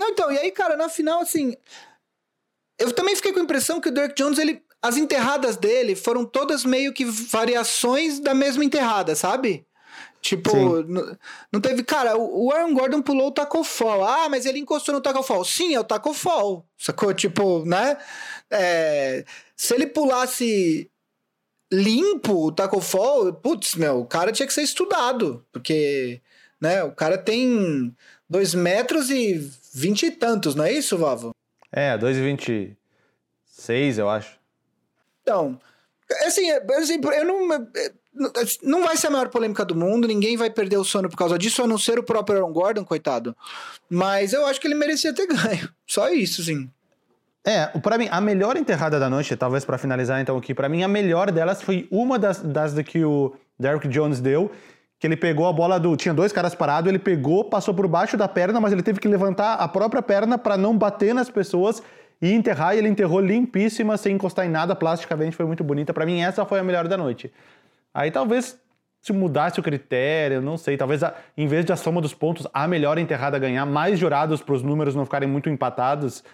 Não, 0.00 0.08
então, 0.08 0.32
e 0.32 0.36
aí, 0.36 0.50
cara, 0.50 0.76
na 0.76 0.88
final, 0.88 1.20
assim. 1.20 1.54
Eu 2.76 2.92
também 2.92 3.14
fiquei 3.14 3.32
com 3.32 3.38
a 3.38 3.42
impressão 3.44 3.80
que 3.80 3.88
o 3.88 3.94
Dirk 3.94 4.14
Jones, 4.20 4.38
ele. 4.38 4.60
As 4.82 4.96
enterradas 4.98 5.56
dele 5.56 5.94
foram 5.94 6.26
todas 6.26 6.64
meio 6.64 6.92
que 6.92 7.04
variações 7.04 8.20
da 8.20 8.34
mesma 8.34 8.64
enterrada, 8.64 9.14
sabe? 9.14 9.64
Tipo, 10.20 10.82
não 11.52 11.60
teve. 11.60 11.84
Cara, 11.84 12.18
o 12.18 12.46
o 12.46 12.52
Aaron 12.52 12.74
Gordon 12.74 13.00
pulou 13.00 13.28
o 13.28 13.32
taco 13.32 13.62
fall. 13.62 14.04
Ah, 14.04 14.28
mas 14.28 14.44
ele 14.44 14.58
encostou 14.58 14.94
no 14.94 15.00
taco 15.00 15.22
fall. 15.22 15.44
Sim, 15.44 15.74
é 15.74 15.80
o 15.80 15.84
taco 15.84 16.12
fall. 16.12 16.66
Sacou? 16.76 17.14
Tipo, 17.14 17.64
né? 17.64 17.96
É, 18.50 19.24
se 19.56 19.72
ele 19.74 19.86
pulasse 19.86 20.90
limpo 21.72 22.46
o 22.46 22.52
taco 22.52 22.80
fall, 22.80 23.32
putz, 23.32 23.74
meu, 23.76 24.00
o 24.00 24.06
cara 24.06 24.32
tinha 24.32 24.46
que 24.46 24.52
ser 24.52 24.62
estudado. 24.62 25.46
Porque, 25.52 26.20
né, 26.60 26.82
o 26.84 26.92
cara 26.92 27.18
tem 27.18 27.94
dois 28.28 28.54
metros 28.54 29.10
e 29.10 29.50
vinte 29.72 30.04
e 30.06 30.10
tantos, 30.10 30.54
não 30.54 30.64
é 30.64 30.72
isso, 30.72 30.96
Vavo? 30.96 31.32
É, 31.72 31.96
2,26, 31.98 33.98
eu 33.98 34.08
acho. 34.08 34.38
Então, 35.22 35.58
assim, 36.26 36.50
é, 36.50 36.60
por 36.60 36.76
exemplo, 36.76 37.10
eu 37.12 37.24
não. 37.24 37.52
é, 37.54 37.92
Não 38.62 38.84
vai 38.84 38.96
ser 38.96 39.08
a 39.08 39.10
maior 39.10 39.28
polêmica 39.28 39.64
do 39.64 39.74
mundo, 39.74 40.06
ninguém 40.06 40.36
vai 40.36 40.50
perder 40.50 40.76
o 40.76 40.84
sono 40.84 41.08
por 41.08 41.16
causa 41.16 41.36
disso, 41.36 41.62
a 41.62 41.66
não 41.66 41.78
ser 41.78 41.98
o 41.98 42.02
próprio 42.04 42.38
Aaron 42.38 42.52
Gordon, 42.52 42.84
coitado. 42.84 43.36
Mas 43.90 44.32
eu 44.32 44.46
acho 44.46 44.60
que 44.60 44.68
ele 44.68 44.76
merecia 44.76 45.12
ter 45.12 45.26
ganho. 45.26 45.68
Só 45.86 46.08
isso, 46.10 46.44
sim. 46.44 46.70
É, 47.46 47.66
pra 47.66 47.98
mim, 47.98 48.08
a 48.10 48.20
melhor 48.20 48.56
enterrada 48.56 48.98
da 48.98 49.10
noite, 49.10 49.36
talvez 49.36 49.64
pra 49.64 49.76
finalizar 49.76 50.20
então 50.20 50.36
aqui, 50.38 50.54
pra 50.54 50.68
mim 50.68 50.82
a 50.82 50.88
melhor 50.88 51.30
delas 51.30 51.60
foi 51.60 51.86
uma 51.90 52.18
das, 52.18 52.40
das 52.40 52.72
da 52.72 52.82
que 52.82 53.04
o 53.04 53.34
Derrick 53.58 53.86
Jones 53.88 54.20
deu, 54.20 54.50
que 55.04 55.06
ele 55.06 55.16
pegou 55.18 55.46
a 55.46 55.52
bola 55.52 55.78
do. 55.78 55.94
Tinha 55.98 56.14
dois 56.14 56.32
caras 56.32 56.54
parados, 56.54 56.88
ele 56.88 56.98
pegou, 56.98 57.44
passou 57.44 57.74
por 57.74 57.86
baixo 57.86 58.16
da 58.16 58.26
perna, 58.26 58.58
mas 58.58 58.72
ele 58.72 58.82
teve 58.82 58.98
que 58.98 59.06
levantar 59.06 59.52
a 59.56 59.68
própria 59.68 60.00
perna 60.00 60.38
pra 60.38 60.56
não 60.56 60.78
bater 60.78 61.14
nas 61.14 61.28
pessoas 61.28 61.82
e 62.22 62.32
enterrar, 62.32 62.74
e 62.74 62.78
ele 62.78 62.88
enterrou 62.88 63.20
limpíssima, 63.20 63.98
sem 63.98 64.14
encostar 64.14 64.46
em 64.46 64.48
nada, 64.48 64.74
plasticamente 64.74 65.36
foi 65.36 65.44
muito 65.44 65.62
bonita. 65.62 65.92
Para 65.92 66.06
mim, 66.06 66.22
essa 66.22 66.46
foi 66.46 66.58
a 66.58 66.64
melhor 66.64 66.88
da 66.88 66.96
noite. 66.96 67.30
Aí 67.92 68.10
talvez 68.10 68.58
se 69.02 69.12
mudasse 69.12 69.60
o 69.60 69.62
critério, 69.62 70.40
não 70.40 70.56
sei, 70.56 70.78
talvez 70.78 71.02
a, 71.02 71.12
em 71.36 71.46
vez 71.46 71.66
de 71.66 71.72
a 71.74 71.76
soma 71.76 72.00
dos 72.00 72.14
pontos, 72.14 72.46
a 72.54 72.66
melhor 72.66 72.96
enterrada 72.96 73.38
ganhar, 73.38 73.66
mais 73.66 73.98
jurados 73.98 74.40
para 74.40 74.54
os 74.54 74.62
números 74.62 74.94
não 74.94 75.04
ficarem 75.04 75.28
muito 75.28 75.50
empatados, 75.50 76.24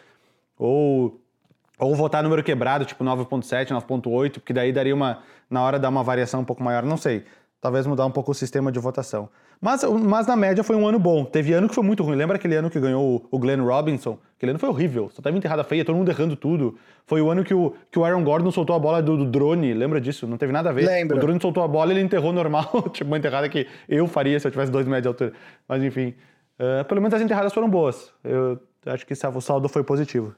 ou, 0.56 1.20
ou 1.76 1.92
votar 1.96 2.22
número 2.22 2.44
quebrado, 2.44 2.84
tipo 2.84 3.02
9.7, 3.02 3.70
9.8, 3.70 4.34
porque 4.34 4.52
daí 4.52 4.72
daria 4.72 4.94
uma, 4.94 5.24
na 5.50 5.60
hora 5.60 5.76
dar 5.76 5.88
uma 5.88 6.04
variação 6.04 6.42
um 6.42 6.44
pouco 6.44 6.62
maior, 6.62 6.84
não 6.84 6.96
sei. 6.96 7.24
Talvez 7.60 7.86
mudar 7.86 8.06
um 8.06 8.10
pouco 8.10 8.30
o 8.30 8.34
sistema 8.34 8.72
de 8.72 8.78
votação. 8.78 9.28
Mas, 9.60 9.84
mas 9.84 10.26
na 10.26 10.34
média 10.34 10.64
foi 10.64 10.74
um 10.74 10.88
ano 10.88 10.98
bom. 10.98 11.26
Teve 11.26 11.52
ano 11.52 11.68
que 11.68 11.74
foi 11.74 11.84
muito 11.84 12.02
ruim. 12.02 12.16
Lembra 12.16 12.36
aquele 12.36 12.56
ano 12.56 12.70
que 12.70 12.80
ganhou 12.80 13.26
o 13.30 13.38
Glenn 13.38 13.62
Robinson? 13.62 14.18
Aquele 14.34 14.52
ano 14.52 14.58
foi 14.58 14.70
horrível. 14.70 15.10
Só 15.12 15.20
teve 15.20 15.36
enterrada 15.36 15.62
feia, 15.62 15.84
todo 15.84 15.94
mundo 15.94 16.10
errando 16.10 16.34
tudo. 16.34 16.78
Foi 17.06 17.20
o 17.20 17.30
ano 17.30 17.44
que 17.44 17.52
o, 17.52 17.74
que 17.90 17.98
o 17.98 18.04
Aaron 18.04 18.24
Gordon 18.24 18.50
soltou 18.50 18.74
a 18.74 18.78
bola 18.78 19.02
do, 19.02 19.18
do 19.18 19.26
drone. 19.26 19.74
Lembra 19.74 20.00
disso? 20.00 20.26
Não 20.26 20.38
teve 20.38 20.50
nada 20.50 20.70
a 20.70 20.72
ver. 20.72 20.86
Lembra. 20.86 21.18
O 21.18 21.20
drone 21.20 21.38
soltou 21.38 21.62
a 21.62 21.68
bola 21.68 21.92
e 21.92 21.96
ele 21.96 22.00
enterrou 22.00 22.32
normal. 22.32 22.70
tipo 22.90 23.10
uma 23.10 23.18
enterrada 23.18 23.46
que 23.50 23.66
eu 23.86 24.06
faria 24.06 24.40
se 24.40 24.46
eu 24.46 24.50
tivesse 24.50 24.72
dois 24.72 24.86
metros 24.86 25.02
de 25.02 25.08
altura. 25.08 25.32
Mas 25.68 25.82
enfim. 25.82 26.14
Uh, 26.58 26.82
pelo 26.86 27.02
menos 27.02 27.12
as 27.12 27.20
enterradas 27.20 27.52
foram 27.52 27.68
boas. 27.68 28.10
Eu 28.24 28.58
acho 28.86 29.06
que 29.06 29.12
o 29.12 29.40
saldo 29.42 29.68
foi 29.68 29.84
positivo. 29.84 30.34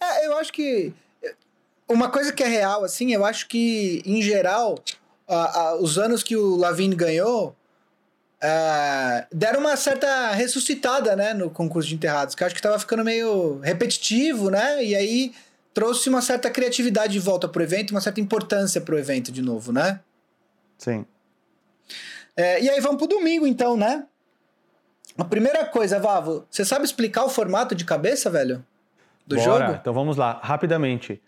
É, 0.00 0.26
eu 0.26 0.36
acho 0.38 0.52
que. 0.52 0.92
Uma 1.88 2.08
coisa 2.08 2.32
que 2.32 2.42
é 2.42 2.48
real, 2.48 2.82
assim, 2.82 3.12
eu 3.12 3.24
acho 3.24 3.46
que, 3.46 4.02
em 4.04 4.20
geral, 4.20 4.74
os 5.80 5.98
anos 5.98 6.22
que 6.22 6.36
o 6.36 6.56
Lavigne 6.56 6.94
ganhou 6.94 7.56
uh, 8.42 9.26
deram 9.32 9.60
uma 9.60 9.76
certa 9.76 10.32
ressuscitada, 10.32 11.16
né, 11.16 11.34
no 11.34 11.50
concurso 11.50 11.88
de 11.88 11.94
enterrados, 11.94 12.34
que 12.34 12.42
eu 12.42 12.46
acho 12.46 12.54
que 12.54 12.62
tava 12.62 12.78
ficando 12.78 13.04
meio 13.04 13.58
repetitivo, 13.60 14.50
né, 14.50 14.84
e 14.84 14.94
aí 14.94 15.34
trouxe 15.74 16.08
uma 16.08 16.22
certa 16.22 16.50
criatividade 16.50 17.12
de 17.12 17.18
volta 17.18 17.48
pro 17.48 17.62
evento, 17.62 17.90
uma 17.90 18.00
certa 18.00 18.20
importância 18.20 18.80
pro 18.80 18.98
evento 18.98 19.30
de 19.30 19.42
novo, 19.42 19.72
né? 19.72 20.00
Sim. 20.78 21.04
É, 22.34 22.62
e 22.62 22.70
aí 22.70 22.80
vamos 22.80 22.98
pro 22.98 23.06
domingo, 23.06 23.46
então, 23.46 23.76
né? 23.76 24.06
A 25.18 25.24
primeira 25.24 25.64
coisa, 25.66 25.98
Vavo, 25.98 26.46
você 26.50 26.64
sabe 26.64 26.84
explicar 26.84 27.24
o 27.24 27.28
formato 27.28 27.74
de 27.74 27.84
cabeça, 27.84 28.30
velho? 28.30 28.64
Do 29.26 29.36
Bora. 29.36 29.44
jogo? 29.44 29.78
Então 29.80 29.92
vamos 29.92 30.16
lá, 30.16 30.40
rapidamente. 30.42 31.20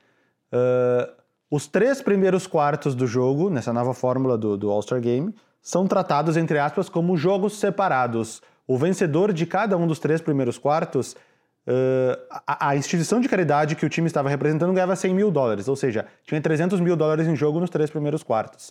Uh, 0.53 1.11
os 1.51 1.67
três 1.67 2.03
primeiros 2.03 2.47
quartos 2.47 2.95
do 2.95 3.07
jogo, 3.07 3.49
nessa 3.49 3.73
nova 3.73 3.95
fórmula 3.95 4.37
do, 4.37 4.57
do 4.57 4.71
All-Star 4.71 5.01
Game, 5.01 5.35
são 5.63 5.87
tratados, 5.87 6.37
entre 6.37 6.59
aspas, 6.59 6.89
como 6.89 7.17
jogos 7.17 7.59
separados. 7.59 8.43
O 8.67 8.77
vencedor 8.77 9.33
de 9.33 9.47
cada 9.47 9.77
um 9.77 9.87
dos 9.87 9.99
três 9.99 10.21
primeiros 10.21 10.59
quartos, 10.59 11.13
uh, 11.67 12.19
a, 12.47 12.69
a, 12.69 12.77
instituição 12.77 13.19
de 13.19 13.29
caridade 13.29 13.77
que 13.77 13.87
o 13.87 13.89
time 13.89 14.07
estava 14.07 14.29
representando 14.29 14.75
ganhava 14.75 14.95
100 14.95 15.15
mil 15.15 15.31
dólares, 15.31 15.69
ou 15.69 15.77
seja, 15.77 16.07
tinha 16.23 16.41
300 16.41 16.81
mil 16.81 16.97
dólares 16.97 17.27
em 17.27 17.35
jogo 17.35 17.59
nos 17.61 17.71
três 17.71 17.91
primeiros 17.91 18.23
quartos. 18.23 18.71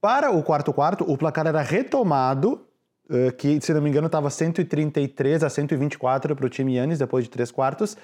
Para 0.00 0.30
o 0.30 0.42
quarto 0.42 0.72
quarto, 0.72 1.04
o 1.10 1.18
placar 1.18 1.48
era 1.48 1.62
retomado, 1.62 2.64
uh, 3.10 3.32
que 3.36 3.60
se 3.60 3.74
não 3.74 3.82
me 3.82 3.90
engano 3.90 4.06
estava 4.06 4.30
133 4.30 5.42
a 5.42 5.50
124 5.50 6.36
para 6.36 6.46
o 6.46 6.48
time 6.48 6.76
Yannis 6.76 7.00
depois 7.00 7.24
de 7.24 7.30
três 7.30 7.50
quartos, 7.50 7.96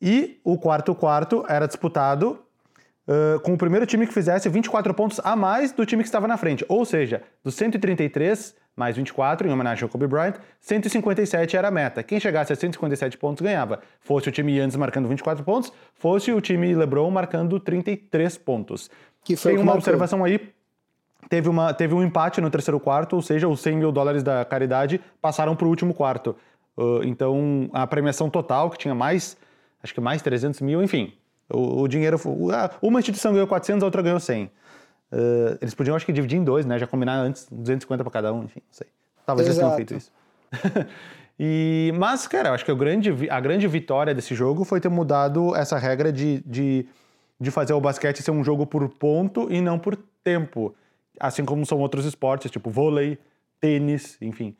e 0.00 0.40
o 0.44 0.56
quarto 0.56 0.94
quarto 0.94 1.44
era 1.48 1.66
disputado 1.66 2.38
uh, 3.10 3.40
com 3.40 3.54
o 3.54 3.58
primeiro 3.58 3.84
time 3.84 4.06
que 4.06 4.14
fizesse 4.14 4.48
24 4.48 4.94
pontos 4.94 5.20
a 5.24 5.34
mais 5.34 5.72
do 5.72 5.84
time 5.84 6.02
que 6.02 6.08
estava 6.08 6.28
na 6.28 6.36
frente. 6.36 6.64
Ou 6.68 6.84
seja, 6.84 7.22
dos 7.42 7.54
133 7.56 8.54
mais 8.76 8.96
24, 8.96 9.46
em 9.46 9.52
homenagem 9.52 9.82
ao 9.82 9.90
Kobe 9.90 10.06
Bryant, 10.06 10.36
157 10.60 11.54
era 11.54 11.68
a 11.68 11.70
meta. 11.70 12.02
Quem 12.02 12.18
chegasse 12.18 12.52
a 12.52 12.56
157 12.56 13.18
pontos 13.18 13.42
ganhava. 13.42 13.80
Fosse 14.00 14.28
o 14.28 14.32
time 14.32 14.56
Yannis 14.56 14.76
marcando 14.76 15.06
24 15.06 15.44
pontos, 15.44 15.70
fosse 15.94 16.32
o 16.32 16.40
time 16.40 16.74
LeBron 16.74 17.10
marcando 17.10 17.60
33 17.60 18.38
pontos. 18.38 18.88
Que 19.22 19.36
foi 19.36 19.52
Tem 19.52 19.60
uma 19.60 19.74
observação 19.74 20.24
aí 20.24 20.50
teve, 21.28 21.48
uma, 21.48 21.74
teve 21.74 21.94
um 21.94 22.02
empate 22.02 22.40
no 22.40 22.48
terceiro 22.48 22.80
quarto, 22.80 23.16
ou 23.16 23.22
seja, 23.22 23.48
os 23.48 23.60
100 23.60 23.76
mil 23.76 23.92
dólares 23.92 24.22
da 24.22 24.44
caridade 24.44 25.00
passaram 25.20 25.54
para 25.54 25.66
o 25.66 25.68
último 25.68 25.92
quarto. 25.92 26.34
Uh, 26.76 27.04
então, 27.04 27.68
a 27.72 27.86
premiação 27.86 28.30
total, 28.30 28.70
que 28.70 28.78
tinha 28.78 28.94
mais, 28.94 29.36
acho 29.82 29.92
que 29.92 30.00
mais 30.00 30.22
300 30.22 30.60
mil, 30.62 30.82
enfim, 30.82 31.12
o, 31.52 31.82
o 31.82 31.88
dinheiro. 31.88 32.18
Uma 32.80 33.00
instituição 33.00 33.32
ganhou 33.32 33.46
400, 33.46 33.82
a 33.82 33.86
outra 33.86 34.02
ganhou 34.02 34.20
100. 34.20 34.44
Uh, 34.44 34.50
eh, 35.12 35.58
eles 35.60 35.74
podiam, 35.74 35.96
acho 35.96 36.06
que, 36.06 36.12
dividir 36.12 36.38
em 36.38 36.44
dois, 36.44 36.64
né? 36.64 36.78
Já 36.78 36.86
combinar 36.86 37.16
antes 37.16 37.46
250 37.50 38.04
para 38.04 38.12
cada 38.12 38.32
um, 38.32 38.44
enfim, 38.44 38.60
não 38.60 38.72
sei. 38.72 38.86
Talvez 39.26 39.48
eles 39.48 39.58
tenham 39.58 39.74
feito 39.76 39.94
isso. 39.94 40.12
e, 41.38 41.92
mas, 41.96 42.26
cara, 42.26 42.50
eu 42.50 42.54
acho 42.54 42.64
que 42.64 42.70
a 42.70 42.74
grande, 42.74 43.30
a 43.30 43.40
grande 43.40 43.66
vitória 43.66 44.14
desse 44.14 44.34
jogo 44.34 44.64
foi 44.64 44.80
ter 44.80 44.88
mudado 44.88 45.54
essa 45.54 45.78
regra 45.78 46.12
de, 46.12 46.40
de, 46.46 46.86
de 47.40 47.50
fazer 47.50 47.72
o 47.72 47.80
basquete 47.80 48.22
ser 48.22 48.30
um 48.30 48.42
jogo 48.42 48.66
por 48.66 48.88
ponto 48.88 49.48
e 49.50 49.60
não 49.60 49.78
por 49.78 49.96
tempo. 50.22 50.74
Assim 51.18 51.44
como 51.44 51.66
são 51.66 51.78
outros 51.78 52.04
esportes, 52.06 52.50
tipo 52.50 52.70
vôlei, 52.70 53.18
tênis, 53.60 54.16
enfim. 54.20 54.56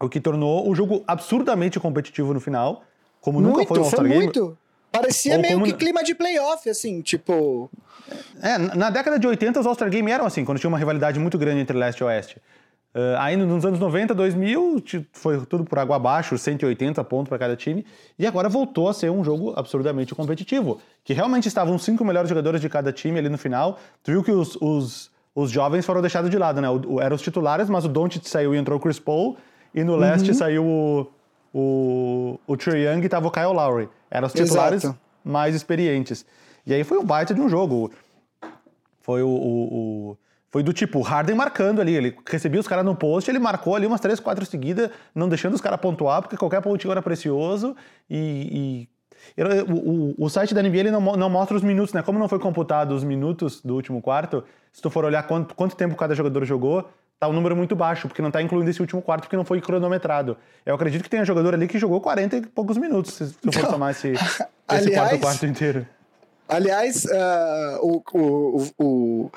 O 0.00 0.08
que 0.08 0.20
tornou 0.20 0.68
o 0.68 0.74
jogo 0.74 1.02
absurdamente 1.06 1.78
competitivo 1.78 2.32
no 2.32 2.40
final, 2.40 2.84
como 3.20 3.40
muito, 3.40 3.58
nunca 3.58 3.68
foi 3.68 3.78
um 3.78 3.82
All-Star 3.82 4.06
Game. 4.06 4.24
Muito. 4.24 4.58
Parecia 4.90 5.36
Ou 5.36 5.42
meio 5.42 5.54
como... 5.54 5.66
que 5.66 5.72
clima 5.74 6.02
de 6.02 6.14
playoff, 6.14 6.68
assim, 6.68 7.00
tipo. 7.00 7.70
É, 8.42 8.58
na 8.58 8.90
década 8.90 9.18
de 9.18 9.26
80 9.26 9.60
os 9.60 9.66
All-Star 9.66 9.88
Game 9.88 10.10
eram 10.10 10.26
assim, 10.26 10.44
quando 10.44 10.58
tinha 10.58 10.68
uma 10.68 10.78
rivalidade 10.78 11.18
muito 11.18 11.38
grande 11.38 11.60
entre 11.60 11.76
leste 11.76 12.00
e 12.00 12.04
oeste. 12.04 12.40
Uh, 12.92 13.14
aí 13.18 13.36
nos 13.36 13.64
anos 13.64 13.78
90, 13.78 14.12
2000, 14.16 14.82
foi 15.12 15.46
tudo 15.46 15.64
por 15.64 15.78
água 15.78 15.94
abaixo, 15.94 16.36
180 16.36 17.04
pontos 17.04 17.28
para 17.28 17.38
cada 17.38 17.54
time, 17.54 17.86
e 18.18 18.26
agora 18.26 18.48
voltou 18.48 18.88
a 18.88 18.92
ser 18.92 19.08
um 19.12 19.22
jogo 19.22 19.52
absurdamente 19.56 20.12
competitivo. 20.12 20.80
Que 21.04 21.12
realmente 21.12 21.46
estavam 21.46 21.76
os 21.76 21.84
cinco 21.84 22.04
melhores 22.04 22.28
jogadores 22.28 22.60
de 22.60 22.68
cada 22.68 22.92
time 22.92 23.20
ali 23.20 23.28
no 23.28 23.38
final. 23.38 23.78
Tu 24.02 24.10
viu 24.10 24.24
que 24.24 24.32
os, 24.32 24.56
os, 24.60 25.08
os 25.32 25.52
jovens 25.52 25.86
foram 25.86 26.00
deixados 26.00 26.28
de 26.30 26.36
lado, 26.36 26.60
né? 26.60 26.68
O, 26.68 26.94
o, 26.94 27.00
eram 27.00 27.14
os 27.14 27.22
titulares, 27.22 27.70
mas 27.70 27.84
o 27.84 27.88
Doncic 27.88 28.28
saiu 28.28 28.56
e 28.56 28.58
entrou 28.58 28.76
o 28.76 28.82
Chris 28.82 28.98
Paul, 28.98 29.36
e 29.72 29.84
no 29.84 29.92
uhum. 29.92 29.98
leste 30.00 30.34
saiu 30.34 30.66
o, 30.66 31.06
o, 31.54 32.40
o 32.44 32.56
Trae 32.56 32.86
Young 32.86 33.04
e 33.04 33.08
tava 33.08 33.28
o 33.28 33.30
Kyle 33.30 33.52
Lowry. 33.52 33.88
Eram 34.10 34.26
os 34.26 34.32
titulares 34.32 34.84
Exato. 34.84 34.98
mais 35.24 35.54
experientes. 35.54 36.24
E 36.66 36.74
aí 36.74 36.84
foi 36.84 36.98
um 36.98 37.04
baita 37.04 37.32
de 37.32 37.40
um 37.40 37.48
jogo. 37.48 37.92
Foi 39.00 39.22
o, 39.22 39.28
o, 39.28 40.10
o 40.10 40.18
foi 40.50 40.64
do 40.64 40.72
tipo, 40.72 41.00
Harden 41.00 41.36
marcando 41.36 41.80
ali, 41.80 41.94
ele 41.94 42.16
recebia 42.26 42.60
os 42.60 42.66
caras 42.66 42.84
no 42.84 42.96
post, 42.96 43.30
ele 43.30 43.38
marcou 43.38 43.76
ali 43.76 43.86
umas 43.86 44.00
três, 44.00 44.18
quatro 44.18 44.44
seguidas, 44.44 44.90
não 45.14 45.28
deixando 45.28 45.54
os 45.54 45.60
caras 45.60 45.80
pontuar, 45.80 46.20
porque 46.22 46.36
qualquer 46.36 46.60
pontinho 46.60 46.90
era 46.90 47.00
precioso, 47.00 47.76
e... 48.08 48.88
e 49.36 49.42
o, 49.68 49.74
o, 49.74 50.24
o, 50.24 50.30
site 50.30 50.54
da 50.54 50.62
NBA 50.62 50.78
ele 50.78 50.90
não, 50.90 51.00
não 51.00 51.28
mostra 51.30 51.56
os 51.56 51.62
minutos, 51.62 51.92
né? 51.92 52.02
Como 52.02 52.18
não 52.18 52.26
foi 52.26 52.38
computado 52.38 52.92
os 52.92 53.04
minutos 53.04 53.60
do 53.60 53.74
último 53.74 54.00
quarto, 54.00 54.42
se 54.72 54.80
tu 54.80 54.88
for 54.90 55.04
olhar 55.04 55.22
quanto, 55.24 55.54
quanto 55.54 55.76
tempo 55.76 55.94
cada 55.94 56.14
jogador 56.14 56.44
jogou, 56.44 56.88
tá 57.20 57.28
um 57.28 57.34
número 57.34 57.54
muito 57.54 57.76
baixo, 57.76 58.08
porque 58.08 58.22
não 58.22 58.30
tá 58.30 58.40
incluindo 58.40 58.70
esse 58.70 58.80
último 58.80 59.02
quarto, 59.02 59.24
porque 59.24 59.36
não 59.36 59.44
foi 59.44 59.60
cronometrado. 59.60 60.38
Eu 60.64 60.74
acredito 60.74 61.02
que 61.02 61.10
tem 61.10 61.20
um 61.20 61.24
jogador 61.24 61.52
ali 61.52 61.68
que 61.68 61.78
jogou 61.78 62.00
40 62.00 62.36
e 62.38 62.46
poucos 62.46 62.78
minutos, 62.78 63.12
se 63.12 63.34
tu 63.34 63.52
for 63.52 63.68
tomar 63.68 63.90
esse, 63.90 64.08
esse 64.16 64.42
aliás, 64.66 64.94
quarto 64.94 65.20
quarto 65.20 65.46
inteiro. 65.46 65.86
Aliás, 66.48 67.04
uh, 67.04 67.78
o, 67.82 68.02
o, 68.14 68.70
o 68.78 69.30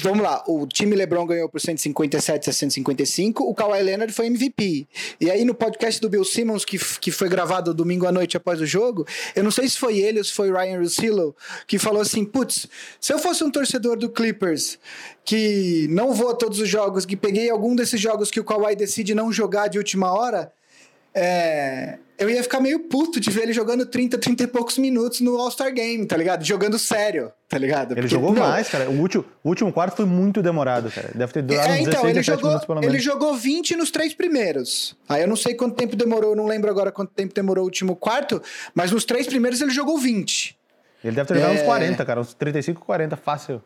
Vamos 0.00 0.22
lá, 0.22 0.42
o 0.46 0.66
time 0.66 0.96
LeBron 0.96 1.26
ganhou 1.26 1.48
por 1.48 1.60
157 1.60 2.50
a 2.50 2.52
155, 2.52 3.44
o 3.44 3.54
Kawhi 3.54 3.82
Leonard 3.82 4.12
foi 4.12 4.26
MVP. 4.26 4.86
E 5.20 5.30
aí 5.30 5.44
no 5.44 5.54
podcast 5.54 6.00
do 6.00 6.08
Bill 6.08 6.24
Simmons, 6.24 6.64
que, 6.64 6.78
que 7.00 7.10
foi 7.10 7.28
gravado 7.28 7.74
domingo 7.74 8.06
à 8.06 8.12
noite 8.12 8.36
após 8.36 8.60
o 8.60 8.66
jogo, 8.66 9.06
eu 9.34 9.42
não 9.42 9.50
sei 9.50 9.68
se 9.68 9.78
foi 9.78 9.98
ele 9.98 10.18
ou 10.18 10.24
se 10.24 10.32
foi 10.32 10.50
Ryan 10.50 10.78
Russillo, 10.78 11.36
que 11.66 11.78
falou 11.78 12.00
assim, 12.00 12.24
putz, 12.24 12.68
se 13.00 13.12
eu 13.12 13.18
fosse 13.18 13.44
um 13.44 13.50
torcedor 13.50 13.96
do 13.96 14.08
Clippers, 14.08 14.78
que 15.24 15.86
não 15.90 16.12
vou 16.12 16.30
a 16.30 16.34
todos 16.34 16.58
os 16.58 16.68
jogos, 16.68 17.04
que 17.04 17.16
peguei 17.16 17.50
algum 17.50 17.74
desses 17.76 18.00
jogos 18.00 18.30
que 18.30 18.40
o 18.40 18.44
Kawhi 18.44 18.76
decide 18.76 19.14
não 19.14 19.32
jogar 19.32 19.68
de 19.68 19.78
última 19.78 20.12
hora, 20.12 20.52
é, 21.14 21.98
eu 22.18 22.30
ia 22.30 22.42
ficar 22.42 22.60
meio 22.60 22.80
puto 22.80 23.18
de 23.18 23.30
ver 23.30 23.42
ele 23.42 23.52
jogando 23.52 23.84
30, 23.84 24.16
30 24.16 24.44
e 24.44 24.46
poucos 24.46 24.78
minutos 24.78 25.20
no 25.20 25.36
All-Star 25.36 25.72
Game, 25.72 26.06
tá 26.06 26.16
ligado? 26.16 26.44
Jogando 26.44 26.78
sério, 26.78 27.32
tá 27.48 27.58
ligado? 27.58 27.92
Ele 27.92 28.02
Porque, 28.02 28.14
jogou 28.14 28.32
não, 28.32 28.42
mais, 28.42 28.68
cara. 28.68 28.88
O 28.88 29.00
último, 29.00 29.24
o 29.42 29.48
último 29.48 29.72
quarto 29.72 29.96
foi 29.96 30.06
muito 30.06 30.40
demorado, 30.40 30.90
cara. 30.90 31.10
Deve 31.14 31.32
ter 31.32 31.42
durado 31.42 31.72
é, 31.72 31.80
então, 31.80 32.02
16, 32.02 32.16
ele 32.16 32.22
jogou, 32.22 32.44
minutos 32.44 32.66
pelo 32.66 32.80
menos. 32.80 32.94
Ele 32.94 33.02
jogou 33.02 33.34
20 33.34 33.76
nos 33.76 33.90
três 33.90 34.14
primeiros. 34.14 34.96
Aí 35.08 35.22
eu 35.22 35.28
não 35.28 35.36
sei 35.36 35.54
quanto 35.54 35.74
tempo 35.74 35.96
demorou, 35.96 36.36
não 36.36 36.46
lembro 36.46 36.70
agora 36.70 36.92
quanto 36.92 37.10
tempo 37.12 37.34
demorou 37.34 37.64
o 37.64 37.66
último 37.66 37.96
quarto, 37.96 38.40
mas 38.74 38.92
nos 38.92 39.04
três 39.04 39.26
primeiros 39.26 39.60
ele 39.60 39.70
jogou 39.70 39.98
20. 39.98 40.56
Ele 41.04 41.16
deve 41.16 41.26
ter 41.26 41.34
jogado 41.34 41.56
é... 41.56 41.60
uns 41.60 41.62
40, 41.62 42.04
cara. 42.04 42.20
Uns 42.20 42.34
35, 42.34 42.84
40, 42.84 43.16
fácil. 43.16 43.62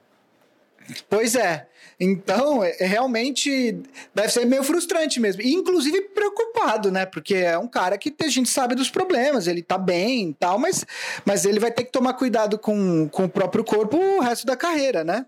Pois 1.09 1.35
é. 1.35 1.67
Então, 1.99 2.63
é, 2.63 2.77
é, 2.79 2.87
realmente 2.87 3.81
deve 4.15 4.29
ser 4.29 4.45
meio 4.45 4.63
frustrante 4.63 5.19
mesmo. 5.19 5.41
E, 5.43 5.53
inclusive, 5.53 6.03
preocupado, 6.09 6.91
né? 6.91 7.07
Porque 7.07 7.35
é 7.35 7.57
um 7.59 7.67
cara 7.67 7.97
que 7.97 8.15
a 8.23 8.29
gente 8.29 8.51
sabe 8.51 8.75
dos 8.75 8.91
problemas, 8.91 9.47
ele 9.47 9.63
tá 9.63 9.79
bem 9.79 10.31
e 10.31 10.35
tal, 10.35 10.59
mas, 10.59 10.85
mas 11.25 11.45
ele 11.45 11.59
vai 11.59 11.71
ter 11.71 11.85
que 11.85 11.93
tomar 11.93 12.15
cuidado 12.15 12.59
com, 12.59 13.09
com 13.09 13.25
o 13.25 13.29
próprio 13.29 13.65
corpo 13.65 13.97
o 13.97 14.21
resto 14.21 14.47
da 14.47 14.57
carreira, 14.57 15.03
né? 15.03 15.25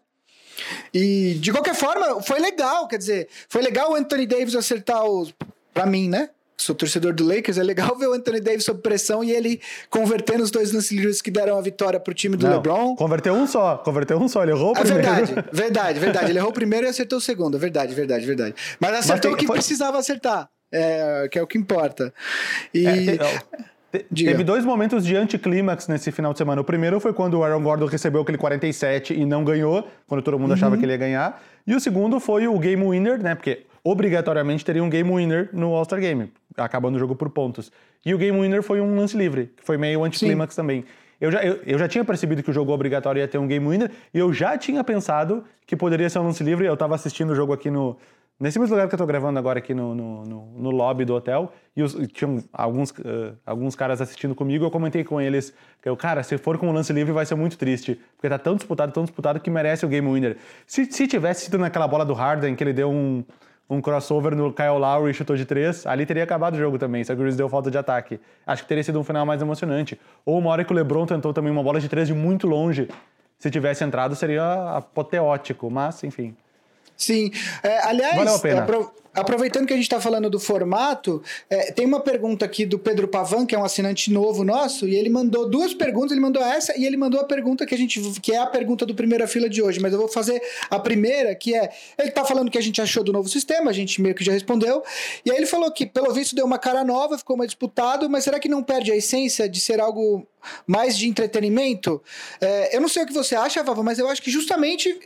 E, 0.92 1.34
de 1.40 1.52
qualquer 1.52 1.74
forma, 1.74 2.20
foi 2.20 2.38
legal, 2.38 2.86
quer 2.86 2.98
dizer, 2.98 3.28
foi 3.48 3.62
legal 3.62 3.92
o 3.92 3.94
Anthony 3.94 4.26
Davis 4.26 4.54
acertar 4.54 5.04
os. 5.04 5.34
Pra 5.72 5.86
mim, 5.86 6.08
né? 6.08 6.30
Sou 6.60 6.74
torcedor 6.74 7.12
do 7.14 7.24
Lakers, 7.24 7.56
é 7.56 7.62
legal 7.62 7.94
ver 7.98 8.08
o 8.08 8.12
Anthony 8.14 8.40
Davis 8.40 8.64
sob 8.64 8.80
pressão 8.82 9.22
e 9.22 9.30
ele 9.30 9.60
convertendo 9.88 10.42
os 10.42 10.50
dois 10.50 10.72
lance 10.72 10.94
livres 10.94 11.22
que 11.22 11.30
deram 11.30 11.56
a 11.56 11.60
vitória 11.62 11.98
pro 12.00 12.12
time 12.12 12.36
do 12.36 12.46
Não, 12.46 12.54
LeBron. 12.54 12.96
Converteu 12.96 13.32
um 13.34 13.46
só, 13.46 13.76
converteu 13.78 14.18
um 14.18 14.28
só, 14.28 14.42
ele 14.42 14.52
errou 14.52 14.74
o 14.74 14.78
É 14.78 14.80
primeiro. 14.82 15.02
verdade, 15.02 15.34
verdade, 15.52 16.00
verdade. 16.00 16.30
Ele 16.32 16.38
errou 16.38 16.50
o 16.50 16.54
primeiro 16.54 16.86
e 16.86 16.88
acertou 16.90 17.18
o 17.18 17.20
segundo. 17.22 17.56
É 17.56 17.60
Verdade, 17.60 17.94
verdade, 17.94 18.26
verdade. 18.26 18.54
Mas 18.80 18.92
acertou 18.94 19.30
tem- 19.30 19.32
o 19.32 19.36
que 19.36 19.46
foi- 19.46 19.56
precisava 19.56 19.98
acertar. 19.98 20.48
É, 20.72 21.28
que 21.30 21.38
é 21.38 21.42
o 21.42 21.46
que 21.46 21.56
importa. 21.56 22.12
E. 22.74 22.86
É, 22.86 23.98
te- 24.04 24.24
teve 24.26 24.44
dois 24.44 24.64
momentos 24.66 25.02
de 25.04 25.16
anticlímax 25.16 25.88
nesse 25.88 26.12
final 26.12 26.32
de 26.32 26.38
semana. 26.38 26.60
O 26.60 26.64
primeiro 26.64 27.00
foi 27.00 27.12
quando 27.14 27.34
o 27.38 27.44
Aaron 27.44 27.62
Gordon 27.62 27.86
recebeu 27.86 28.20
aquele 28.20 28.36
47 28.36 29.14
e 29.14 29.24
não 29.24 29.42
ganhou, 29.44 29.88
quando 30.06 30.22
todo 30.22 30.38
mundo 30.38 30.52
achava 30.52 30.76
que 30.76 30.84
ele 30.84 30.92
ia 30.92 30.98
ganhar. 30.98 31.42
E 31.66 31.74
o 31.74 31.80
segundo 31.80 32.20
foi 32.20 32.46
o 32.46 32.58
game 32.58 32.84
winner, 32.86 33.22
né? 33.22 33.34
Porque 33.34 33.64
obrigatoriamente 33.82 34.62
teria 34.64 34.82
um 34.84 34.90
game 34.90 35.10
winner 35.10 35.48
no 35.54 35.74
All-Star 35.74 36.00
Game, 36.00 36.30
acabando 36.64 36.96
o 36.96 36.98
jogo 36.98 37.14
por 37.14 37.30
pontos. 37.30 37.70
E 38.04 38.14
o 38.14 38.18
game 38.18 38.38
winner 38.38 38.62
foi 38.62 38.80
um 38.80 38.96
lance 38.96 39.16
livre, 39.16 39.52
que 39.56 39.64
foi 39.64 39.76
meio 39.76 40.04
anticlímax 40.04 40.54
também. 40.54 40.84
Eu 41.20 41.32
já, 41.32 41.42
eu, 41.42 41.60
eu 41.66 41.78
já 41.78 41.88
tinha 41.88 42.04
percebido 42.04 42.42
que 42.42 42.50
o 42.50 42.52
jogo 42.52 42.72
obrigatório 42.72 43.20
ia 43.20 43.26
ter 43.26 43.38
um 43.38 43.46
game 43.46 43.66
winner 43.66 43.90
e 44.14 44.18
eu 44.18 44.32
já 44.32 44.56
tinha 44.56 44.84
pensado 44.84 45.44
que 45.66 45.76
poderia 45.76 46.08
ser 46.08 46.20
um 46.20 46.24
lance 46.24 46.44
livre. 46.44 46.66
Eu 46.66 46.76
tava 46.76 46.94
assistindo 46.94 47.30
o 47.30 47.34
jogo 47.34 47.52
aqui 47.52 47.70
no. 47.70 47.96
Nesse 48.40 48.56
mesmo 48.56 48.76
lugar 48.76 48.88
que 48.88 48.94
eu 48.94 48.98
tô 48.98 49.04
gravando 49.04 49.36
agora 49.36 49.58
aqui 49.58 49.74
no, 49.74 49.96
no, 49.96 50.24
no, 50.24 50.46
no 50.56 50.70
lobby 50.70 51.04
do 51.04 51.12
hotel, 51.12 51.52
e, 51.74 51.82
os, 51.82 51.94
e 51.94 52.06
tinham 52.06 52.38
alguns, 52.52 52.94
eh, 53.04 53.32
alguns 53.44 53.74
caras 53.74 54.00
assistindo 54.00 54.32
comigo, 54.32 54.64
eu 54.64 54.70
comentei 54.70 55.02
com 55.02 55.20
eles 55.20 55.52
que 55.82 55.88
eu, 55.88 55.96
cara, 55.96 56.22
se 56.22 56.38
for 56.38 56.56
com 56.56 56.68
um 56.68 56.72
lance 56.72 56.92
livre 56.92 57.12
vai 57.12 57.26
ser 57.26 57.34
muito 57.34 57.58
triste, 57.58 58.00
porque 58.16 58.28
tá 58.28 58.38
tão 58.38 58.54
disputado, 58.54 58.92
tão 58.92 59.02
disputado 59.02 59.40
que 59.40 59.50
merece 59.50 59.84
o 59.84 59.88
game 59.88 60.08
winner. 60.08 60.36
Se, 60.68 60.84
se 60.84 61.08
tivesse 61.08 61.46
sido 61.46 61.58
naquela 61.58 61.88
bola 61.88 62.04
do 62.04 62.14
Harden, 62.14 62.54
que 62.54 62.62
ele 62.62 62.72
deu 62.72 62.88
um, 62.88 63.24
um 63.70 63.80
crossover 63.80 64.34
no 64.34 64.52
Kyle 64.52 64.78
Lowry 64.78 65.12
chutou 65.12 65.36
de 65.36 65.44
três, 65.44 65.86
ali 65.86 66.06
teria 66.06 66.24
acabado 66.24 66.54
o 66.54 66.58
jogo 66.58 66.78
também, 66.78 67.04
que 67.04 67.12
o 67.12 67.14
Grizzlies 67.14 67.36
deu 67.36 67.48
falta 67.48 67.70
de 67.70 67.76
ataque. 67.76 68.18
Acho 68.46 68.62
que 68.62 68.68
teria 68.68 68.82
sido 68.82 68.98
um 68.98 69.04
final 69.04 69.26
mais 69.26 69.42
emocionante. 69.42 70.00
Ou 70.24 70.38
uma 70.38 70.50
hora 70.50 70.64
que 70.64 70.72
o 70.72 70.74
LeBron 70.74 71.04
tentou 71.04 71.34
também 71.34 71.52
uma 71.52 71.62
bola 71.62 71.78
de 71.78 71.88
três 71.88 72.08
de 72.08 72.14
muito 72.14 72.46
longe, 72.46 72.88
se 73.38 73.50
tivesse 73.50 73.84
entrado 73.84 74.16
seria 74.16 74.76
apoteótico, 74.76 75.70
mas 75.70 76.02
enfim. 76.02 76.34
Sim. 76.98 77.30
É, 77.62 77.78
aliás, 77.86 78.16
Valeu 78.16 78.34
a 78.34 78.38
pena. 78.40 78.62
apro- 78.64 78.92
aproveitando 79.14 79.66
que 79.66 79.72
a 79.72 79.76
gente 79.76 79.84
está 79.86 80.00
falando 80.00 80.28
do 80.28 80.38
formato, 80.38 81.22
é, 81.48 81.70
tem 81.72 81.86
uma 81.86 82.00
pergunta 82.00 82.44
aqui 82.44 82.66
do 82.66 82.78
Pedro 82.78 83.06
Pavan, 83.08 83.46
que 83.46 83.54
é 83.54 83.58
um 83.58 83.64
assinante 83.64 84.12
novo 84.12 84.42
nosso, 84.44 84.86
e 84.88 84.94
ele 84.96 85.08
mandou 85.08 85.48
duas 85.48 85.72
perguntas. 85.74 86.10
Ele 86.12 86.20
mandou 86.20 86.42
essa 86.42 86.76
e 86.76 86.84
ele 86.84 86.96
mandou 86.96 87.20
a 87.20 87.24
pergunta 87.24 87.64
que 87.64 87.74
a 87.74 87.78
gente 87.78 88.00
que 88.20 88.32
é 88.32 88.38
a 88.38 88.46
pergunta 88.46 88.84
do 88.84 88.94
primeira 88.96 89.26
fila 89.28 89.48
de 89.48 89.62
hoje. 89.62 89.78
Mas 89.80 89.92
eu 89.92 89.98
vou 90.00 90.08
fazer 90.08 90.42
a 90.68 90.78
primeira, 90.80 91.34
que 91.36 91.54
é 91.54 91.70
ele 91.98 92.08
está 92.08 92.24
falando 92.24 92.48
o 92.48 92.50
que 92.50 92.58
a 92.58 92.60
gente 92.62 92.80
achou 92.82 93.04
do 93.04 93.12
novo 93.12 93.28
sistema. 93.28 93.70
A 93.70 93.74
gente 93.74 94.02
meio 94.02 94.14
que 94.14 94.24
já 94.24 94.32
respondeu. 94.32 94.82
E 95.24 95.30
aí 95.30 95.36
ele 95.36 95.46
falou 95.46 95.70
que 95.72 95.86
pelo 95.86 96.12
visto 96.12 96.34
deu 96.34 96.44
uma 96.44 96.58
cara 96.58 96.82
nova, 96.84 97.16
ficou 97.16 97.36
mais 97.36 97.48
disputado, 97.48 98.10
mas 98.10 98.24
será 98.24 98.38
que 98.40 98.48
não 98.48 98.62
perde 98.62 98.90
a 98.90 98.96
essência 98.96 99.48
de 99.48 99.60
ser 99.60 99.80
algo 99.80 100.26
mais 100.66 100.96
de 100.98 101.08
entretenimento? 101.08 102.02
É, 102.40 102.76
eu 102.76 102.80
não 102.80 102.88
sei 102.88 103.04
o 103.04 103.06
que 103.06 103.12
você 103.12 103.36
acha, 103.36 103.62
Vava, 103.62 103.82
mas 103.84 103.98
eu 104.00 104.08
acho 104.08 104.20
que 104.22 104.30
justamente 104.30 104.96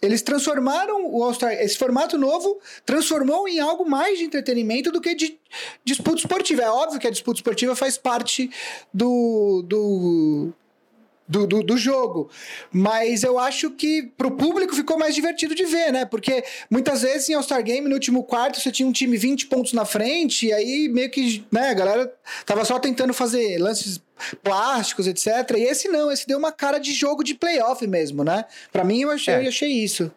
eles 0.00 0.22
transformaram 0.22 1.06
o 1.06 1.22
All-Star, 1.22 1.52
esse 1.52 1.76
formato 1.76 2.16
novo 2.16 2.58
transformou 2.86 3.48
em 3.48 3.60
algo 3.60 3.88
mais 3.88 4.18
de 4.18 4.24
entretenimento 4.24 4.90
do 4.90 5.00
que 5.00 5.14
de 5.14 5.38
disputa 5.84 6.18
esportiva. 6.18 6.62
É 6.62 6.70
óbvio 6.70 7.00
que 7.00 7.06
a 7.06 7.10
disputa 7.10 7.38
esportiva 7.38 7.74
faz 7.76 7.98
parte 7.98 8.50
do, 8.92 9.62
do, 9.66 10.52
do, 11.26 11.46
do, 11.46 11.62
do 11.62 11.76
jogo, 11.78 12.28
mas 12.70 13.22
eu 13.22 13.38
acho 13.38 13.70
que 13.70 14.12
pro 14.16 14.30
público 14.30 14.74
ficou 14.74 14.98
mais 14.98 15.14
divertido 15.14 15.54
de 15.54 15.64
ver, 15.64 15.90
né? 15.92 16.04
Porque 16.04 16.44
muitas 16.70 17.00
vezes 17.02 17.28
em 17.30 17.34
All-Star 17.34 17.62
Game, 17.62 17.88
no 17.88 17.94
último 17.94 18.22
quarto, 18.24 18.60
você 18.60 18.70
tinha 18.70 18.86
um 18.86 18.92
time 18.92 19.16
20 19.16 19.46
pontos 19.46 19.72
na 19.72 19.84
frente, 19.86 20.46
e 20.46 20.52
aí 20.52 20.88
meio 20.88 21.10
que, 21.10 21.42
né, 21.50 21.70
a 21.70 21.74
galera 21.74 22.12
tava 22.44 22.64
só 22.64 22.78
tentando 22.78 23.14
fazer 23.14 23.58
lances 23.58 24.02
plásticos, 24.42 25.06
etc. 25.06 25.26
E 25.56 25.62
esse 25.64 25.88
não, 25.88 26.10
esse 26.12 26.26
deu 26.26 26.38
uma 26.38 26.52
cara 26.52 26.78
de 26.78 26.92
jogo 26.92 27.24
de 27.24 27.34
playoff 27.34 27.86
mesmo, 27.86 28.22
né? 28.22 28.44
Pra 28.72 28.84
mim, 28.84 29.00
eu 29.00 29.10
achei, 29.10 29.34
É. 29.34 29.44
eu 29.44 29.48
achei 29.48 29.70
isso. 29.70 30.10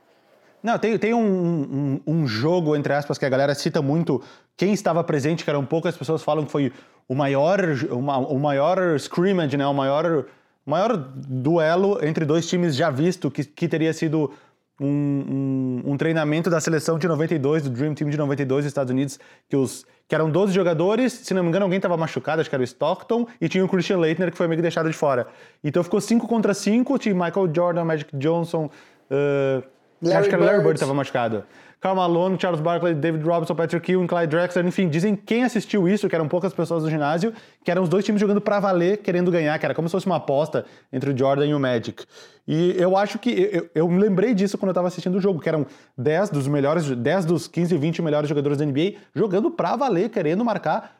Não, 0.61 0.77
tem, 0.77 0.97
tem 0.97 1.13
um, 1.13 1.21
um, 1.21 2.01
um 2.21 2.27
jogo, 2.27 2.75
entre 2.75 2.91
aspas, 2.91 3.17
que 3.17 3.25
a 3.25 3.29
galera 3.29 3.55
cita 3.55 3.81
muito. 3.81 4.21
Quem 4.57 4.73
estava 4.73 5.03
presente, 5.03 5.43
que 5.43 5.49
eram 5.49 5.65
poucas 5.65 5.95
pessoas 5.95 6.21
falam 6.21 6.45
que 6.45 6.51
foi 6.51 6.73
o 7.07 7.15
maior, 7.15 7.59
uma- 7.91 8.17
o 8.17 8.37
maior 8.39 8.95
scrimmage, 8.97 9.55
né? 9.55 9.65
O 9.65 9.73
maior, 9.73 10.25
maior 10.67 10.97
duelo 10.97 11.97
entre 12.05 12.25
dois 12.25 12.47
times 12.47 12.75
já 12.75 12.89
visto, 12.89 13.31
que, 13.31 13.43
que 13.43 13.67
teria 13.67 13.93
sido 13.93 14.31
um, 14.79 15.81
um, 15.85 15.91
um 15.93 15.97
treinamento 15.97 16.49
da 16.49 16.59
seleção 16.59 16.99
de 16.99 17.07
92, 17.07 17.63
do 17.63 17.69
Dream 17.69 17.93
Team 17.95 18.09
de 18.09 18.17
92 18.17 18.65
dos 18.65 18.69
Estados 18.69 18.91
Unidos, 18.91 19.19
que, 19.49 19.55
os, 19.55 19.85
que 20.07 20.13
eram 20.13 20.29
12 20.29 20.53
jogadores, 20.53 21.13
se 21.13 21.33
não 21.33 21.41
me 21.41 21.49
engano, 21.49 21.65
alguém 21.65 21.77
estava 21.77 21.95
machucado, 21.97 22.41
acho 22.41 22.49
que 22.49 22.55
era 22.55 22.61
o 22.61 22.65
Stockton, 22.65 23.25
e 23.39 23.47
tinha 23.47 23.63
o 23.63 23.69
Christian 23.69 23.97
Leitner, 23.97 24.29
que 24.29 24.37
foi 24.37 24.47
meio 24.47 24.57
que 24.57 24.61
deixado 24.61 24.89
de 24.89 24.95
fora. 24.95 25.27
Então 25.63 25.83
ficou 25.83 26.01
5 26.01 26.27
contra 26.27 26.53
5, 26.53 26.99
tinha 26.99 27.15
Michael 27.15 27.49
Jordan, 27.53 27.85
Magic 27.85 28.15
Johnson, 28.17 28.69
uh, 29.09 29.63
acho 30.13 30.29
que 30.29 30.35
era 30.35 30.43
o 30.43 30.45
Larry. 30.45 30.63
Bird 30.63 30.73
estava 30.73 30.93
machucado. 30.93 31.43
Karl 31.79 31.95
Malone, 31.95 32.37
Charles 32.39 32.59
Barkley, 32.59 32.95
David 32.95 33.23
Robinson, 33.23 33.53
Patrick 33.53 33.91
Ewing, 33.91 34.07
Clyde 34.07 34.27
Drexler, 34.27 34.65
enfim, 34.65 34.89
dizem 34.89 35.15
quem 35.15 35.43
assistiu 35.43 35.87
isso, 35.87 36.09
que 36.09 36.15
eram 36.15 36.27
poucas 36.27 36.53
pessoas 36.53 36.83
no 36.83 36.89
ginásio, 36.89 37.33
que 37.63 37.69
eram 37.69 37.83
os 37.83 37.89
dois 37.89 38.03
times 38.03 38.19
jogando 38.19 38.41
pra 38.41 38.59
valer, 38.59 38.97
querendo 38.97 39.29
ganhar, 39.29 39.57
que 39.59 39.65
era 39.65 39.75
como 39.75 39.87
se 39.87 39.91
fosse 39.91 40.07
uma 40.07 40.15
aposta 40.15 40.65
entre 40.91 41.11
o 41.11 41.17
Jordan 41.17 41.45
e 41.45 41.53
o 41.53 41.59
Magic. 41.59 42.03
E 42.47 42.75
eu 42.77 42.97
acho 42.97 43.19
que 43.19 43.29
eu, 43.29 43.69
eu 43.75 43.87
me 43.87 43.99
lembrei 43.99 44.33
disso 44.33 44.57
quando 44.57 44.69
eu 44.69 44.73
tava 44.73 44.87
assistindo 44.87 45.15
o 45.15 45.21
jogo, 45.21 45.39
que 45.39 45.49
eram 45.49 45.67
10 45.97 46.31
dos 46.31 46.47
melhores, 46.47 46.89
10 46.89 47.25
dos 47.25 47.47
15, 47.47 47.77
20 47.77 48.01
melhores 48.01 48.27
jogadores 48.27 48.57
da 48.57 48.65
NBA 48.65 48.93
jogando 49.13 49.51
pra 49.51 49.75
valer, 49.75 50.09
querendo 50.09 50.43
marcar, 50.43 50.97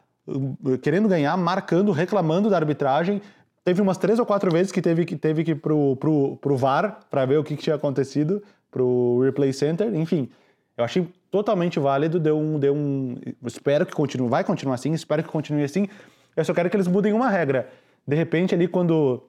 querendo 0.84 1.07
ganhar, 1.07 1.36
marcando, 1.38 1.91
reclamando 1.91 2.49
da 2.49 2.57
arbitragem. 2.57 3.21
Teve 3.63 3.82
umas 3.82 3.97
três 3.97 4.19
ou 4.19 4.25
quatro 4.25 4.51
vezes 4.51 4.71
que 4.71 4.82
teve 4.82 5.05
que, 5.05 5.15
teve 5.15 5.43
que 5.43 5.51
ir 5.51 5.55
pro, 5.55 5.95
pro, 5.95 6.38
pro 6.38 6.55
VAR 6.55 6.99
para 7.09 7.25
ver 7.25 7.38
o 7.38 7.43
que, 7.43 7.55
que 7.55 7.63
tinha 7.63 7.75
acontecido, 7.75 8.43
pro 8.69 9.21
Replay 9.21 9.51
Center, 9.51 9.93
enfim. 9.95 10.30
Eu 10.78 10.84
achei 10.84 11.07
totalmente 11.32 11.80
válido, 11.80 12.19
deu 12.19 12.38
um, 12.38 12.59
deu 12.59 12.73
um. 12.75 13.15
Espero 13.45 13.86
que 13.86 13.93
continue, 13.93 14.30
vai 14.30 14.43
continuar 14.43 14.75
assim, 14.75 14.93
espero 14.93 15.23
que 15.23 15.30
continue 15.30 15.63
assim. 15.63 15.88
Eu 16.36 16.45
só 16.45 16.53
quero 16.53 16.69
que 16.69 16.75
eles 16.75 16.88
mudem 16.88 17.13
uma 17.13 17.30
regra. 17.30 17.67
De 18.07 18.15
repente, 18.15 18.53
ali, 18.53 18.67
quando, 18.67 19.23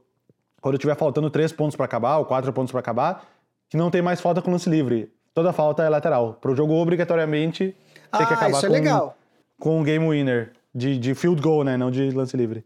quando 0.60 0.76
tiver 0.76 0.94
faltando 0.94 1.30
três 1.30 1.50
pontos 1.50 1.74
para 1.74 1.86
acabar, 1.86 2.18
ou 2.18 2.26
quatro 2.26 2.52
pontos 2.52 2.70
para 2.70 2.80
acabar, 2.80 3.26
que 3.70 3.76
não 3.78 3.90
tem 3.90 4.02
mais 4.02 4.20
falta 4.20 4.42
com 4.42 4.50
lance 4.50 4.68
livre. 4.68 5.10
Toda 5.32 5.52
falta 5.52 5.82
é 5.82 5.88
lateral. 5.88 6.34
Pro 6.34 6.54
jogo, 6.54 6.74
obrigatoriamente, 6.74 7.64
tem 7.64 8.26
que 8.26 8.32
Ah, 8.32 8.36
acabar 8.36 8.50
isso 8.50 8.66
é 8.66 8.68
com, 8.68 8.74
legal. 8.74 9.16
com 9.58 9.80
um 9.80 9.82
game 9.82 10.06
winner. 10.06 10.52
De, 10.74 10.98
de 10.98 11.14
field 11.14 11.40
goal, 11.40 11.64
né? 11.64 11.76
Não 11.76 11.90
de 11.90 12.10
lance 12.10 12.36
livre. 12.36 12.64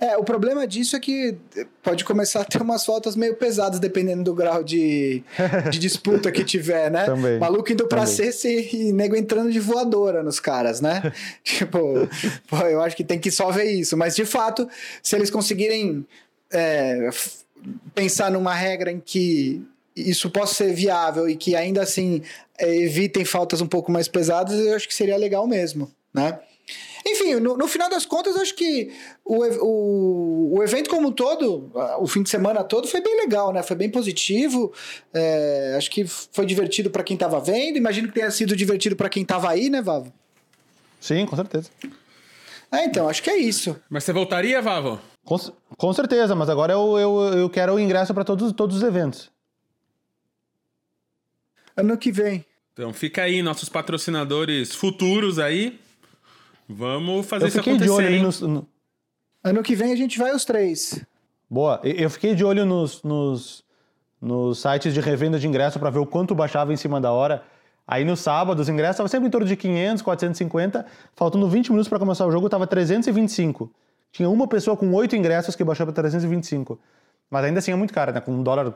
É, 0.00 0.16
o 0.16 0.24
problema 0.24 0.66
disso 0.66 0.96
é 0.96 1.00
que 1.00 1.36
pode 1.82 2.04
começar 2.04 2.40
a 2.40 2.44
ter 2.44 2.62
umas 2.62 2.86
faltas 2.86 3.14
meio 3.14 3.36
pesadas, 3.36 3.78
dependendo 3.78 4.24
do 4.24 4.34
grau 4.34 4.64
de, 4.64 5.22
de 5.70 5.78
disputa 5.78 6.32
que 6.32 6.42
tiver, 6.42 6.90
né? 6.90 7.04
Também, 7.04 7.38
Maluco 7.38 7.70
indo 7.70 7.86
pra 7.86 8.06
cesta 8.06 8.48
e, 8.48 8.92
nego 8.92 9.14
entrando 9.14 9.52
de 9.52 9.60
voadora 9.60 10.22
nos 10.22 10.40
caras, 10.40 10.80
né? 10.80 11.12
tipo, 11.44 12.08
pô, 12.48 12.56
eu 12.62 12.80
acho 12.80 12.96
que 12.96 13.04
tem 13.04 13.18
que 13.18 13.30
só 13.30 13.50
ver 13.50 13.64
isso. 13.64 13.94
Mas, 13.96 14.16
de 14.16 14.24
fato, 14.24 14.66
se 15.02 15.16
eles 15.16 15.30
conseguirem 15.30 16.06
é, 16.50 17.10
pensar 17.94 18.30
numa 18.30 18.54
regra 18.54 18.90
em 18.90 19.00
que 19.00 19.62
isso 19.94 20.30
possa 20.30 20.54
ser 20.54 20.72
viável 20.72 21.28
e 21.28 21.36
que 21.36 21.54
ainda 21.54 21.82
assim 21.82 22.22
evitem 22.58 23.24
faltas 23.24 23.60
um 23.60 23.66
pouco 23.66 23.92
mais 23.92 24.08
pesadas, 24.08 24.58
eu 24.58 24.74
acho 24.74 24.88
que 24.88 24.94
seria 24.94 25.16
legal 25.16 25.46
mesmo, 25.46 25.90
né? 26.12 26.38
Enfim, 27.06 27.36
no, 27.36 27.56
no 27.56 27.66
final 27.66 27.88
das 27.88 28.04
contas, 28.04 28.34
eu 28.36 28.42
acho 28.42 28.54
que 28.54 28.92
o, 29.24 29.44
o, 29.64 30.58
o 30.58 30.62
evento 30.62 30.90
como 30.90 31.08
um 31.08 31.12
todo, 31.12 31.70
o 31.98 32.06
fim 32.06 32.22
de 32.22 32.30
semana 32.30 32.62
todo, 32.62 32.86
foi 32.86 33.00
bem 33.00 33.16
legal, 33.16 33.52
né? 33.52 33.62
Foi 33.62 33.76
bem 33.76 33.90
positivo. 33.90 34.72
É, 35.12 35.74
acho 35.76 35.90
que 35.90 36.06
foi 36.06 36.44
divertido 36.44 36.90
para 36.90 37.02
quem 37.02 37.16
tava 37.16 37.40
vendo. 37.40 37.76
Imagino 37.76 38.08
que 38.08 38.14
tenha 38.14 38.30
sido 38.30 38.54
divertido 38.54 38.96
para 38.96 39.08
quem 39.08 39.24
tava 39.24 39.50
aí, 39.50 39.70
né, 39.70 39.80
Vavo? 39.80 40.12
Sim, 41.00 41.24
com 41.26 41.36
certeza. 41.36 41.70
É, 42.72 42.84
então, 42.84 43.08
acho 43.08 43.22
que 43.22 43.30
é 43.30 43.36
isso. 43.36 43.76
Mas 43.88 44.04
você 44.04 44.12
voltaria, 44.12 44.60
Vavo? 44.60 45.00
Com, 45.24 45.36
com 45.76 45.92
certeza, 45.92 46.34
mas 46.34 46.48
agora 46.48 46.72
eu, 46.72 46.98
eu, 46.98 47.38
eu 47.38 47.50
quero 47.50 47.74
o 47.74 47.80
ingresso 47.80 48.14
para 48.14 48.24
todos, 48.24 48.52
todos 48.52 48.76
os 48.76 48.82
eventos. 48.82 49.30
Ano 51.76 51.96
que 51.96 52.12
vem. 52.12 52.44
Então 52.72 52.92
fica 52.92 53.22
aí, 53.22 53.42
nossos 53.42 53.68
patrocinadores 53.68 54.74
futuros 54.74 55.38
aí. 55.38 55.78
Vamos 56.72 57.26
fazer 57.26 57.44
Eu 57.44 57.48
isso 57.48 57.58
fiquei 57.58 57.72
acontecer. 57.74 57.90
de 57.92 57.96
olho 57.98 58.06
ali 58.06 58.20
nos, 58.22 58.40
no- 58.40 58.66
Ano 59.42 59.62
que 59.62 59.74
vem 59.74 59.92
a 59.92 59.96
gente 59.96 60.18
vai 60.18 60.34
os 60.34 60.44
três. 60.44 61.04
Boa. 61.48 61.80
Eu 61.82 62.08
fiquei 62.10 62.34
de 62.34 62.44
olho 62.44 62.64
nos, 62.64 63.02
nos, 63.02 63.64
nos 64.20 64.60
sites 64.60 64.94
de 64.94 65.00
revenda 65.00 65.38
de 65.38 65.46
ingresso 65.48 65.78
para 65.80 65.90
ver 65.90 65.98
o 65.98 66.06
quanto 66.06 66.34
baixava 66.34 66.72
em 66.72 66.76
cima 66.76 67.00
da 67.00 67.10
hora. 67.10 67.42
Aí 67.86 68.04
no 68.04 68.16
sábado, 68.16 68.60
os 68.60 68.68
ingressos 68.68 68.94
estavam 68.94 69.08
sempre 69.08 69.26
em 69.26 69.30
torno 69.30 69.46
de 69.46 69.56
500, 69.56 70.02
450. 70.02 70.86
Faltando 71.16 71.48
20 71.48 71.70
minutos 71.70 71.88
para 71.88 71.98
começar 71.98 72.24
o 72.26 72.30
jogo, 72.30 72.46
estava 72.46 72.66
325. 72.66 73.68
Tinha 74.12 74.28
uma 74.28 74.46
pessoa 74.46 74.76
com 74.76 74.92
oito 74.94 75.16
ingressos 75.16 75.56
que 75.56 75.64
baixou 75.64 75.86
para 75.86 75.94
325. 75.94 76.78
Mas 77.28 77.44
ainda 77.44 77.58
assim 77.58 77.72
é 77.72 77.74
muito 77.76 77.92
caro, 77.92 78.12
né? 78.12 78.20
Com 78.20 78.32
um 78.32 78.42
dólar 78.44 78.74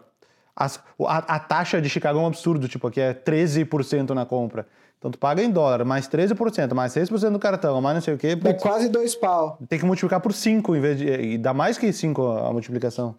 as- 0.57 0.82
a, 1.07 1.18
a 1.36 1.38
taxa 1.38 1.80
de 1.80 1.88
Chicago 1.88 2.18
é 2.18 2.22
um 2.22 2.26
absurdo, 2.26 2.66
tipo, 2.68 2.86
aqui 2.88 3.01
é 3.01 3.12
13% 3.14 4.11
na 4.11 4.24
compra. 4.26 4.66
Então 4.99 5.11
tu 5.11 5.18
paga 5.18 5.42
em 5.42 5.51
dólar, 5.51 5.84
mais 5.84 6.09
13%, 6.09 6.72
mais 6.72 6.92
6% 6.95 7.30
do 7.30 7.38
cartão, 7.38 7.80
mais 7.80 7.95
não 7.95 8.01
sei 8.03 8.14
o 8.14 8.18
quê. 8.18 8.34
Dá 8.34 8.51
putz, 8.51 8.62
quase 8.62 8.88
dois 8.88 9.14
pau. 9.14 9.59
tem 9.68 9.78
que 9.78 9.84
multiplicar 9.84 10.20
por 10.20 10.32
5 10.32 10.74
em 10.74 10.80
vez 10.80 10.99
de. 10.99 11.07
E 11.07 11.38
dá 11.38 11.53
mais 11.53 11.76
que 11.76 11.92
5 11.92 12.22
a 12.22 12.53
multiplicação. 12.53 13.14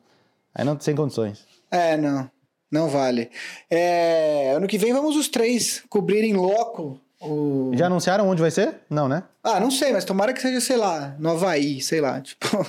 Aí 0.53 0.65
não 0.65 0.79
sem 0.79 0.95
condições. 0.95 1.45
É, 1.69 1.95
não. 1.95 2.29
Não 2.71 2.89
vale. 2.89 3.29
É, 3.69 4.53
ano 4.55 4.67
que 4.67 4.77
vem 4.77 4.93
vamos 4.93 5.15
os 5.15 5.27
três 5.27 5.83
cobrir 5.89 6.23
em 6.23 6.33
loco 6.33 6.99
o. 7.21 7.71
Já 7.73 7.85
anunciaram 7.87 8.27
onde 8.27 8.41
vai 8.41 8.51
ser? 8.51 8.81
Não, 8.89 9.07
né? 9.07 9.23
Ah, 9.43 9.59
não 9.59 9.71
sei, 9.71 9.91
mas 9.93 10.05
tomara 10.05 10.33
que 10.33 10.41
seja, 10.41 10.59
sei 10.59 10.77
lá, 10.77 11.15
no 11.19 11.31
Havaí, 11.31 11.81
sei 11.81 12.01
lá. 12.01 12.19
Tipo, 12.25 12.65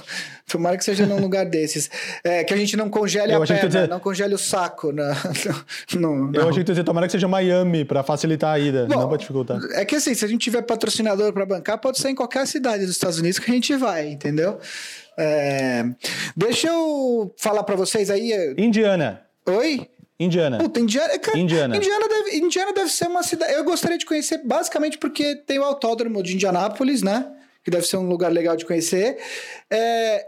tomara 0.46 0.76
que 0.76 0.84
seja 0.84 1.04
num 1.06 1.18
lugar 1.20 1.44
desses. 1.46 1.90
É, 2.22 2.44
que 2.44 2.54
a 2.54 2.56
gente 2.56 2.76
não 2.76 2.88
congele 2.88 3.32
Eu 3.32 3.42
a 3.42 3.46
perna, 3.46 3.66
dizer- 3.68 3.88
não 3.88 3.98
congele 4.00 4.34
o 4.34 4.38
saco. 4.38 4.92
Na, 4.94 5.14
no, 5.94 6.26
Eu 6.34 6.42
não. 6.42 6.48
achei 6.48 6.62
que 6.64 6.72
tu 6.72 6.84
tomara 6.84 7.06
que 7.06 7.12
seja 7.12 7.26
Miami, 7.28 7.84
pra 7.84 8.02
facilitar 8.02 8.54
a 8.54 8.58
ida, 8.58 8.86
Bom, 8.86 9.00
não 9.00 9.08
pra 9.08 9.16
dificultar. 9.16 9.58
É 9.72 9.84
que 9.84 9.96
assim, 9.96 10.14
se 10.14 10.24
a 10.24 10.28
gente 10.28 10.40
tiver 10.42 10.62
patrocinador 10.62 11.32
para 11.32 11.44
bancar, 11.44 11.78
pode 11.78 11.98
ser 11.98 12.10
em 12.10 12.14
qualquer 12.14 12.46
cidade 12.46 12.82
dos 12.86 12.92
Estados 12.94 13.18
Unidos 13.18 13.38
que 13.38 13.50
a 13.50 13.54
gente 13.54 13.74
vai, 13.76 14.08
entendeu? 14.08 14.58
É, 15.18 15.84
Deixa 16.36 16.68
eu 16.68 17.34
falar 17.38 17.62
para 17.64 17.74
vocês 17.76 18.10
aí. 18.10 18.32
é, 18.32 18.54
Indiana. 18.58 19.22
Oi? 19.46 19.88
Indiana. 20.18 20.58
Puta, 20.58 20.80
Indiana, 20.80 21.18
cara, 21.18 21.38
Indiana. 21.38 21.76
Indiana. 21.76 22.08
deve, 22.08 22.36
Indiana 22.38 22.72
deve 22.72 22.90
ser 22.90 23.06
uma 23.06 23.22
cidade. 23.22 23.52
Eu 23.52 23.64
gostaria 23.64 23.98
de 23.98 24.06
conhecer 24.06 24.38
basicamente 24.44 24.96
porque 24.96 25.34
tem 25.36 25.58
o 25.58 25.62
autódromo 25.64 26.22
de 26.22 26.34
Indianápolis, 26.34 27.02
né? 27.02 27.26
Que 27.62 27.70
deve 27.70 27.86
ser 27.86 27.96
um 27.98 28.08
lugar 28.08 28.30
legal 28.32 28.56
de 28.56 28.64
conhecer. 28.64 29.18
É, 29.70 30.24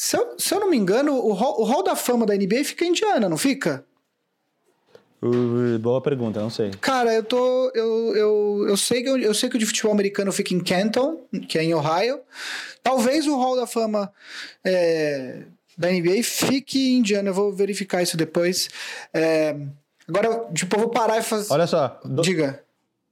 se, 0.00 0.16
eu, 0.16 0.38
se 0.38 0.54
eu 0.54 0.60
não 0.60 0.70
me 0.70 0.76
engano, 0.76 1.12
o 1.12 1.32
hall, 1.32 1.60
o 1.60 1.64
hall 1.64 1.82
da 1.82 1.96
fama 1.96 2.24
da 2.24 2.32
NBA 2.36 2.62
fica 2.64 2.84
em 2.84 2.90
Indiana, 2.90 3.28
não 3.28 3.36
fica? 3.36 3.84
Uh, 5.20 5.76
boa 5.80 6.00
pergunta, 6.00 6.40
não 6.40 6.48
sei. 6.50 6.70
Cara, 6.80 7.12
eu 7.12 7.24
tô. 7.24 7.72
Eu, 7.74 8.16
eu, 8.16 8.66
eu, 8.68 8.76
sei 8.76 9.02
que, 9.02 9.08
eu, 9.08 9.18
eu 9.18 9.34
sei 9.34 9.48
que 9.50 9.56
o 9.56 9.58
de 9.58 9.66
futebol 9.66 9.90
americano 9.90 10.30
fica 10.30 10.54
em 10.54 10.60
Canton, 10.60 11.20
que 11.48 11.58
é 11.58 11.64
em 11.64 11.74
Ohio. 11.74 12.20
Talvez 12.84 13.26
o 13.26 13.34
Hall 13.36 13.56
da 13.56 13.66
Fama 13.66 14.12
é, 14.64 15.42
da 15.76 15.90
NBA 15.90 16.22
fique 16.22 16.78
em 16.78 16.98
Indiana. 17.00 17.30
Eu 17.30 17.34
vou 17.34 17.52
verificar 17.52 18.00
isso 18.00 18.16
depois. 18.16 18.68
É, 19.12 19.56
agora, 20.06 20.44
tipo, 20.54 20.76
eu 20.76 20.80
vou 20.82 20.90
parar 20.90 21.18
e 21.18 21.22
fazer. 21.22 21.52
Olha 21.52 21.66
só, 21.66 22.00
do- 22.04 22.22
Diga. 22.22 22.62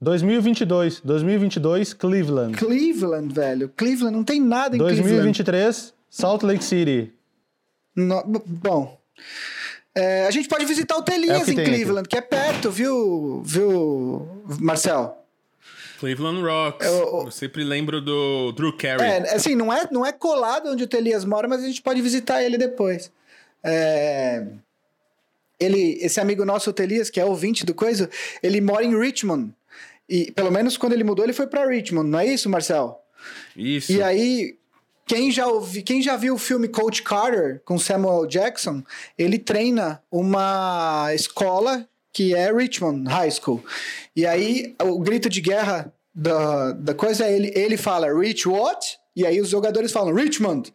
2022, 0.01 1.01
2022, 1.01 1.93
Cleveland. 1.95 2.57
Cleveland, 2.57 3.35
velho. 3.35 3.69
Cleveland 3.77 4.17
não 4.17 4.23
tem 4.23 4.41
nada 4.41 4.77
em 4.77 4.79
Cleveland. 4.79 5.33
2023, 6.17 6.21
Salt 6.21 6.43
Lake 6.43 6.65
City. 6.65 7.13
No- 7.95 8.23
bom. 8.47 8.99
é, 9.95 10.27
a 10.27 10.31
gente 10.31 10.49
pode 10.49 10.65
visitar 10.65 10.97
o 10.97 11.01
É 11.01 11.05
Telias 11.05 11.43
o 11.43 11.45
que 11.47 11.53
em 11.53 11.65
Cleveland, 11.65 12.09
que 12.09 12.17
é 12.17 12.21
perto, 12.21 12.71
viu, 12.71 13.43
viu, 13.45 14.27
Marcel? 14.61 15.17
Cleveland 15.99 16.43
Rocks. 16.43 16.87
Eu- 16.87 17.23
Eu, 17.25 17.31
sempre 17.31 17.65
lembro 17.65 18.01
do 18.03 18.53
Drew 18.53 18.77
Carey. 18.77 19.01
É, 19.07 19.35
assim, 19.35 19.55
não 19.55 19.73
é, 19.73 19.89
não 19.91 20.05
é 20.05 20.13
colado 20.13 20.71
onde 20.71 20.85
o 20.85 20.87
Telias 20.87 21.25
mora, 21.25 21.49
mas 21.49 21.63
a 21.63 21.67
gente 21.67 21.81
pode 21.81 22.03
visitar 22.03 22.43
ele 22.43 22.59
depois. 22.59 23.11
É, 23.65 24.47
Ele, 25.59 25.97
esse 26.03 26.21
amigo 26.21 26.45
nosso, 26.45 26.69
o 26.69 26.73
Telias, 26.73 27.09
que 27.09 27.19
é 27.19 27.25
ouvinte 27.25 27.65
do 27.65 27.73
coisa, 27.75 28.11
ele 28.43 28.61
mora 28.61 28.85
em 28.85 28.95
Richmond. 28.99 29.55
E 30.07 30.31
pelo 30.33 30.51
menos 30.53 30.77
quando 30.77 30.93
ele 30.93 31.03
mudou, 31.03 31.25
ele 31.25 31.33
foi 31.33 31.47
para 31.47 31.67
Richmond, 31.67 32.11
não 32.11 32.19
é 32.19 32.27
isso, 32.27 32.51
Marcel? 32.51 33.01
Isso. 33.57 33.91
E 33.91 34.03
aí, 34.03 34.59
quem 35.07 35.31
já, 35.31 35.47
ouvi, 35.47 35.83
quem 35.83 36.03
já 36.03 36.17
viu 36.17 36.35
o 36.35 36.39
filme 36.39 36.67
Coach 36.69 37.03
Carter 37.03 37.63
com 37.65 37.79
Samuel 37.79 38.27
Jackson, 38.27 38.83
ele 39.17 39.39
treina 39.39 40.03
uma 40.11 41.11
escola 41.15 41.89
que 42.13 42.35
é 42.35 42.53
Richmond 42.53 43.09
High 43.09 43.31
School. 43.31 43.63
E 44.15 44.27
aí, 44.27 44.75
o 44.83 44.99
grito 44.99 45.29
de 45.29 45.41
guerra 45.41 45.93
da, 46.15 46.73
da 46.73 46.95
coisa 46.95 47.25
é 47.27 47.35
ele, 47.37 47.53
ele 47.55 47.77
fala 47.77 48.13
Rich 48.13 48.49
what? 48.49 48.99
E 49.15 49.25
aí 49.25 49.41
os 49.41 49.49
jogadores 49.49 49.93
falam 49.93 50.13
Richmond. 50.15 50.73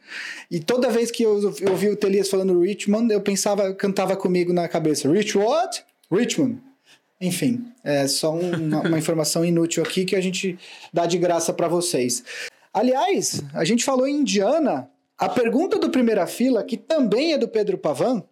E 0.50 0.60
toda 0.60 0.90
vez 0.90 1.12
que 1.12 1.24
eu, 1.24 1.54
eu 1.60 1.72
ouvi 1.72 1.90
o 1.90 1.96
Telias 1.96 2.30
falando 2.30 2.60
Richmond, 2.60 3.12
eu 3.14 3.22
pensava, 3.22 3.74
cantava 3.74 4.16
comigo 4.16 4.54
na 4.54 4.68
cabeça, 4.68 5.12
Rich 5.12 5.38
what? 5.38 5.84
Richmond. 6.12 6.58
Enfim, 7.20 7.66
é 7.84 8.08
só 8.08 8.34
um- 8.34 8.56
uma, 8.56 8.82
uma 8.82 8.98
informação 8.98 9.46
inútil 9.46 9.84
aqui 9.84 10.06
que 10.06 10.16
a 10.16 10.22
gente 10.22 10.58
dá 10.92 11.06
de 11.06 11.18
graça 11.20 11.54
para 11.54 11.68
vocês. 11.68 12.24
Aliás, 12.74 13.42
a 13.54 13.66
gente 13.66 13.84
falou 13.84 14.08
em 14.08 14.18
Indiana. 14.18 14.90
A 15.18 15.30
pergunta 15.30 15.78
do 15.78 15.90
primeira 15.90 16.26
fila, 16.26 16.64
que 16.64 16.78
também 16.78 17.34
é 17.34 17.38
do 17.38 17.48
Pedro 17.48 17.78
Pavan, 17.78 18.24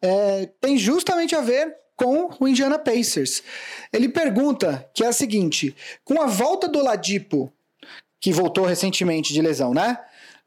é, 0.00 0.46
tem 0.60 0.78
justamente 0.78 1.34
a 1.34 1.40
ver 1.40 1.76
com 1.96 2.30
o 2.38 2.48
Indiana 2.48 2.78
Pacers. 2.78 3.42
Ele 3.92 4.08
pergunta 4.08 4.88
que 4.94 5.02
é 5.02 5.08
a 5.08 5.12
seguinte: 5.12 5.74
com 6.04 6.20
a 6.20 6.26
volta 6.26 6.68
do 6.68 6.82
Ladipo, 6.82 7.52
que 8.20 8.32
voltou 8.32 8.64
recentemente 8.64 9.32
de 9.32 9.42
lesão, 9.42 9.74
né? 9.74 9.98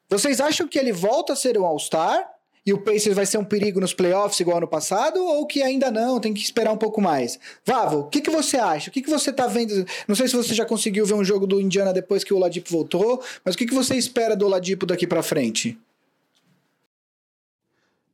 Vocês 0.09 0.39
acham 0.39 0.67
que 0.67 0.77
ele 0.77 0.91
volta 0.91 1.33
a 1.33 1.35
ser 1.35 1.57
um 1.57 1.65
All-Star 1.65 2.32
e 2.65 2.71
o 2.71 2.77
Pacers 2.77 3.15
vai 3.15 3.25
ser 3.25 3.37
um 3.37 3.43
perigo 3.43 3.79
nos 3.79 3.93
playoffs 3.93 4.39
igual 4.39 4.57
ano 4.57 4.67
passado 4.67 5.17
ou 5.23 5.45
que 5.45 5.61
ainda 5.61 5.91
não, 5.91 6.19
tem 6.19 6.33
que 6.33 6.41
esperar 6.41 6.71
um 6.71 6.77
pouco 6.77 7.01
mais? 7.01 7.39
Vavo, 7.65 7.99
o 7.99 8.03
que, 8.07 8.21
que 8.21 8.29
você 8.29 8.57
acha? 8.57 8.89
O 8.89 8.93
que, 8.93 9.01
que 9.01 9.09
você 9.09 9.33
tá 9.33 9.47
vendo? 9.47 9.85
Não 10.07 10.15
sei 10.15 10.27
se 10.27 10.35
você 10.35 10.53
já 10.53 10.65
conseguiu 10.65 11.05
ver 11.05 11.13
um 11.15 11.23
jogo 11.23 11.45
do 11.45 11.59
Indiana 11.59 11.91
depois 11.91 12.23
que 12.23 12.33
o 12.33 12.37
Oladipo 12.37 12.69
voltou, 12.69 13.21
mas 13.43 13.55
o 13.55 13.57
que, 13.57 13.65
que 13.65 13.73
você 13.73 13.95
espera 13.95 14.35
do 14.35 14.45
Oladipo 14.45 14.85
daqui 14.85 15.05
pra 15.05 15.21
frente? 15.21 15.77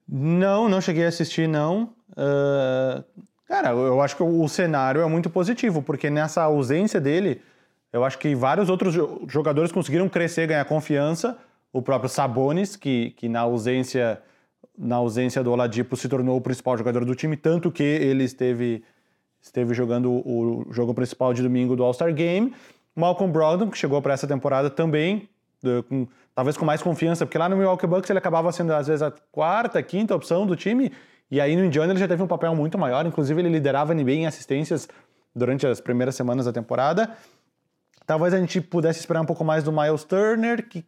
Não, 0.07 0.67
não 0.67 0.81
cheguei 0.81 1.05
a 1.05 1.09
assistir, 1.09 1.47
não. 1.47 1.89
Ah, 2.17 3.03
cara, 3.47 3.69
eu 3.69 4.01
acho 4.01 4.15
que 4.15 4.23
o 4.23 4.47
cenário 4.47 5.01
é 5.01 5.05
muito 5.05 5.29
positivo, 5.29 5.81
porque 5.81 6.09
nessa 6.09 6.41
ausência 6.41 6.99
dele, 6.99 7.41
eu 7.93 8.03
acho 8.03 8.17
que 8.17 8.33
vários 8.33 8.69
outros 8.69 8.93
jo- 8.93 9.21
jogadores 9.27 9.71
conseguiram 9.71 10.09
crescer, 10.09 10.47
ganhar 10.47 10.65
confiança. 10.65 11.37
O 11.71 11.81
próprio 11.83 12.09
Sabonis, 12.09 12.75
que, 12.75 13.11
que 13.11 13.29
na 13.29 13.41
ausência 13.41 14.19
na 14.79 14.95
ausência 14.95 15.43
do 15.43 15.51
Oladipo 15.51 15.97
se 15.97 16.07
tornou 16.07 16.37
o 16.37 16.41
principal 16.41 16.77
jogador 16.77 17.03
do 17.03 17.13
time, 17.13 17.35
tanto 17.35 17.69
que 17.69 17.83
ele 17.83 18.23
esteve 18.23 18.81
esteve 19.41 19.73
jogando 19.73 20.11
o 20.11 20.65
jogo 20.71 20.93
principal 20.93 21.33
de 21.33 21.41
domingo 21.41 21.75
do 21.75 21.83
All-Star 21.83 22.13
Game. 22.13 22.53
Malcolm 22.95 23.31
Brogdon, 23.31 23.69
que 23.69 23.77
chegou 23.77 24.01
para 24.01 24.13
essa 24.13 24.27
temporada 24.27 24.69
também, 24.69 25.29
com- 25.87 26.07
talvez 26.35 26.57
com 26.57 26.65
mais 26.65 26.81
confiança, 26.81 27.25
porque 27.25 27.37
lá 27.37 27.47
no 27.47 27.55
Milwaukee 27.55 27.87
Bucks 27.87 28.09
ele 28.09 28.19
acabava 28.19 28.51
sendo 28.51 28.73
às 28.73 28.87
vezes 28.87 29.01
a 29.01 29.11
quarta, 29.31 29.81
quinta 29.81 30.13
opção 30.15 30.45
do 30.45 30.55
time, 30.55 30.91
e 31.31 31.39
aí 31.39 31.55
no 31.55 31.63
Indiana 31.63 31.93
ele 31.93 31.99
já 31.99 32.07
teve 32.07 32.21
um 32.21 32.27
papel 32.27 32.53
muito 32.55 32.77
maior, 32.77 33.05
inclusive 33.05 33.39
ele 33.41 33.49
liderava 33.49 33.93
NBA 33.93 34.11
em 34.11 34.27
assistências 34.27 34.89
durante 35.33 35.65
as 35.65 35.79
primeiras 35.79 36.15
semanas 36.15 36.45
da 36.45 36.51
temporada. 36.51 37.09
Talvez 38.05 38.33
a 38.33 38.39
gente 38.39 38.59
pudesse 38.59 38.99
esperar 38.99 39.21
um 39.21 39.25
pouco 39.25 39.43
mais 39.45 39.63
do 39.63 39.71
Miles 39.71 40.03
Turner, 40.03 40.67
que 40.67 40.83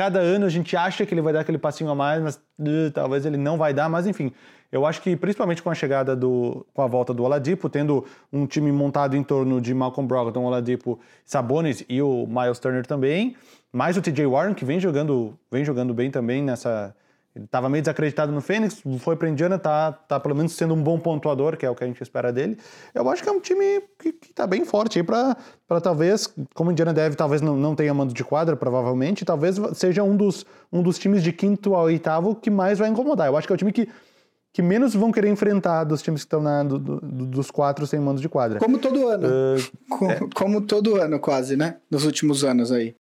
cada 0.00 0.18
ano 0.18 0.46
a 0.46 0.48
gente 0.48 0.74
acha 0.74 1.04
que 1.04 1.12
ele 1.12 1.20
vai 1.20 1.30
dar 1.30 1.40
aquele 1.40 1.58
passinho 1.58 1.90
a 1.90 1.94
mais, 1.94 2.22
mas 2.22 2.36
uh, 2.58 2.90
talvez 2.90 3.26
ele 3.26 3.36
não 3.36 3.58
vai 3.58 3.74
dar, 3.74 3.86
mas 3.86 4.06
enfim. 4.06 4.32
Eu 4.72 4.86
acho 4.86 5.02
que 5.02 5.14
principalmente 5.14 5.62
com 5.62 5.68
a 5.68 5.74
chegada 5.74 6.16
do 6.16 6.64
com 6.72 6.80
a 6.80 6.86
volta 6.86 7.12
do 7.12 7.22
Oladipo, 7.22 7.68
tendo 7.68 8.06
um 8.32 8.46
time 8.46 8.72
montado 8.72 9.14
em 9.14 9.22
torno 9.22 9.60
de 9.60 9.74
Malcolm 9.74 10.08
Brogdon, 10.08 10.42
Oladipo, 10.42 10.98
Sabonis 11.22 11.84
e 11.86 12.00
o 12.00 12.26
Miles 12.26 12.58
Turner 12.58 12.86
também, 12.86 13.36
mais 13.70 13.98
o 13.98 14.00
TJ 14.00 14.24
Warren 14.26 14.54
que 14.54 14.64
vem 14.64 14.80
jogando, 14.80 15.38
vem 15.52 15.66
jogando 15.66 15.92
bem 15.92 16.10
também 16.10 16.42
nessa 16.42 16.96
ele 17.34 17.44
estava 17.44 17.68
meio 17.68 17.80
desacreditado 17.82 18.32
no 18.32 18.40
Fênix, 18.40 18.82
foi 18.98 19.14
para 19.14 19.28
Indiana, 19.28 19.58
tá, 19.58 19.92
tá 19.92 20.18
pelo 20.18 20.34
menos 20.34 20.52
sendo 20.52 20.74
um 20.74 20.82
bom 20.82 20.98
pontuador, 20.98 21.56
que 21.56 21.64
é 21.64 21.70
o 21.70 21.74
que 21.76 21.84
a 21.84 21.86
gente 21.86 22.02
espera 22.02 22.32
dele. 22.32 22.58
Eu 22.94 23.08
acho 23.08 23.22
que 23.22 23.28
é 23.28 23.32
um 23.32 23.38
time 23.40 23.80
que, 23.98 24.12
que 24.12 24.32
tá 24.32 24.46
bem 24.46 24.64
forte 24.64 24.98
aí 24.98 25.04
para 25.04 25.36
talvez, 25.80 26.26
como 26.54 26.70
o 26.70 26.72
Indiana 26.72 26.92
deve, 26.92 27.14
talvez 27.14 27.40
não, 27.40 27.56
não 27.56 27.74
tenha 27.76 27.94
mando 27.94 28.12
de 28.12 28.24
quadra, 28.24 28.56
provavelmente, 28.56 29.24
talvez 29.24 29.56
seja 29.74 30.02
um 30.02 30.16
dos, 30.16 30.44
um 30.72 30.82
dos 30.82 30.98
times 30.98 31.22
de 31.22 31.32
quinto 31.32 31.74
ao 31.74 31.84
oitavo 31.84 32.34
que 32.34 32.50
mais 32.50 32.78
vai 32.80 32.88
incomodar. 32.88 33.28
Eu 33.28 33.36
acho 33.36 33.46
que 33.46 33.52
é 33.52 33.54
o 33.54 33.58
time 33.58 33.72
que, 33.72 33.88
que 34.52 34.60
menos 34.60 34.92
vão 34.94 35.12
querer 35.12 35.28
enfrentar 35.28 35.84
dos 35.84 36.02
times 36.02 36.22
que 36.22 36.26
estão 36.26 36.42
na, 36.42 36.64
do- 36.64 36.78
do- 36.80 37.00
dos 37.26 37.48
quatro 37.52 37.86
sem 37.86 38.00
mando 38.00 38.20
de 38.20 38.28
quadra. 38.28 38.58
Como 38.58 38.76
todo 38.78 39.06
ano. 39.06 39.28
Uh, 39.28 39.88
Co- 39.88 40.28
Como 40.34 40.60
todo 40.62 40.96
ano, 40.96 41.20
quase, 41.20 41.56
né? 41.56 41.76
Nos 41.88 42.04
últimos 42.04 42.42
anos 42.42 42.72
aí. 42.72 42.96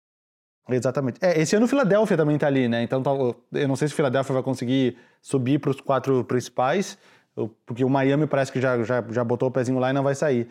Exatamente. 0.69 1.17
É, 1.21 1.39
esse 1.39 1.55
ano 1.55 1.65
o 1.65 1.67
Philadelphia 1.67 2.17
também 2.17 2.37
tá 2.37 2.47
ali, 2.47 2.67
né? 2.67 2.83
Então 2.83 3.01
eu 3.53 3.67
não 3.67 3.75
sei 3.75 3.87
se 3.87 3.93
o 3.93 3.97
Philadelphia 3.97 4.33
vai 4.33 4.43
conseguir 4.43 4.97
subir 5.21 5.59
para 5.59 5.71
os 5.71 5.79
quatro 5.79 6.23
principais, 6.25 6.97
porque 7.65 7.85
o 7.85 7.89
Miami 7.89 8.27
parece 8.27 8.51
que 8.51 8.59
já, 8.59 8.81
já, 8.83 9.03
já 9.09 9.23
botou 9.23 9.47
o 9.49 9.51
pezinho 9.51 9.79
lá 9.79 9.89
e 9.89 9.93
não 9.93 10.03
vai 10.03 10.15
sair. 10.15 10.47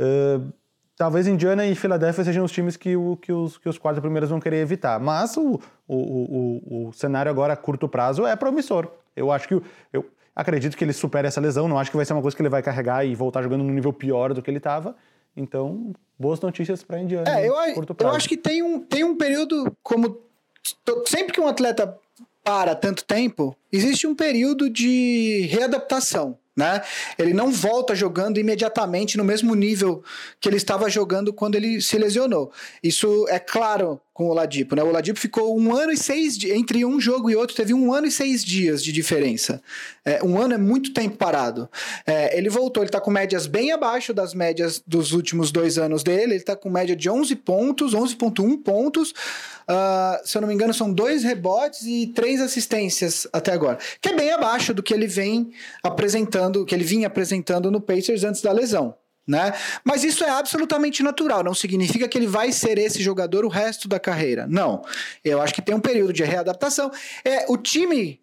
Uh, 0.00 0.52
talvez 0.96 1.26
Indiana 1.26 1.64
e 1.66 1.74
Philadelphia 1.74 2.24
sejam 2.24 2.44
os 2.44 2.52
times 2.52 2.76
que, 2.76 2.96
o, 2.96 3.16
que, 3.16 3.32
os, 3.32 3.56
que 3.56 3.68
os 3.68 3.78
quatro 3.78 4.02
primeiros 4.02 4.28
vão 4.28 4.40
querer 4.40 4.58
evitar. 4.58 4.98
Mas 5.00 5.36
o, 5.36 5.60
o, 5.86 5.96
o, 5.96 6.88
o- 6.88 6.92
cenário 6.92 7.30
agora 7.30 7.52
a 7.52 7.56
curto 7.56 7.88
prazo 7.88 8.26
é 8.26 8.34
promissor. 8.36 8.88
Eu 9.14 9.30
acho 9.32 9.48
que. 9.48 9.62
Eu 9.92 10.04
acredito 10.34 10.76
que 10.76 10.84
ele 10.84 10.92
supere 10.92 11.26
essa 11.28 11.40
lesão, 11.40 11.66
não 11.66 11.78
acho 11.78 11.90
que 11.90 11.96
vai 11.96 12.04
ser 12.04 12.12
uma 12.12 12.20
coisa 12.20 12.36
que 12.36 12.42
ele 12.42 12.50
vai 12.50 12.62
carregar 12.62 13.06
e 13.06 13.14
voltar 13.14 13.42
jogando 13.42 13.64
num 13.64 13.72
nível 13.72 13.92
pior 13.92 14.34
do 14.34 14.42
que 14.42 14.50
ele 14.50 14.58
estava. 14.58 14.94
Então, 15.36 15.92
boas 16.18 16.40
notícias 16.40 16.82
para 16.82 17.00
Indiana. 17.00 17.28
É, 17.28 17.48
eu, 17.48 17.54
curto 17.74 17.92
eu 17.92 17.96
prazo. 17.96 18.16
acho 18.16 18.28
que 18.28 18.36
tem 18.36 18.62
um, 18.62 18.80
tem 18.80 19.04
um 19.04 19.16
período 19.16 19.76
como. 19.82 20.20
Sempre 21.06 21.32
que 21.32 21.40
um 21.40 21.46
atleta 21.46 21.96
para 22.42 22.74
tanto 22.74 23.04
tempo, 23.04 23.56
existe 23.72 24.06
um 24.06 24.14
período 24.14 24.70
de 24.70 25.46
readaptação. 25.50 26.38
Né? 26.56 26.82
Ele 27.18 27.34
não 27.34 27.52
volta 27.52 27.94
jogando 27.94 28.38
imediatamente 28.38 29.18
no 29.18 29.24
mesmo 29.24 29.54
nível 29.54 30.02
que 30.40 30.48
ele 30.48 30.56
estava 30.56 30.88
jogando 30.88 31.32
quando 31.32 31.54
ele 31.54 31.82
se 31.82 31.98
lesionou. 31.98 32.50
Isso 32.82 33.26
é 33.28 33.38
claro 33.38 34.00
com 34.16 34.24
o 34.24 34.30
Oladipo, 34.30 34.74
né? 34.74 34.82
O 34.82 34.88
Oladipo 34.88 35.20
ficou 35.20 35.58
um 35.60 35.76
ano 35.76 35.92
e 35.92 35.96
seis 35.96 36.42
entre 36.44 36.86
um 36.86 36.98
jogo 36.98 37.28
e 37.28 37.36
outro 37.36 37.54
teve 37.54 37.74
um 37.74 37.92
ano 37.92 38.06
e 38.06 38.10
seis 38.10 38.42
dias 38.42 38.82
de 38.82 38.90
diferença. 38.90 39.60
É, 40.06 40.24
um 40.24 40.40
ano 40.40 40.54
é 40.54 40.58
muito 40.58 40.94
tempo 40.94 41.18
parado. 41.18 41.68
É, 42.06 42.36
ele 42.38 42.48
voltou, 42.48 42.82
ele 42.82 42.88
está 42.88 42.98
com 42.98 43.10
médias 43.10 43.46
bem 43.46 43.72
abaixo 43.72 44.14
das 44.14 44.32
médias 44.32 44.82
dos 44.86 45.12
últimos 45.12 45.52
dois 45.52 45.76
anos 45.76 46.02
dele. 46.02 46.32
Ele 46.32 46.36
está 46.36 46.56
com 46.56 46.70
média 46.70 46.96
de 46.96 47.10
11 47.10 47.36
pontos, 47.36 47.92
11.1 47.92 48.62
pontos. 48.62 49.10
Uh, 49.68 50.24
se 50.24 50.38
eu 50.38 50.40
não 50.40 50.48
me 50.48 50.54
engano, 50.54 50.72
são 50.72 50.92
dois 50.92 51.24
rebotes 51.24 51.82
e 51.82 52.06
três 52.06 52.40
assistências 52.40 53.26
até 53.32 53.52
agora, 53.52 53.78
que 54.00 54.08
é 54.08 54.14
bem 54.14 54.30
abaixo 54.30 54.72
do 54.72 54.80
que 54.80 54.94
ele 54.94 55.08
vem 55.08 55.50
apresentando, 55.82 56.45
que 56.64 56.74
ele 56.74 56.84
vinha 56.84 57.06
apresentando 57.06 57.70
no 57.70 57.80
Pacers 57.80 58.24
antes 58.24 58.42
da 58.42 58.52
lesão. 58.52 58.94
Né? 59.26 59.52
Mas 59.84 60.04
isso 60.04 60.22
é 60.22 60.30
absolutamente 60.30 61.02
natural, 61.02 61.42
não 61.42 61.54
significa 61.54 62.06
que 62.06 62.16
ele 62.16 62.28
vai 62.28 62.52
ser 62.52 62.78
esse 62.78 63.02
jogador 63.02 63.44
o 63.44 63.48
resto 63.48 63.88
da 63.88 63.98
carreira. 63.98 64.46
Não. 64.48 64.84
Eu 65.24 65.42
acho 65.42 65.52
que 65.52 65.60
tem 65.60 65.74
um 65.74 65.80
período 65.80 66.12
de 66.12 66.22
readaptação. 66.22 66.92
É, 67.24 67.44
o 67.48 67.56
time 67.56 68.20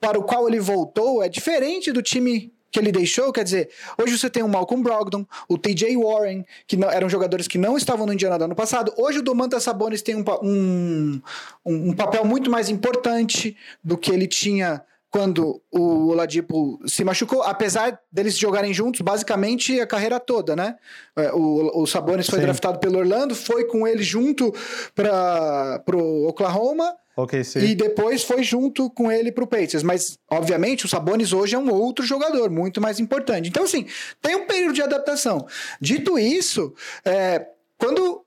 para 0.00 0.18
o 0.18 0.22
qual 0.22 0.48
ele 0.48 0.58
voltou 0.58 1.22
é 1.22 1.28
diferente 1.28 1.92
do 1.92 2.02
time 2.02 2.52
que 2.70 2.80
ele 2.80 2.92
deixou, 2.92 3.32
quer 3.32 3.44
dizer, 3.44 3.70
hoje 3.96 4.18
você 4.18 4.28
tem 4.28 4.42
o 4.42 4.48
Malcolm 4.48 4.82
Brogdon, 4.82 5.24
o 5.48 5.56
TJ 5.56 5.96
Warren, 5.96 6.44
que 6.66 6.76
não, 6.76 6.90
eram 6.90 7.08
jogadores 7.08 7.48
que 7.48 7.56
não 7.56 7.76
estavam 7.76 8.04
no 8.04 8.12
Indiana 8.12 8.36
do 8.36 8.44
ano 8.44 8.54
passado. 8.54 8.92
Hoje 8.98 9.20
o 9.20 9.22
Domantas 9.22 9.62
Sabonis 9.62 10.02
tem 10.02 10.14
um, 10.14 10.24
um, 10.42 11.22
um, 11.64 11.92
papel 11.94 12.24
muito 12.24 12.50
mais 12.50 12.68
importante 12.68 13.56
do 13.82 13.96
que 13.96 14.10
ele 14.10 14.26
tinha 14.26 14.82
quando 15.16 15.62
o 15.72 16.08
Oladipo 16.08 16.78
se 16.86 17.02
machucou, 17.02 17.42
apesar 17.42 17.98
deles 18.12 18.36
jogarem 18.36 18.74
juntos 18.74 19.00
basicamente 19.00 19.80
a 19.80 19.86
carreira 19.86 20.20
toda, 20.20 20.54
né? 20.54 20.76
É, 21.16 21.32
o, 21.32 21.82
o 21.82 21.86
Sabonis 21.86 22.28
foi 22.28 22.38
Sim. 22.38 22.44
draftado 22.44 22.78
pelo 22.78 22.98
Orlando, 22.98 23.34
foi 23.34 23.64
com 23.64 23.88
ele 23.88 24.02
junto 24.02 24.52
para 24.94 25.80
o 25.94 26.28
Oklahoma 26.28 26.94
Okay. 27.18 27.40
E 27.62 27.74
depois 27.74 28.22
foi 28.24 28.42
junto 28.42 28.90
com 28.90 29.10
ele 29.10 29.32
pro 29.32 29.46
Pacers. 29.46 29.82
Mas, 29.82 30.18
obviamente, 30.30 30.84
o 30.84 30.88
Sabonis 30.88 31.32
hoje 31.32 31.54
é 31.54 31.58
um 31.58 31.72
outro 31.72 32.04
jogador, 32.04 32.50
muito 32.50 32.78
mais 32.78 33.00
importante. 33.00 33.48
Então, 33.48 33.64
assim, 33.64 33.86
tem 34.20 34.36
um 34.36 34.44
período 34.46 34.74
de 34.74 34.82
adaptação. 34.82 35.46
Dito 35.80 36.18
isso, 36.18 36.74
é, 37.06 37.46
quando 37.78 38.22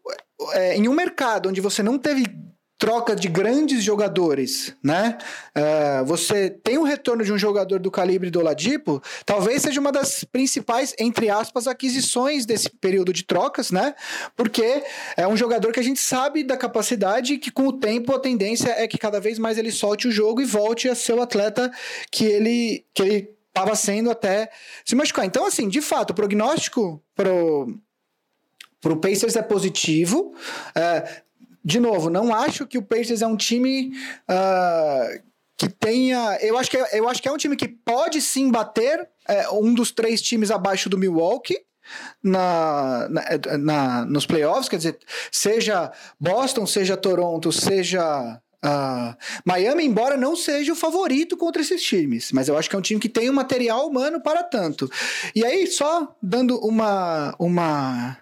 é, 0.53 0.75
em 0.75 0.87
um 0.87 0.93
mercado 0.93 1.49
onde 1.49 1.61
você 1.61 1.83
não 1.83 1.99
teve 1.99 2.25
troca 2.79 3.13
de 3.13 3.27
grandes 3.27 3.83
jogadores, 3.83 4.73
né? 4.81 5.17
Uh, 5.53 6.05
você 6.05 6.49
tem 6.49 6.77
o 6.77 6.81
um 6.81 6.83
retorno 6.85 7.25
de 7.25 7.33
um 7.33 7.37
jogador 7.37 7.77
do 7.77 7.91
calibre 7.91 8.31
do 8.31 8.39
Oladipo, 8.39 9.03
talvez 9.25 9.61
seja 9.63 9.81
uma 9.81 9.91
das 9.91 10.23
principais, 10.23 10.95
entre 10.97 11.29
aspas, 11.29 11.67
aquisições 11.67 12.45
desse 12.45 12.69
período 12.69 13.11
de 13.11 13.23
trocas, 13.25 13.69
né? 13.69 13.93
Porque 14.33 14.81
é 15.17 15.27
um 15.27 15.35
jogador 15.35 15.73
que 15.73 15.79
a 15.81 15.83
gente 15.83 15.99
sabe 15.99 16.41
da 16.41 16.55
capacidade 16.55 17.37
que 17.37 17.51
com 17.51 17.67
o 17.67 17.73
tempo 17.73 18.15
a 18.15 18.19
tendência 18.19 18.69
é 18.69 18.87
que 18.87 18.97
cada 18.97 19.19
vez 19.19 19.37
mais 19.37 19.57
ele 19.57 19.73
solte 19.73 20.07
o 20.07 20.11
jogo 20.11 20.41
e 20.41 20.45
volte 20.45 20.87
a 20.87 20.95
ser 20.95 21.13
o 21.13 21.21
atleta 21.21 21.69
que 22.09 22.23
ele 22.23 22.85
que 22.93 23.03
ele 23.03 23.29
estava 23.49 23.75
sendo 23.75 24.09
até 24.09 24.49
se 24.85 24.95
machucar. 24.95 25.25
Então, 25.25 25.45
assim, 25.45 25.67
de 25.67 25.81
fato, 25.81 26.11
o 26.11 26.15
prognóstico 26.15 27.03
pro 27.13 27.77
para 28.81 28.93
o 28.93 28.97
Pacers 28.97 29.35
é 29.35 29.41
positivo. 29.41 30.33
Uh, 30.69 31.28
de 31.63 31.79
novo, 31.79 32.09
não 32.09 32.33
acho 32.33 32.65
que 32.65 32.77
o 32.77 32.81
Pacers 32.81 33.21
é 33.21 33.27
um 33.27 33.35
time 33.35 33.91
uh, 34.29 35.21
que 35.57 35.69
tenha. 35.69 36.37
Eu 36.41 36.57
acho 36.57 36.69
que, 36.71 36.77
é, 36.77 36.99
eu 36.99 37.07
acho 37.09 37.21
que 37.21 37.27
é 37.27 37.31
um 37.31 37.37
time 37.37 37.55
que 37.55 37.67
pode 37.67 38.21
sim 38.21 38.49
bater 38.49 39.07
é, 39.27 39.49
um 39.49 39.73
dos 39.73 39.91
três 39.91 40.21
times 40.21 40.51
abaixo 40.51 40.89
do 40.89 40.97
Milwaukee. 40.97 41.59
Na, 42.23 43.09
na, 43.09 43.57
na, 43.57 44.05
nos 44.05 44.23
playoffs, 44.23 44.69
quer 44.69 44.77
dizer, 44.77 44.99
seja 45.31 45.91
Boston, 46.19 46.67
seja 46.67 46.95
Toronto, 46.95 47.51
seja 47.51 48.39
Uh, 48.63 49.15
Miami, 49.45 49.85
embora 49.85 50.17
não 50.17 50.35
seja 50.35 50.73
o 50.73 50.75
favorito 50.75 51.37
contra 51.37 51.61
esses 51.61 51.81
times, 51.81 52.33
mas 52.33 52.49
eu 52.49 52.57
acho 52.57 52.69
que 52.69 52.75
é 52.75 52.79
um 52.79 52.81
time 52.81 52.99
que 52.99 53.07
tem 53.07 53.29
um 53.29 53.33
material 53.33 53.87
humano 53.87 54.19
para 54.19 54.43
tanto. 54.43 54.91
E 55.33 55.45
aí, 55.45 55.65
só 55.65 56.13
dando 56.21 56.59
uma, 56.59 57.33
uma 57.39 58.17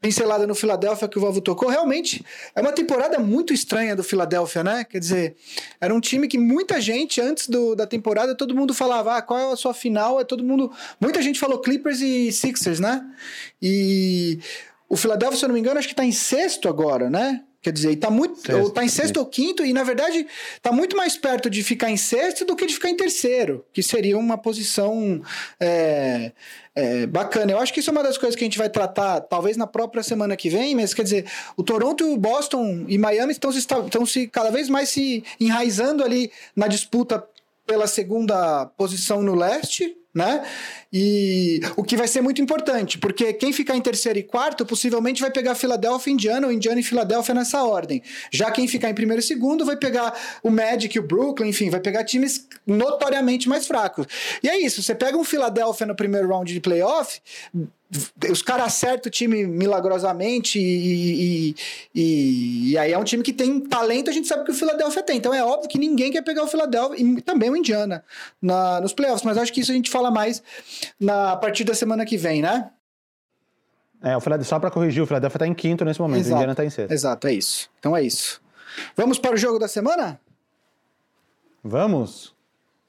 pincelada 0.00 0.46
no 0.46 0.54
Philadelphia 0.54 1.08
que 1.08 1.18
o 1.18 1.20
Vavo 1.20 1.40
tocou, 1.40 1.68
realmente 1.68 2.24
é 2.54 2.60
uma 2.60 2.72
temporada 2.72 3.18
muito 3.18 3.52
estranha 3.52 3.96
do 3.96 4.04
Philadelphia, 4.04 4.62
né? 4.62 4.84
Quer 4.84 4.98
dizer, 4.98 5.36
era 5.80 5.94
um 5.94 6.00
time 6.00 6.28
que 6.28 6.38
muita 6.38 6.80
gente, 6.80 7.20
antes 7.20 7.48
do, 7.48 7.74
da 7.74 7.86
temporada, 7.86 8.34
todo 8.34 8.54
mundo 8.54 8.74
falava, 8.74 9.16
ah, 9.16 9.22
qual 9.22 9.38
é 9.38 9.52
a 9.52 9.56
sua 9.56 9.74
final? 9.74 10.20
É 10.20 10.24
todo 10.24 10.44
mundo. 10.44 10.70
Muita 11.00 11.22
gente 11.22 11.40
falou 11.40 11.60
Clippers 11.60 12.00
e 12.00 12.30
Sixers, 12.30 12.78
né? 12.78 13.04
E 13.60 14.38
o 14.88 14.96
Philadelphia, 14.96 15.38
se 15.38 15.44
eu 15.44 15.48
não 15.48 15.54
me 15.54 15.60
engano, 15.60 15.78
acho 15.78 15.88
que 15.88 15.94
está 15.94 16.04
em 16.04 16.12
sexto 16.12 16.68
agora, 16.68 17.10
né? 17.10 17.42
Quer 17.66 17.72
dizer, 17.72 17.94
está 17.94 18.08
muito, 18.10 18.36
sexto, 18.36 18.62
ou 18.62 18.70
tá 18.70 18.84
em 18.84 18.88
sexto 18.88 19.14
sim. 19.14 19.18
ou 19.18 19.26
quinto, 19.26 19.66
e 19.66 19.72
na 19.72 19.82
verdade 19.82 20.24
está 20.54 20.70
muito 20.70 20.96
mais 20.96 21.16
perto 21.16 21.50
de 21.50 21.64
ficar 21.64 21.90
em 21.90 21.96
sexto 21.96 22.44
do 22.44 22.54
que 22.54 22.64
de 22.64 22.74
ficar 22.74 22.90
em 22.90 22.94
terceiro, 22.94 23.66
que 23.72 23.82
seria 23.82 24.16
uma 24.16 24.38
posição 24.38 25.20
é, 25.58 26.30
é, 26.76 27.06
bacana. 27.08 27.50
Eu 27.50 27.58
acho 27.58 27.74
que 27.74 27.80
isso 27.80 27.90
é 27.90 27.92
uma 27.92 28.04
das 28.04 28.16
coisas 28.16 28.36
que 28.36 28.44
a 28.44 28.46
gente 28.46 28.56
vai 28.56 28.70
tratar, 28.70 29.20
talvez 29.22 29.56
na 29.56 29.66
própria 29.66 30.04
semana 30.04 30.36
que 30.36 30.48
vem, 30.48 30.76
mas 30.76 30.94
quer 30.94 31.02
dizer, 31.02 31.24
o 31.56 31.64
Toronto, 31.64 32.16
Boston 32.16 32.84
e 32.86 32.96
Miami 32.98 33.32
estão 33.32 33.50
se, 33.50 33.58
estão 33.58 34.06
se 34.06 34.28
cada 34.28 34.52
vez 34.52 34.68
mais 34.68 34.88
se 34.90 35.24
enraizando 35.40 36.04
ali 36.04 36.30
na 36.54 36.68
disputa 36.68 37.26
pela 37.66 37.88
segunda 37.88 38.66
posição 38.76 39.24
no 39.24 39.34
leste, 39.34 39.92
né? 40.16 40.42
E 40.90 41.60
o 41.76 41.84
que 41.84 41.94
vai 41.94 42.08
ser 42.08 42.22
muito 42.22 42.40
importante, 42.40 42.96
porque 42.96 43.34
quem 43.34 43.52
ficar 43.52 43.76
em 43.76 43.82
terceiro 43.82 44.18
e 44.18 44.22
quarto 44.22 44.64
possivelmente 44.64 45.20
vai 45.20 45.30
pegar 45.30 45.54
Filadélfia 45.54 46.10
Indiana, 46.10 46.46
ou 46.46 46.52
Indiana 46.52 46.80
e 46.80 46.82
Filadélfia 46.82 47.34
nessa 47.34 47.62
ordem. 47.62 48.02
Já 48.32 48.50
quem 48.50 48.66
ficar 48.66 48.88
em 48.88 48.94
primeiro 48.94 49.20
e 49.20 49.22
segundo 49.22 49.62
vai 49.66 49.76
pegar 49.76 50.14
o 50.42 50.50
Magic, 50.50 50.98
o 50.98 51.02
Brooklyn, 51.02 51.50
enfim, 51.50 51.68
vai 51.68 51.80
pegar 51.80 52.02
times 52.02 52.48
notoriamente 52.66 53.46
mais 53.46 53.66
fracos. 53.66 54.06
E 54.42 54.48
é 54.48 54.58
isso, 54.58 54.82
você 54.82 54.94
pega 54.94 55.18
um 55.18 55.24
Filadélfia 55.24 55.86
no 55.86 55.94
primeiro 55.94 56.28
round 56.28 56.50
de 56.50 56.60
playoff, 56.60 57.20
os 58.30 58.42
caras 58.42 58.66
acertam 58.66 59.08
o 59.08 59.10
time 59.10 59.46
milagrosamente 59.46 60.58
e, 60.58 61.52
e, 61.52 61.56
e, 61.94 62.70
e, 62.72 62.78
aí 62.78 62.92
é 62.92 62.98
um 62.98 63.04
time 63.04 63.22
que 63.22 63.32
tem 63.32 63.60
talento, 63.60 64.10
a 64.10 64.12
gente 64.12 64.26
sabe 64.26 64.44
que 64.44 64.50
o 64.50 64.54
Philadelphia 64.54 65.02
tem. 65.02 65.18
Então 65.18 65.32
é 65.32 65.44
óbvio 65.44 65.68
que 65.68 65.78
ninguém 65.78 66.10
quer 66.10 66.22
pegar 66.22 66.42
o 66.42 66.48
Philadelphia 66.48 67.00
e 67.00 67.20
também 67.20 67.48
o 67.48 67.56
Indiana 67.56 68.04
na, 68.42 68.80
nos 68.80 68.92
playoffs, 68.92 69.24
mas 69.24 69.38
acho 69.38 69.52
que 69.52 69.60
isso 69.60 69.70
a 69.70 69.74
gente 69.74 69.90
fala 69.90 70.10
mais 70.10 70.42
na 70.98 71.32
a 71.32 71.36
partir 71.36 71.64
da 71.64 71.74
semana 71.74 72.04
que 72.04 72.16
vem, 72.16 72.42
né? 72.42 72.70
É, 74.02 74.16
o 74.16 74.20
Philadelphia, 74.20 74.48
só 74.48 74.58
para 74.58 74.70
corrigir, 74.70 75.02
o 75.02 75.06
Philadelphia 75.06 75.36
está 75.36 75.46
em 75.46 75.54
quinto 75.54 75.84
nesse 75.84 76.00
momento, 76.00 76.20
Exato. 76.20 76.34
o 76.34 76.36
Indiana 76.36 76.52
está 76.52 76.64
em 76.64 76.70
sexto. 76.70 76.92
Exato, 76.92 77.26
é 77.28 77.32
isso. 77.32 77.70
Então 77.78 77.96
é 77.96 78.02
isso. 78.02 78.40
Vamos 78.94 79.18
para 79.18 79.34
o 79.34 79.36
jogo 79.36 79.58
da 79.58 79.68
semana? 79.68 80.20
Vamos. 81.62 82.35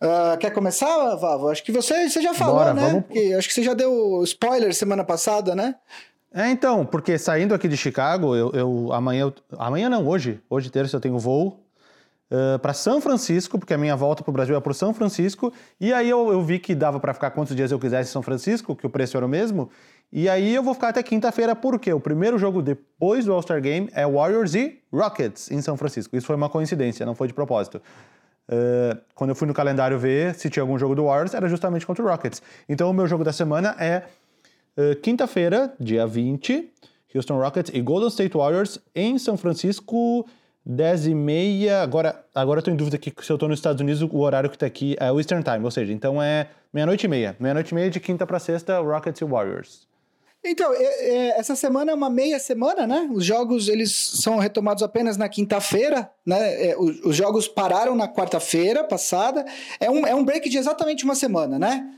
Uh, 0.01 0.37
quer 0.37 0.51
começar, 0.51 1.15
Vavo? 1.15 1.49
Acho 1.49 1.63
que 1.63 1.71
você, 1.71 2.09
você 2.09 2.21
já 2.21 2.33
falou, 2.33 2.57
Bora, 2.57 2.73
né? 2.73 2.87
Vamos... 2.87 3.05
Porque, 3.05 3.33
acho 3.37 3.47
que 3.47 3.53
você 3.53 3.63
já 3.63 3.73
deu 3.73 4.23
spoiler 4.23 4.73
semana 4.73 5.03
passada, 5.03 5.55
né? 5.55 5.75
É, 6.33 6.49
então, 6.49 6.85
porque 6.85 7.17
saindo 7.17 7.53
aqui 7.53 7.67
de 7.67 7.75
Chicago, 7.75 8.35
eu, 8.35 8.51
eu 8.51 8.93
amanhã, 8.93 9.33
amanhã 9.57 9.89
não, 9.89 10.07
hoje, 10.07 10.39
hoje 10.49 10.69
terça 10.69 10.97
eu 10.97 10.99
tenho 10.99 11.17
voo 11.17 11.63
uh, 12.29 12.59
para 12.59 12.73
São 12.73 13.01
Francisco, 13.01 13.57
porque 13.57 13.73
a 13.73 13.77
minha 13.77 13.95
volta 13.95 14.21
para 14.21 14.29
o 14.29 14.33
Brasil 14.33 14.55
é 14.55 14.59
para 14.59 14.73
São 14.73 14.93
Francisco, 14.93 15.51
e 15.79 15.91
aí 15.91 16.07
eu, 16.07 16.31
eu 16.31 16.43
vi 16.43 16.59
que 16.59 16.75
dava 16.75 16.99
para 16.99 17.13
ficar 17.13 17.31
quantos 17.31 17.55
dias 17.55 17.71
eu 17.71 17.79
quisesse 17.79 18.11
em 18.11 18.13
São 18.13 18.21
Francisco, 18.21 18.75
que 18.75 18.85
o 18.85 18.89
preço 18.89 19.17
era 19.17 19.25
o 19.25 19.29
mesmo, 19.29 19.69
e 20.11 20.29
aí 20.29 20.53
eu 20.53 20.61
vou 20.61 20.73
ficar 20.73 20.89
até 20.89 21.01
quinta-feira, 21.01 21.55
porque 21.55 21.91
o 21.91 21.99
primeiro 21.99 22.37
jogo 22.37 22.61
depois 22.61 23.25
do 23.25 23.33
All-Star 23.33 23.59
Game 23.59 23.89
é 23.93 24.05
Warriors 24.05 24.53
e 24.53 24.79
Rockets 24.93 25.49
em 25.49 25.61
São 25.61 25.75
Francisco. 25.75 26.15
Isso 26.15 26.27
foi 26.27 26.35
uma 26.35 26.49
coincidência, 26.49 27.05
não 27.05 27.15
foi 27.15 27.27
de 27.27 27.33
propósito. 27.33 27.81
Uh, 28.49 28.97
quando 29.13 29.31
eu 29.31 29.35
fui 29.35 29.47
no 29.47 29.53
calendário 29.53 29.99
ver 29.99 30.33
se 30.35 30.49
tinha 30.49 30.63
algum 30.63 30.77
jogo 30.77 30.95
do 30.95 31.05
Warriors, 31.05 31.33
era 31.33 31.49
justamente 31.49 31.85
contra 31.85 32.03
o 32.03 32.07
Rockets. 32.07 32.41
Então 32.67 32.89
o 32.89 32.93
meu 32.93 33.05
jogo 33.07 33.23
da 33.23 33.33
semana 33.33 33.75
é 33.79 34.03
uh, 34.77 34.95
quinta-feira, 35.01 35.73
dia 35.79 36.07
20, 36.07 36.71
Houston 37.13 37.37
Rockets 37.39 37.71
e 37.73 37.81
Golden 37.81 38.07
State 38.07 38.37
Warriors 38.37 38.79
em 38.95 39.17
São 39.17 39.35
Francisco, 39.37 40.25
10 40.65 41.07
e 41.07 41.15
meia. 41.15 41.81
Agora, 41.81 42.23
agora 42.33 42.59
eu 42.59 42.63
tô 42.63 42.71
em 42.71 42.75
dúvida 42.75 42.95
aqui 42.95 43.13
se 43.21 43.31
eu 43.31 43.37
tô 43.37 43.47
nos 43.47 43.59
Estados 43.59 43.81
Unidos, 43.81 44.01
o 44.01 44.19
horário 44.19 44.49
que 44.49 44.57
tá 44.57 44.65
aqui 44.65 44.95
é 44.99 45.11
o 45.11 45.19
Eastern 45.19 45.43
Time, 45.43 45.63
ou 45.65 45.71
seja, 45.71 45.91
então 45.91 46.21
é 46.21 46.47
meia-noite 46.71 47.05
e 47.05 47.09
meia. 47.09 47.35
Meia-noite 47.39 47.71
e 47.71 47.75
meia 47.75 47.89
de 47.89 47.99
quinta 47.99 48.25
para 48.25 48.39
sexta, 48.39 48.79
Rockets 48.79 49.19
e 49.19 49.25
Warriors. 49.25 49.87
Então, 50.43 50.73
é, 50.73 50.83
é, 50.83 51.39
essa 51.39 51.55
semana 51.55 51.91
é 51.91 51.93
uma 51.93 52.09
meia 52.09 52.39
semana, 52.39 52.87
né? 52.87 53.09
Os 53.11 53.25
jogos 53.25 53.67
eles 53.67 53.93
são 53.93 54.37
retomados 54.37 54.81
apenas 54.81 55.17
na 55.17 55.27
quinta-feira, 55.27 56.09
né? 56.25 56.69
É, 56.69 56.75
os, 56.77 56.99
os, 57.03 57.15
jogos 57.15 57.47
pararam 57.47 57.95
na 57.95 58.07
quarta-feira 58.07 58.83
passada. 58.83 59.45
É 59.79 59.89
um, 59.89 60.05
é 60.07 60.15
um 60.15 60.23
break 60.23 60.49
de 60.49 60.57
exatamente 60.57 61.03
uma 61.03 61.15
semana, 61.15 61.59
né? 61.59 61.89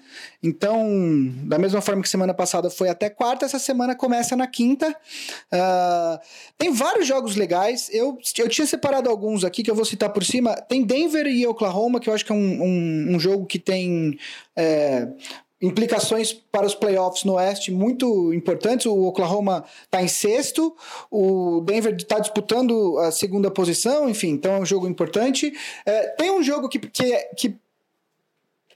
Então, 0.42 0.84
da 1.44 1.60
mesma 1.60 1.82
forma 1.82 2.02
que 2.02 2.10
semana 2.10 2.34
passada 2.34 2.70
foi 2.70 2.90
até 2.90 3.10
quarta, 3.10 3.46
essa 3.46 3.60
semana 3.60 3.96
começa 3.96 4.36
na 4.36 4.48
quinta. 4.48 4.90
Uh, 5.54 6.20
tem 6.58 6.72
vários 6.72 7.06
jogos 7.06 7.36
legais. 7.36 7.90
Eu, 7.92 8.18
eu 8.38 8.50
tinha 8.50 8.66
separado 8.66 9.10
alguns 9.10 9.44
aqui 9.44 9.62
que 9.62 9.70
eu 9.70 9.76
vou 9.76 9.86
citar 9.86 10.10
por 10.10 10.24
cima. 10.24 10.56
Tem 10.56 10.84
Denver 10.84 11.28
e 11.28 11.46
Oklahoma, 11.46 12.00
que 12.00 12.10
eu 12.10 12.14
acho 12.14 12.26
que 12.26 12.32
é 12.32 12.36
um, 12.36 12.64
um, 12.64 13.16
um 13.16 13.20
jogo 13.20 13.46
que 13.46 13.60
tem. 13.60 14.18
É, 14.56 15.08
implicações 15.62 16.32
para 16.34 16.66
os 16.66 16.74
playoffs 16.74 17.24
no 17.24 17.34
Oeste 17.34 17.72
muito 17.72 18.34
importantes. 18.34 18.86
O 18.86 19.04
Oklahoma 19.04 19.66
está 19.84 20.02
em 20.02 20.08
sexto, 20.08 20.76
o 21.12 21.62
Denver 21.62 21.96
está 21.96 22.20
disputando 22.20 22.98
a 23.00 23.12
segunda 23.12 23.52
posição, 23.52 24.10
enfim, 24.10 24.30
então 24.30 24.54
é 24.54 24.60
um 24.60 24.66
jogo 24.66 24.88
importante. 24.88 25.54
É, 25.86 26.08
tem 26.10 26.32
um 26.32 26.42
jogo 26.42 26.70
que, 26.70 26.80
que, 26.80 27.18
que 27.36 27.56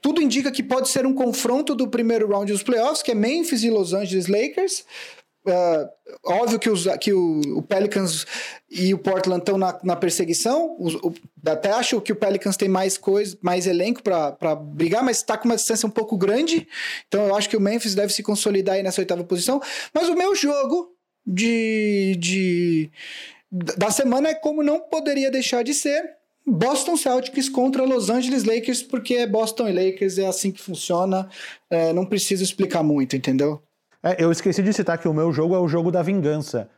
tudo 0.02 0.20
indica 0.20 0.52
que 0.52 0.62
pode 0.62 0.90
ser 0.90 1.06
um 1.06 1.14
confronto 1.14 1.74
do 1.74 1.88
primeiro 1.88 2.28
round 2.28 2.52
dos 2.52 2.62
playoffs, 2.62 3.02
que 3.02 3.12
é 3.12 3.14
Memphis 3.14 3.62
e 3.62 3.70
Los 3.70 3.94
Angeles 3.94 4.26
Lakers. 4.26 4.84
Uh, 5.46 5.86
óbvio 6.24 6.58
que, 6.58 6.70
os, 6.70 6.86
que 6.98 7.12
o, 7.12 7.58
o, 7.58 7.62
Pelicans 7.62 8.26
e 8.70 8.94
o 8.94 8.98
Portland 8.98 9.40
estão 9.40 9.58
na, 9.58 9.78
na 9.84 9.94
perseguição. 9.94 10.74
o, 10.78 11.14
até 11.46 11.70
acho 11.70 12.00
que 12.00 12.12
o 12.12 12.16
Pelicans 12.16 12.56
tem 12.56 12.68
mais 12.68 12.96
coisa, 12.96 13.36
mais 13.42 13.66
elenco 13.66 14.02
para 14.02 14.54
brigar, 14.54 15.04
mas 15.04 15.18
está 15.18 15.36
com 15.36 15.44
uma 15.46 15.56
distância 15.56 15.86
um 15.86 15.90
pouco 15.90 16.16
grande. 16.16 16.66
Então 17.06 17.26
eu 17.26 17.36
acho 17.36 17.50
que 17.50 17.56
o 17.56 17.60
Memphis 17.60 17.94
deve 17.94 18.12
se 18.12 18.22
consolidar 18.22 18.76
aí 18.76 18.82
nessa 18.82 19.02
oitava 19.02 19.22
posição. 19.22 19.60
Mas 19.92 20.08
o 20.08 20.16
meu 20.16 20.34
jogo 20.34 20.94
de, 21.26 22.16
de 22.18 22.90
da 23.52 23.90
semana 23.90 24.30
é 24.30 24.34
como 24.34 24.62
não 24.62 24.80
poderia 24.80 25.30
deixar 25.30 25.62
de 25.62 25.74
ser. 25.74 26.02
Boston 26.46 26.96
Celtics 26.96 27.48
contra 27.48 27.84
Los 27.84 28.10
Angeles 28.10 28.44
Lakers, 28.44 28.82
porque 28.82 29.14
é 29.14 29.26
Boston 29.26 29.68
e 29.68 29.72
Lakers, 29.72 30.18
é 30.18 30.26
assim 30.26 30.50
que 30.50 30.60
funciona. 30.60 31.28
É, 31.70 31.92
não 31.92 32.04
preciso 32.04 32.42
explicar 32.42 32.82
muito, 32.82 33.16
entendeu? 33.16 33.62
É, 34.04 34.22
eu 34.22 34.30
esqueci 34.30 34.62
de 34.62 34.70
citar 34.70 34.98
que 34.98 35.08
o 35.08 35.14
meu 35.14 35.32
jogo 35.32 35.54
é 35.54 35.58
o 35.58 35.66
jogo 35.66 35.90
da 35.90 36.02
vingança. 36.02 36.68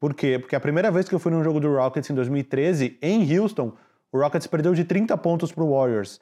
Por 0.00 0.12
quê? 0.12 0.36
Porque 0.36 0.56
a 0.56 0.60
primeira 0.60 0.90
vez 0.90 1.08
que 1.08 1.14
eu 1.14 1.18
fui 1.20 1.30
num 1.30 1.44
jogo 1.44 1.60
do 1.60 1.72
Rockets 1.72 2.10
em 2.10 2.14
2013, 2.14 2.98
em 3.00 3.38
Houston, 3.38 3.72
o 4.10 4.18
Rockets 4.18 4.48
perdeu 4.48 4.74
de 4.74 4.82
30 4.82 5.16
pontos 5.18 5.52
pro 5.52 5.70
Warriors. 5.70 6.20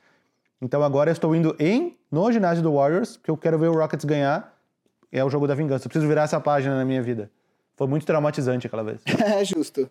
Então 0.60 0.82
agora 0.82 1.08
eu 1.08 1.12
estou 1.12 1.34
indo 1.34 1.56
em 1.58 1.96
no 2.12 2.30
ginásio 2.30 2.62
do 2.62 2.74
Warriors, 2.74 3.16
que 3.16 3.30
eu 3.30 3.38
quero 3.38 3.58
ver 3.58 3.68
o 3.68 3.74
Rockets 3.74 4.04
ganhar. 4.04 4.54
É 5.10 5.24
o 5.24 5.30
jogo 5.30 5.46
da 5.46 5.54
vingança. 5.54 5.86
Eu 5.86 5.88
preciso 5.88 6.06
virar 6.06 6.24
essa 6.24 6.38
página 6.38 6.76
na 6.76 6.84
minha 6.84 7.02
vida. 7.02 7.30
Foi 7.74 7.86
muito 7.86 8.04
traumatizante 8.04 8.66
aquela 8.66 8.84
vez. 8.84 9.00
é 9.18 9.42
justo. 9.42 9.90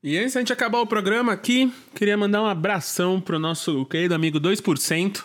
E 0.00 0.16
antes 0.16 0.34
da 0.34 0.40
gente 0.40 0.52
acabar 0.52 0.78
o 0.78 0.86
programa 0.86 1.32
aqui, 1.32 1.74
queria 1.96 2.16
mandar 2.16 2.42
um 2.42 2.46
abração 2.46 3.20
pro 3.20 3.40
nosso 3.40 3.84
querido 3.86 4.14
amigo 4.14 4.38
2%, 4.38 5.24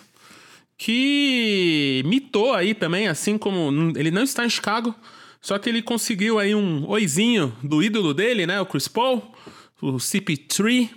que 0.84 2.02
mitou 2.08 2.56
aí 2.56 2.74
também, 2.74 3.08
assim 3.08 3.38
como 3.38 3.96
ele 3.96 4.10
não 4.10 4.24
está 4.24 4.44
em 4.44 4.50
Chicago, 4.50 4.96
só 5.40 5.60
que 5.60 5.70
ele 5.70 5.80
conseguiu 5.80 6.40
aí 6.40 6.56
um 6.56 6.90
oizinho 6.90 7.56
do 7.62 7.84
ídolo 7.84 8.16
dele, 8.16 8.48
né, 8.48 8.60
o 8.60 8.66
Chris 8.66 8.88
Paul, 8.88 9.32
o 9.80 9.98
CP3, 9.98 10.90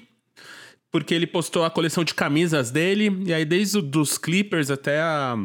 porque 0.91 1.13
ele 1.13 1.27
postou 1.27 1.67
a 1.67 1.71
coleção 1.71 2.03
de 2.03 2.15
camisas 2.15 2.71
dele, 2.71 3.15
e 3.27 3.35
aí 3.35 3.45
desde 3.45 3.79
os 3.99 4.17
Clippers 4.17 4.71
até 4.71 5.03
a, 5.03 5.37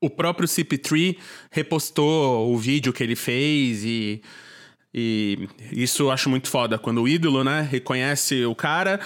o 0.00 0.10
próprio 0.10 0.48
CP3 0.48 1.16
repostou 1.48 2.52
o 2.52 2.58
vídeo 2.58 2.92
que 2.92 3.04
ele 3.04 3.14
fez 3.14 3.84
e 3.84 4.20
e 4.92 5.48
isso 5.70 6.04
eu 6.04 6.10
acho 6.10 6.30
muito 6.30 6.48
foda, 6.48 6.78
quando 6.78 7.02
o 7.02 7.06
ídolo, 7.06 7.44
né, 7.44 7.60
reconhece 7.60 8.44
o 8.46 8.54
cara, 8.54 8.98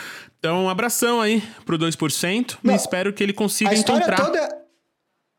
então, 0.43 0.64
um 0.64 0.68
abração 0.68 1.20
aí 1.20 1.40
pro 1.64 1.78
2%. 1.78 2.59
Não, 2.64 2.74
e 2.74 2.76
espero 2.76 3.12
que 3.12 3.22
ele 3.22 3.32
consiga 3.32 3.70
a 3.70 3.74
encontrar. 3.76 4.16
Toda, 4.16 4.62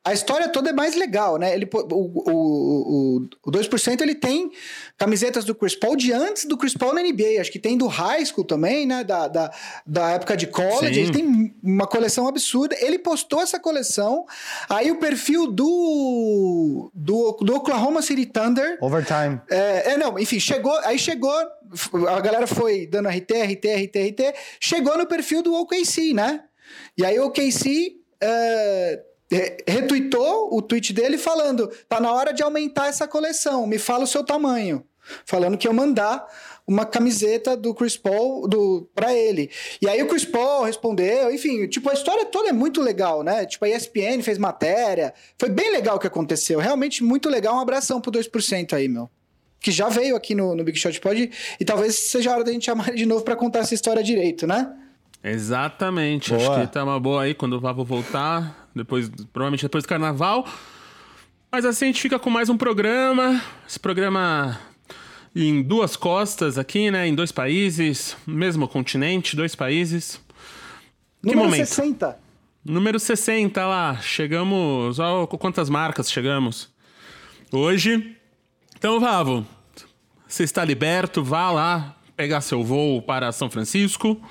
a 0.05 0.11
história 0.11 0.49
toda 0.49 0.71
é 0.71 0.73
mais 0.73 0.95
legal, 0.95 1.37
né? 1.37 1.53
Ele, 1.53 1.69
o, 1.73 1.77
o, 1.77 3.21
o, 3.21 3.29
o 3.45 3.51
2% 3.51 4.01
ele 4.01 4.13
tem 4.13 4.51
camisetas 4.97 5.45
do 5.45 5.55
Chris 5.55 5.75
Paul 5.75 5.95
de 5.95 6.11
antes 6.11 6.43
do 6.43 6.57
Chris 6.57 6.73
Paul 6.73 6.93
na 6.93 7.01
NBA. 7.01 7.39
Acho 7.39 7.49
que 7.49 7.57
tem 7.57 7.77
do 7.77 7.87
high 7.87 8.25
school 8.25 8.43
também, 8.43 8.85
né? 8.85 9.05
Da, 9.05 9.29
da, 9.29 9.51
da 9.87 10.11
época 10.11 10.35
de 10.35 10.47
college. 10.47 10.93
Sim. 10.93 10.99
Ele 10.99 11.11
tem 11.11 11.55
uma 11.63 11.87
coleção 11.87 12.27
absurda. 12.27 12.75
Ele 12.81 12.99
postou 12.99 13.39
essa 13.39 13.57
coleção. 13.57 14.25
Aí 14.67 14.91
o 14.91 14.99
perfil 14.99 15.49
do, 15.49 16.91
do, 16.93 17.37
do 17.39 17.55
Oklahoma 17.55 18.01
City 18.01 18.25
Thunder. 18.25 18.77
Overtime. 18.81 19.39
É, 19.49 19.93
é, 19.93 19.97
não, 19.97 20.19
enfim, 20.19 20.37
chegou. 20.37 20.77
Aí 20.79 20.99
chegou. 20.99 21.33
A 22.09 22.19
galera 22.19 22.45
foi 22.45 22.87
dando 22.87 23.07
RT, 23.07 23.31
RT, 23.31 23.67
RT, 23.85 24.09
RT. 24.09 24.35
Chegou 24.59 24.97
no 24.97 25.07
perfil 25.07 25.41
do 25.41 25.53
OKC, 25.53 26.13
né? 26.13 26.43
E 26.97 27.05
aí 27.05 27.17
o 27.19 27.27
OKC. 27.27 28.01
É, 28.21 29.12
retweetou 29.67 30.55
o 30.55 30.61
tweet 30.61 30.93
dele 30.93 31.17
falando: 31.17 31.67
tá 31.87 31.99
na 31.99 32.11
hora 32.11 32.33
de 32.33 32.43
aumentar 32.43 32.87
essa 32.87 33.07
coleção, 33.07 33.65
me 33.67 33.77
fala 33.77 34.03
o 34.03 34.07
seu 34.07 34.23
tamanho. 34.23 34.83
Falando 35.25 35.57
que 35.57 35.67
eu 35.67 35.73
mandar 35.73 36.25
uma 36.65 36.85
camiseta 36.85 37.57
do 37.57 37.73
Chris 37.73 37.97
Paul 37.97 38.47
do, 38.47 38.89
pra 38.95 39.13
ele. 39.13 39.49
E 39.81 39.87
aí 39.89 40.01
o 40.01 40.07
Chris 40.07 40.23
Paul 40.23 40.63
respondeu, 40.63 41.33
enfim, 41.33 41.67
tipo, 41.67 41.89
a 41.89 41.93
história 41.93 42.25
toda 42.25 42.49
é 42.49 42.53
muito 42.53 42.81
legal, 42.81 43.21
né? 43.21 43.45
Tipo, 43.45 43.65
a 43.65 43.69
ESPN 43.69 44.21
fez 44.21 44.37
matéria. 44.37 45.13
Foi 45.37 45.49
bem 45.49 45.71
legal 45.71 45.97
o 45.97 45.99
que 45.99 46.07
aconteceu. 46.07 46.59
Realmente 46.59 47.03
muito 47.03 47.29
legal. 47.29 47.55
Um 47.55 47.59
abração 47.59 47.99
pro 47.99 48.11
2% 48.11 48.73
aí, 48.73 48.87
meu. 48.87 49.09
Que 49.59 49.71
já 49.71 49.89
veio 49.89 50.15
aqui 50.15 50.33
no, 50.33 50.55
no 50.55 50.63
Big 50.63 50.77
Shot 50.77 50.99
Pod 51.01 51.31
e 51.59 51.65
talvez 51.65 51.95
seja 51.95 52.31
a 52.31 52.35
hora 52.35 52.43
da 52.43 52.51
gente 52.51 52.65
chamar 52.65 52.89
ele 52.89 52.97
de 52.97 53.05
novo 53.05 53.23
para 53.23 53.35
contar 53.35 53.59
essa 53.59 53.73
história 53.73 54.03
direito, 54.03 54.47
né? 54.47 54.73
Exatamente. 55.21 56.33
Boa. 56.33 56.57
Acho 56.57 56.67
que 56.67 56.73
tá 56.73 56.83
uma 56.83 56.99
boa 56.99 57.23
aí 57.23 57.33
quando 57.33 57.53
o 57.53 57.59
Vavo 57.59 57.83
voltar 57.83 58.62
depois, 58.75 59.09
provavelmente 59.31 59.63
depois 59.63 59.83
do 59.83 59.87
carnaval. 59.87 60.47
Mas 61.51 61.65
assim 61.65 61.85
a 61.85 61.87
gente 61.89 62.01
fica 62.01 62.17
com 62.17 62.29
mais 62.29 62.49
um 62.49 62.57
programa. 62.57 63.41
Esse 63.67 63.79
programa 63.79 64.59
em 65.35 65.61
duas 65.61 65.95
costas 65.95 66.57
aqui, 66.57 66.91
né? 66.91 67.07
Em 67.07 67.15
dois 67.15 67.31
países, 67.31 68.15
mesmo 68.25 68.67
continente, 68.67 69.35
dois 69.35 69.55
países. 69.55 70.19
Número 71.21 71.41
que 71.41 71.45
momento? 71.45 71.67
60. 71.67 72.19
Número 72.65 72.99
60 72.99 73.65
lá. 73.65 73.97
Chegamos. 74.01 74.99
Olha 74.99 75.27
quantas 75.27 75.69
marcas 75.69 76.11
chegamos. 76.11 76.69
Hoje. 77.51 78.15
Então, 78.77 78.99
Vavo, 78.99 79.47
você 80.27 80.43
está 80.43 80.65
liberto, 80.65 81.23
vá 81.23 81.51
lá 81.51 81.95
pegar 82.17 82.41
seu 82.41 82.63
voo 82.63 83.01
para 83.01 83.31
São 83.31 83.49
Francisco. 83.49 84.21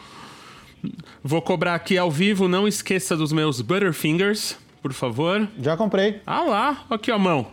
Vou 1.22 1.40
cobrar 1.40 1.74
aqui 1.74 1.96
ao 1.96 2.10
vivo, 2.10 2.48
não 2.48 2.66
esqueça 2.66 3.16
dos 3.16 3.32
meus 3.32 3.60
Butterfingers, 3.60 4.56
por 4.82 4.92
favor. 4.92 5.48
Já 5.58 5.76
comprei. 5.76 6.20
Ah 6.26 6.42
lá, 6.42 6.84
aqui 6.90 7.10
a 7.10 7.18
mão. 7.18 7.46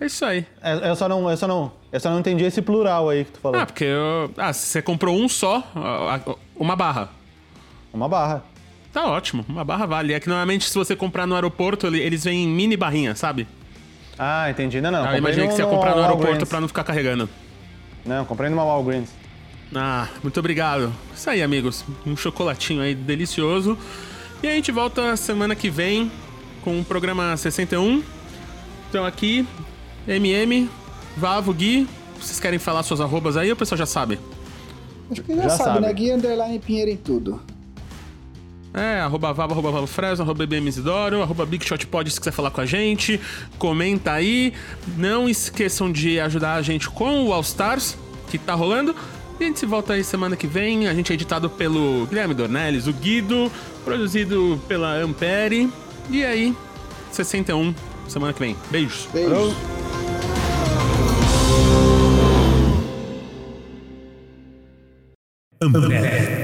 É 0.00 0.06
isso 0.06 0.24
aí. 0.24 0.44
É, 0.60 0.90
eu, 0.90 0.96
só 0.96 1.08
não, 1.08 1.30
eu, 1.30 1.36
só 1.36 1.46
não, 1.46 1.72
eu 1.92 2.00
só 2.00 2.10
não 2.10 2.18
entendi 2.18 2.44
esse 2.44 2.60
plural 2.60 3.08
aí 3.08 3.24
que 3.24 3.32
tu 3.32 3.40
falou. 3.40 3.60
Ah, 3.60 3.64
porque 3.64 3.84
eu, 3.84 4.30
ah, 4.36 4.52
você 4.52 4.82
comprou 4.82 5.16
um 5.16 5.28
só, 5.28 5.62
uma 6.56 6.76
barra. 6.76 7.08
Uma 7.92 8.08
barra. 8.08 8.44
Tá 8.92 9.06
ótimo, 9.08 9.44
uma 9.48 9.64
barra 9.64 9.86
vale. 9.86 10.12
É 10.12 10.20
que 10.20 10.28
normalmente 10.28 10.68
se 10.68 10.74
você 10.74 10.94
comprar 10.94 11.26
no 11.26 11.34
aeroporto, 11.34 11.86
eles 11.86 12.24
vêm 12.24 12.44
em 12.44 12.48
mini 12.48 12.76
barrinha, 12.76 13.14
sabe? 13.14 13.46
Ah, 14.18 14.48
entendi. 14.50 14.80
Não, 14.80 14.90
não. 14.90 15.04
Ah, 15.04 15.18
imaginei 15.18 15.48
que 15.48 15.54
você 15.54 15.62
ia 15.62 15.68
comprar 15.68 15.96
no, 15.96 16.02
aeroporto 16.02 16.46
pra 16.46 16.60
não 16.60 16.68
ficar 16.68 16.84
carregando. 16.84 17.28
Não, 18.04 18.24
comprei 18.24 18.50
numa 18.50 18.64
Walgreens. 18.64 19.10
Ah, 19.74 20.08
muito 20.22 20.38
obrigado. 20.38 20.92
Isso 21.14 21.28
aí, 21.28 21.42
amigos. 21.42 21.84
Um 22.06 22.16
chocolatinho 22.16 22.80
aí 22.80 22.94
delicioso. 22.94 23.76
E 24.42 24.46
a 24.46 24.52
gente 24.52 24.70
volta 24.70 25.16
semana 25.16 25.54
que 25.54 25.70
vem 25.70 26.10
com 26.62 26.80
o 26.80 26.84
programa 26.84 27.36
61. 27.36 28.02
Então 28.88 29.04
aqui, 29.04 29.46
MM, 30.06 30.68
Vavo, 31.16 31.52
Gui. 31.52 31.88
Vocês 32.20 32.38
querem 32.38 32.58
falar 32.58 32.82
suas 32.82 33.00
arrobas 33.00 33.36
aí 33.36 33.48
ou 33.48 33.54
o 33.54 33.56
pessoal 33.56 33.78
já 33.78 33.86
sabe? 33.86 34.18
Acho 35.10 35.22
que 35.22 35.34
já, 35.34 35.42
já 35.42 35.50
sabe, 35.50 35.64
sabe, 35.64 35.80
né? 35.80 35.92
Gui 35.92 36.12
Underline 36.12 36.58
Pinheiro 36.58 36.90
em 36.90 36.96
tudo. 36.96 37.40
É, 38.72 39.00
arroba 39.00 39.32
Vavo, 39.32 39.52
arroba 39.52 39.70
Vavo 39.70 39.86
Fresno, 39.86 40.24
arroba 40.24 40.46
BM 40.46 40.68
Isidoro, 40.68 41.22
arroba 41.22 41.46
Big 41.46 41.64
Shot 41.64 41.86
Pod 41.86 42.10
se 42.10 42.18
quiser 42.18 42.32
falar 42.32 42.50
com 42.50 42.60
a 42.60 42.66
gente. 42.66 43.20
Comenta 43.58 44.12
aí. 44.12 44.52
Não 44.96 45.28
esqueçam 45.28 45.92
de 45.92 46.18
ajudar 46.18 46.54
a 46.54 46.62
gente 46.62 46.90
com 46.90 47.24
o 47.24 47.32
All 47.32 47.42
Stars, 47.42 47.96
que 48.28 48.36
tá 48.36 48.54
rolando. 48.54 48.94
E 49.38 49.44
a 49.44 49.46
gente 49.46 49.58
se 49.58 49.66
volta 49.66 49.94
aí 49.94 50.04
semana 50.04 50.36
que 50.36 50.46
vem. 50.46 50.86
A 50.88 50.94
gente 50.94 51.10
é 51.10 51.14
editado 51.14 51.50
pelo 51.50 52.06
Guilherme 52.06 52.34
Dornelles, 52.34 52.86
o 52.86 52.92
Guido, 52.92 53.50
produzido 53.84 54.60
pela 54.68 54.94
Ampere. 54.94 55.68
E 56.10 56.24
aí, 56.24 56.56
61, 57.10 57.74
semana 58.06 58.32
que 58.32 58.40
vem. 58.40 58.56
Beijos. 58.70 59.08
Beijos. 59.12 59.54
Ampere. 65.60 66.43